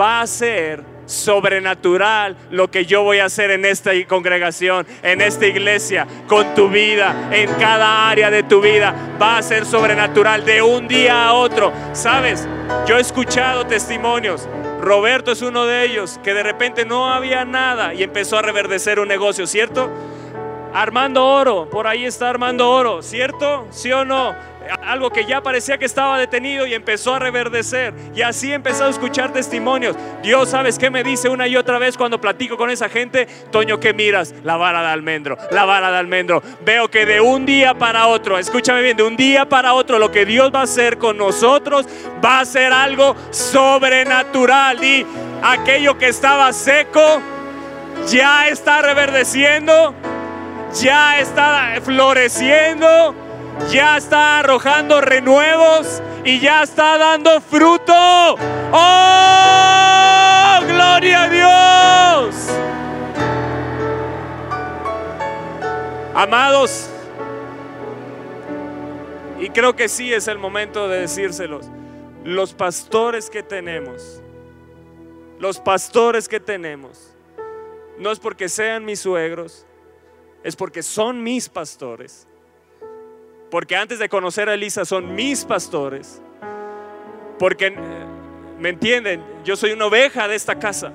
[0.00, 5.46] va a ser sobrenatural lo que yo voy a hacer en esta congregación, en esta
[5.46, 8.94] iglesia, con tu vida, en cada área de tu vida.
[9.20, 11.70] Va a ser sobrenatural de un día a otro.
[11.92, 12.48] Sabes,
[12.86, 14.48] yo he escuchado testimonios.
[14.86, 19.00] Roberto es uno de ellos, que de repente no había nada y empezó a reverdecer
[19.00, 19.90] un negocio, ¿cierto?
[20.72, 23.66] Armando Oro, por ahí está Armando Oro, ¿cierto?
[23.70, 24.32] ¿Sí o no?
[24.82, 27.94] Algo que ya parecía que estaba detenido y empezó a reverdecer.
[28.14, 29.96] Y así empezó a escuchar testimonios.
[30.22, 33.26] Dios, ¿sabes qué me dice una y otra vez cuando platico con esa gente?
[33.50, 34.34] Toño, ¿qué miras?
[34.44, 36.42] La vara de almendro, la vara de almendro.
[36.64, 40.10] Veo que de un día para otro, escúchame bien, de un día para otro, lo
[40.10, 41.86] que Dios va a hacer con nosotros
[42.24, 44.82] va a ser algo sobrenatural.
[44.82, 45.06] Y
[45.42, 47.20] aquello que estaba seco
[48.08, 49.94] ya está reverdeciendo,
[50.74, 53.25] ya está floreciendo
[53.70, 57.92] ya está arrojando renuevos y ya está dando fruto.
[58.72, 60.58] ¡Oh!
[60.66, 62.48] ¡Gloria a Dios!
[66.14, 66.88] Amados,
[69.38, 71.66] y creo que sí es el momento de decírselos,
[72.24, 74.22] los pastores que tenemos,
[75.38, 77.14] los pastores que tenemos,
[77.98, 79.66] no es porque sean mis suegros,
[80.42, 82.26] es porque son mis pastores
[83.56, 86.20] porque antes de conocer a Elisa son mis pastores.
[87.38, 87.74] Porque, eh,
[88.58, 89.24] ¿me entienden?
[89.44, 90.92] Yo soy una oveja de esta casa.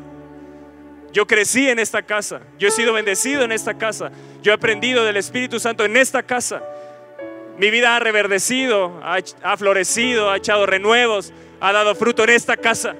[1.11, 2.41] Yo crecí en esta casa.
[2.59, 4.11] Yo he sido bendecido en esta casa.
[4.43, 6.61] Yo he aprendido del Espíritu Santo en esta casa.
[7.57, 12.57] Mi vida ha reverdecido, ha, ha florecido, ha echado renuevos, ha dado fruto en esta
[12.57, 12.93] casa.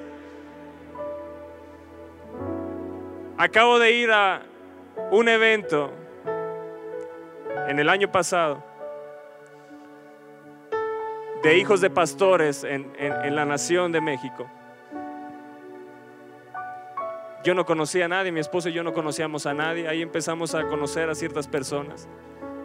[3.38, 4.42] Acabo de ir a
[5.12, 5.92] un evento
[7.68, 8.71] en el año pasado
[11.42, 12.92] de hijos de pastores en,
[13.34, 14.48] la nación de México.
[17.44, 20.54] Yo no conocía a nadie, mi esposo y yo no conocíamos a nadie, ahí empezamos
[20.54, 22.08] a conocer a ciertas personas.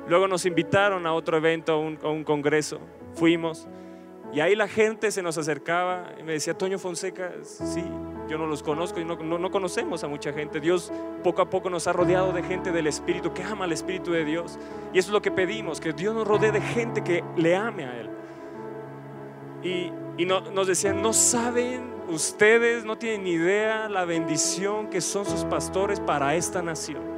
[0.07, 2.79] Luego nos invitaron a otro evento, a un, congreso,
[3.15, 3.67] fuimos
[4.31, 7.83] y ahí la gente se nos acercaba y me decía, Toño Fonseca, sí,
[8.29, 10.59] yo no los conozco y no, no, conocemos a mucha gente.
[10.59, 10.91] Dios
[11.23, 14.25] poco a poco nos ha rodeado de gente del Espíritu que ama al Espíritu de
[14.25, 14.59] Dios.
[14.93, 17.85] Y eso es lo que pedimos, que Dios nos rodee de gente que le ame
[17.85, 18.16] a Él.
[19.63, 19.91] Y,
[20.25, 25.99] nos decían, no saben ustedes, no tienen ni idea la bendición que son sus pastores
[25.99, 27.17] para esta nación.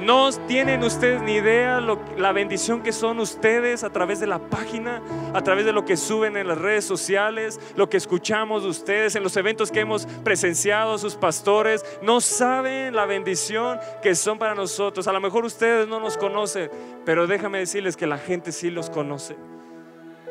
[0.00, 5.02] No tienen ustedes ni idea la bendición que son ustedes a través de la página,
[5.32, 9.16] a través de lo que suben en las redes sociales, lo que escuchamos de ustedes
[9.16, 11.84] en los eventos que hemos presenciado, sus pastores.
[12.02, 15.08] No saben la bendición que son para nosotros.
[15.08, 16.70] A lo mejor ustedes no nos conocen,
[17.06, 19.34] pero déjame decirles que la gente sí los conoce.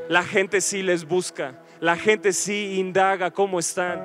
[0.07, 3.99] La gente sí les busca, la gente sí indaga cómo están.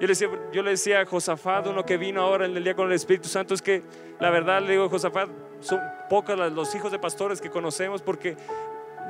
[0.00, 2.86] Yo le decía, yo le a Josafat, uno que vino ahora en el día con
[2.86, 3.82] el Espíritu Santo, es que
[4.18, 5.28] la verdad le digo, Josafat,
[5.60, 5.78] son
[6.08, 8.36] pocos los hijos de pastores que conocemos porque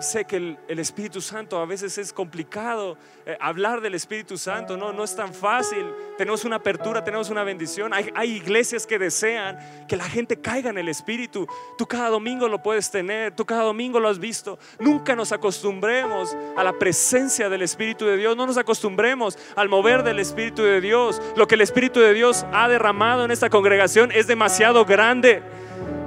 [0.01, 2.97] sé que el, Espíritu Santo a veces es complicado
[3.27, 5.87] eh, hablar del Espíritu Santo, no, no es tan fácil.
[6.17, 7.93] Tenemos una apertura, tenemos una bendición.
[7.93, 11.47] Hay, hay, iglesias que desean que la gente caiga en el Espíritu.
[11.77, 14.59] Tú cada domingo lo puedes tener, tú cada domingo lo has visto.
[14.79, 20.03] Nunca nos acostumbremos a la presencia del Espíritu de Dios, no nos acostumbremos al mover
[20.03, 21.21] del Espíritu de Dios.
[21.37, 25.43] Lo que el Espíritu de Dios ha derramado en esta congregación es demasiado grande,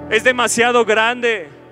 [0.10, 1.63] es demasiado grande.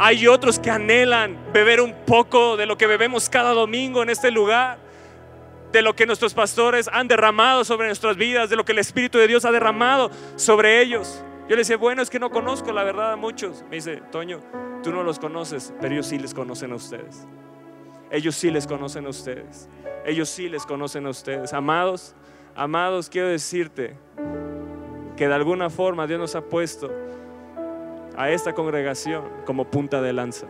[0.00, 4.30] Hay otros que anhelan beber un poco de lo que bebemos cada domingo en este
[4.30, 4.78] lugar,
[5.72, 9.18] de lo que nuestros pastores han derramado sobre nuestras vidas, de lo que el Espíritu
[9.18, 11.24] de Dios ha derramado sobre ellos.
[11.48, 13.64] Yo le decía, bueno, es que no conozco la verdad a muchos.
[13.68, 14.38] Me dice, Toño,
[14.84, 17.26] tú no los conoces, pero ellos sí les conocen a ustedes.
[18.12, 19.68] Ellos sí les conocen a ustedes.
[20.06, 21.52] Ellos sí les conocen a ustedes.
[21.52, 22.14] Amados,
[22.54, 23.96] amados, quiero decirte
[25.16, 26.88] que de alguna forma Dios nos ha puesto
[28.18, 30.46] a esta congregación como punta de lanza.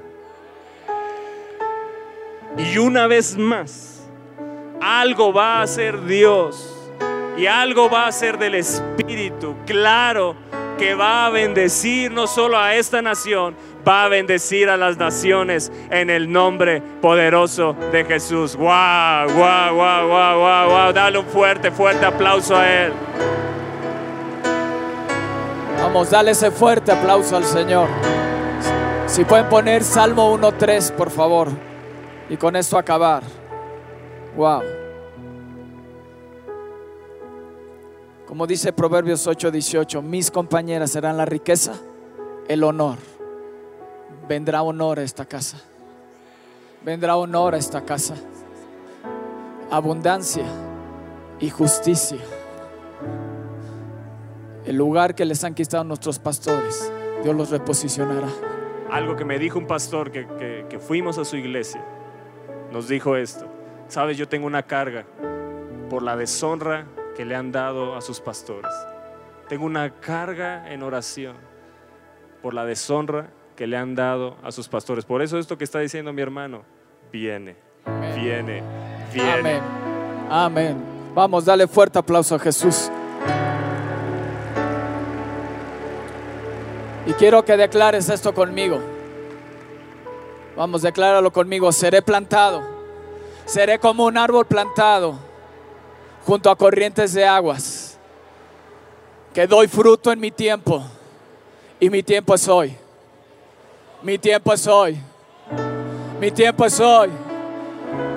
[2.56, 4.08] Y una vez más,
[4.80, 6.74] algo va a hacer Dios
[7.36, 9.54] y algo va a ser del Espíritu.
[9.66, 10.34] Claro
[10.78, 13.54] que va a bendecir no solo a esta nación,
[13.86, 18.56] va a bendecir a las naciones en el nombre poderoso de Jesús.
[18.56, 20.92] Wow, wow, wow, wow, wow, wow.
[20.94, 22.92] Dale un fuerte, fuerte aplauso a Él.
[26.10, 27.88] Dale ese fuerte aplauso al Señor.
[29.06, 31.48] Si pueden poner Salmo 1.3, por favor.
[32.30, 33.22] Y con esto acabar.
[34.36, 34.62] Wow.
[38.26, 41.72] Como dice Proverbios 8:18, mis compañeras serán la riqueza,
[42.46, 42.96] el honor.
[44.28, 45.58] Vendrá honor a esta casa.
[46.84, 48.14] Vendrá honor a esta casa.
[49.70, 50.44] Abundancia
[51.40, 52.18] y justicia.
[54.68, 56.92] El lugar que les han quitado nuestros pastores,
[57.22, 58.28] Dios los reposicionará.
[58.90, 61.82] Algo que me dijo un pastor que, que- que fuimos a su iglesia,
[62.70, 63.46] nos dijo esto.
[63.88, 65.06] Sabes, yo tengo una carga
[65.88, 66.86] por la deshonra
[67.16, 68.70] que le han dado a sus pastores.
[69.48, 71.36] Tengo una carga en oración
[72.42, 75.06] por la deshonra que le han dado a sus pastores.
[75.06, 76.62] Por eso esto que está diciendo mi hermano,
[77.10, 77.56] viene,
[78.14, 78.62] viene,
[79.14, 79.32] viene.
[79.38, 79.62] Amén.
[80.28, 80.76] Amén.
[81.14, 82.90] Vamos, dale fuerte aplauso a Jesús.
[87.08, 88.78] Y quiero que declares esto conmigo.
[90.54, 91.72] Vamos, decláralo conmigo.
[91.72, 92.60] Seré plantado.
[93.46, 95.18] Seré como un árbol plantado
[96.26, 97.98] junto a corrientes de aguas.
[99.32, 100.84] Que doy fruto en mi tiempo.
[101.80, 102.76] Y mi tiempo es hoy.
[104.02, 104.98] Mi tiempo es hoy.
[106.20, 107.08] Mi tiempo es hoy.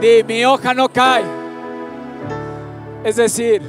[0.01, 1.23] Di, mi hoja no cae.
[3.05, 3.61] Es decir,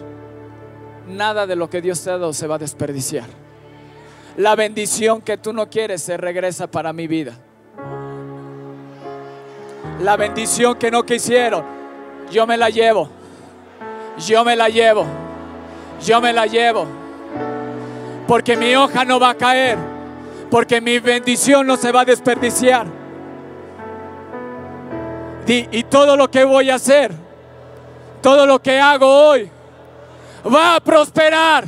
[1.07, 3.42] nada de lo que Dios te ha dado se va a desperdiciar.
[4.37, 7.35] La bendición que tú no quieres se regresa para mi vida.
[10.01, 11.65] La bendición que no quisieron,
[12.31, 13.09] yo me la llevo.
[14.19, 15.05] Yo me la llevo.
[16.05, 16.87] Yo me la llevo.
[18.27, 19.77] Porque mi hoja no va a caer.
[20.51, 22.87] Porque mi bendición no se va a desperdiciar.
[25.47, 27.11] Di, y todo lo que voy a hacer,
[28.21, 29.51] todo lo que hago hoy,
[30.47, 31.65] va a prosperar.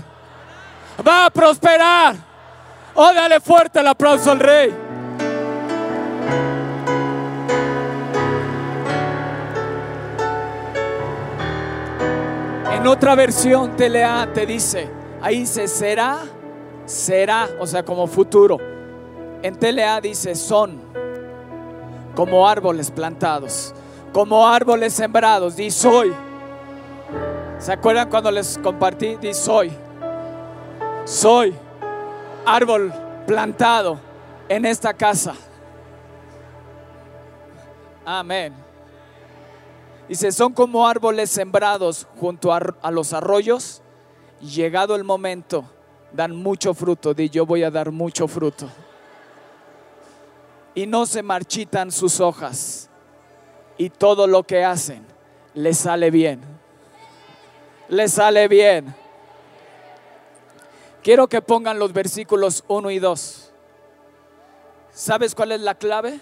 [1.06, 2.33] Va a prosperar.
[2.96, 4.72] Oh, dale fuerte el aplauso al rey.
[12.72, 14.88] En otra versión telea te dice,
[15.20, 16.18] ahí dice será,
[16.84, 18.58] será, o sea, como futuro.
[19.42, 20.80] En telea dice son
[22.14, 23.74] como árboles plantados,
[24.12, 26.14] como árboles sembrados, di soy.
[27.58, 29.16] ¿Se acuerdan cuando les compartí?
[29.16, 29.72] Di soy.
[31.04, 31.54] Soy
[32.46, 32.92] árbol
[33.26, 33.98] plantado
[34.48, 35.34] en esta casa.
[38.04, 38.54] Amén.
[40.08, 43.82] Dice, son como árboles sembrados junto a, los arroyos.
[44.40, 45.64] Llegado el momento,
[46.12, 47.14] dan mucho fruto.
[47.14, 48.68] Di, yo voy a dar mucho fruto.
[50.74, 52.90] Y no se marchitan sus hojas.
[53.78, 55.06] Y todo lo que hacen
[55.54, 56.40] les sale bien.
[57.88, 58.94] Les sale bien.
[61.04, 63.52] Quiero que pongan los versículos 1 y 2.
[64.90, 66.18] ¿Sabes cuál es la clave?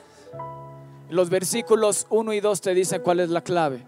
[1.09, 3.85] Los versículos 1 y 2 te dicen cuál es la clave.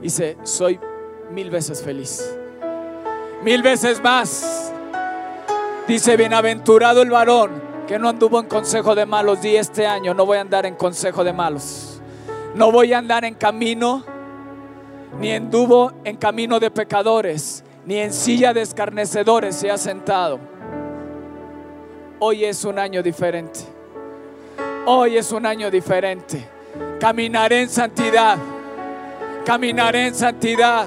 [0.00, 0.78] Dice, soy
[1.32, 2.38] mil veces feliz.
[3.42, 4.72] Mil veces más.
[5.88, 9.42] Dice, bienaventurado el varón que no anduvo en consejo de malos.
[9.42, 12.00] Di este año, no voy a andar en consejo de malos.
[12.54, 14.04] No voy a andar en camino,
[15.18, 20.38] ni anduvo en camino de pecadores, ni en silla de escarnecedores se ha sentado.
[22.18, 23.60] Hoy es un año diferente.
[24.86, 26.46] Hoy es un año diferente.
[27.00, 28.38] Caminaré en santidad.
[29.44, 30.86] Caminaré en santidad.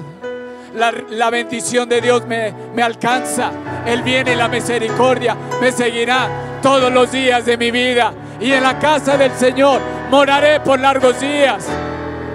[0.74, 3.50] La, la bendición de Dios me, me alcanza.
[3.86, 6.28] El bien y la misericordia me seguirá
[6.62, 8.12] todos los días de mi vida.
[8.40, 9.80] Y en la casa del Señor
[10.10, 11.66] moraré por largos días.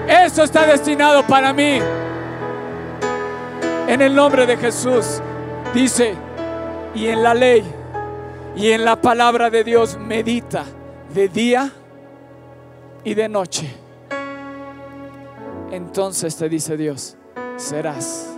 [0.08, 1.80] Eso está destinado para mí.
[3.88, 5.22] En el nombre de Jesús.
[5.74, 6.16] Dice,
[6.96, 7.64] y en la ley
[8.56, 10.64] y en la palabra de Dios medita
[11.14, 11.72] de día
[13.04, 13.76] y de noche.
[15.72, 17.18] Entonces te dice Dios,
[17.58, 18.38] serás,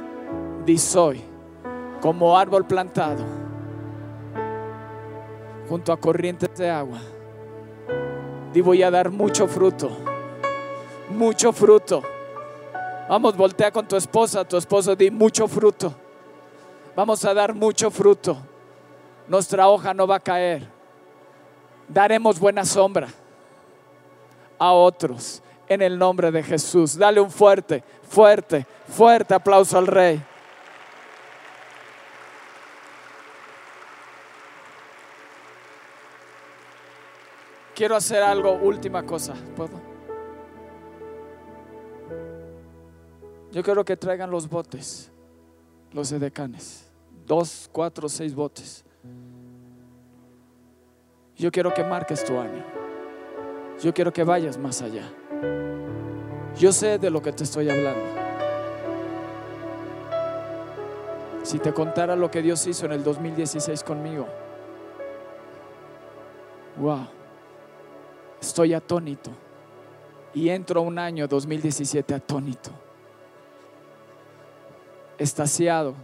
[0.65, 1.21] di soy,
[2.01, 3.23] como árbol plantado
[5.69, 6.99] junto a corrientes de agua.
[8.53, 9.91] Di voy a dar mucho fruto,
[11.17, 12.03] mucho fruto.
[13.09, 15.93] Vamos, voltea con tu esposa, tu esposo, di mucho fruto.
[16.95, 18.37] Vamos a dar mucho fruto.
[19.27, 20.67] Nuestra hoja no va a caer.
[21.87, 23.07] Daremos buena sombra
[24.59, 26.97] a otros en el nombre de Jesús.
[26.97, 30.21] Dale un fuerte, fuerte, fuerte aplauso al Rey.
[37.73, 39.35] Quiero hacer algo, última cosa.
[39.55, 39.86] ¿Puedo?
[43.57, 45.09] Yo quiero que traigan los botes,
[45.91, 46.91] los edecanes.
[47.25, 48.85] Dos, cuatro, seis botes.
[51.35, 52.63] Yo quiero que marques tu año.
[53.81, 55.11] Yo quiero que vayas más allá.
[56.59, 58.05] Yo sé de lo que te estoy hablando.
[61.41, 64.27] Si te contara lo que Dios hizo en el 2016 conmigo,
[66.77, 67.07] wow,
[68.39, 69.31] estoy atónito.
[70.35, 72.69] Y entro a un año 2017 atónito,
[75.17, 75.95] estaciado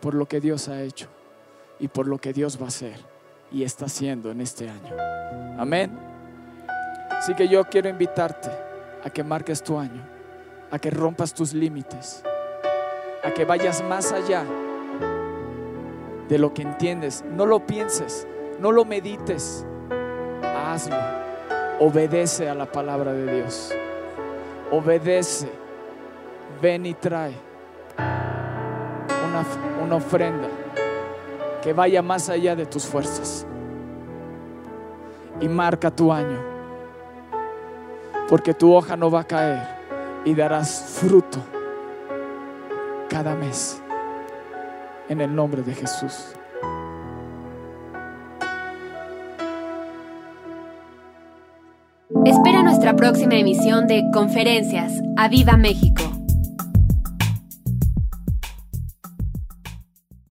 [0.00, 1.08] por lo que Dios ha hecho
[1.78, 2.98] y por lo que Dios va a hacer
[3.50, 4.96] y está haciendo en este año.
[5.58, 5.90] Amén.
[7.10, 8.50] Así que yo quiero invitarte
[9.04, 10.02] a que marques tu año,
[10.70, 12.22] a que rompas tus límites,
[13.22, 14.44] a que vayas más allá
[16.28, 17.24] de lo que entiendes.
[17.30, 18.26] No lo pienses,
[18.58, 19.66] no lo medites,
[20.42, 20.96] hazlo.
[21.80, 23.74] Obedece a la palabra de Dios.
[24.70, 25.59] Obedece.
[26.60, 27.32] Ven y trae
[27.96, 29.44] una,
[29.82, 30.48] una ofrenda
[31.62, 33.46] que vaya más allá de tus fuerzas.
[35.40, 36.38] Y marca tu año.
[38.28, 39.62] Porque tu hoja no va a caer
[40.24, 41.38] y darás fruto
[43.08, 43.82] cada mes.
[45.08, 46.34] En el nombre de Jesús.
[52.24, 54.92] Espera nuestra próxima emisión de Conferencias.
[55.16, 56.09] ¡A Viva México!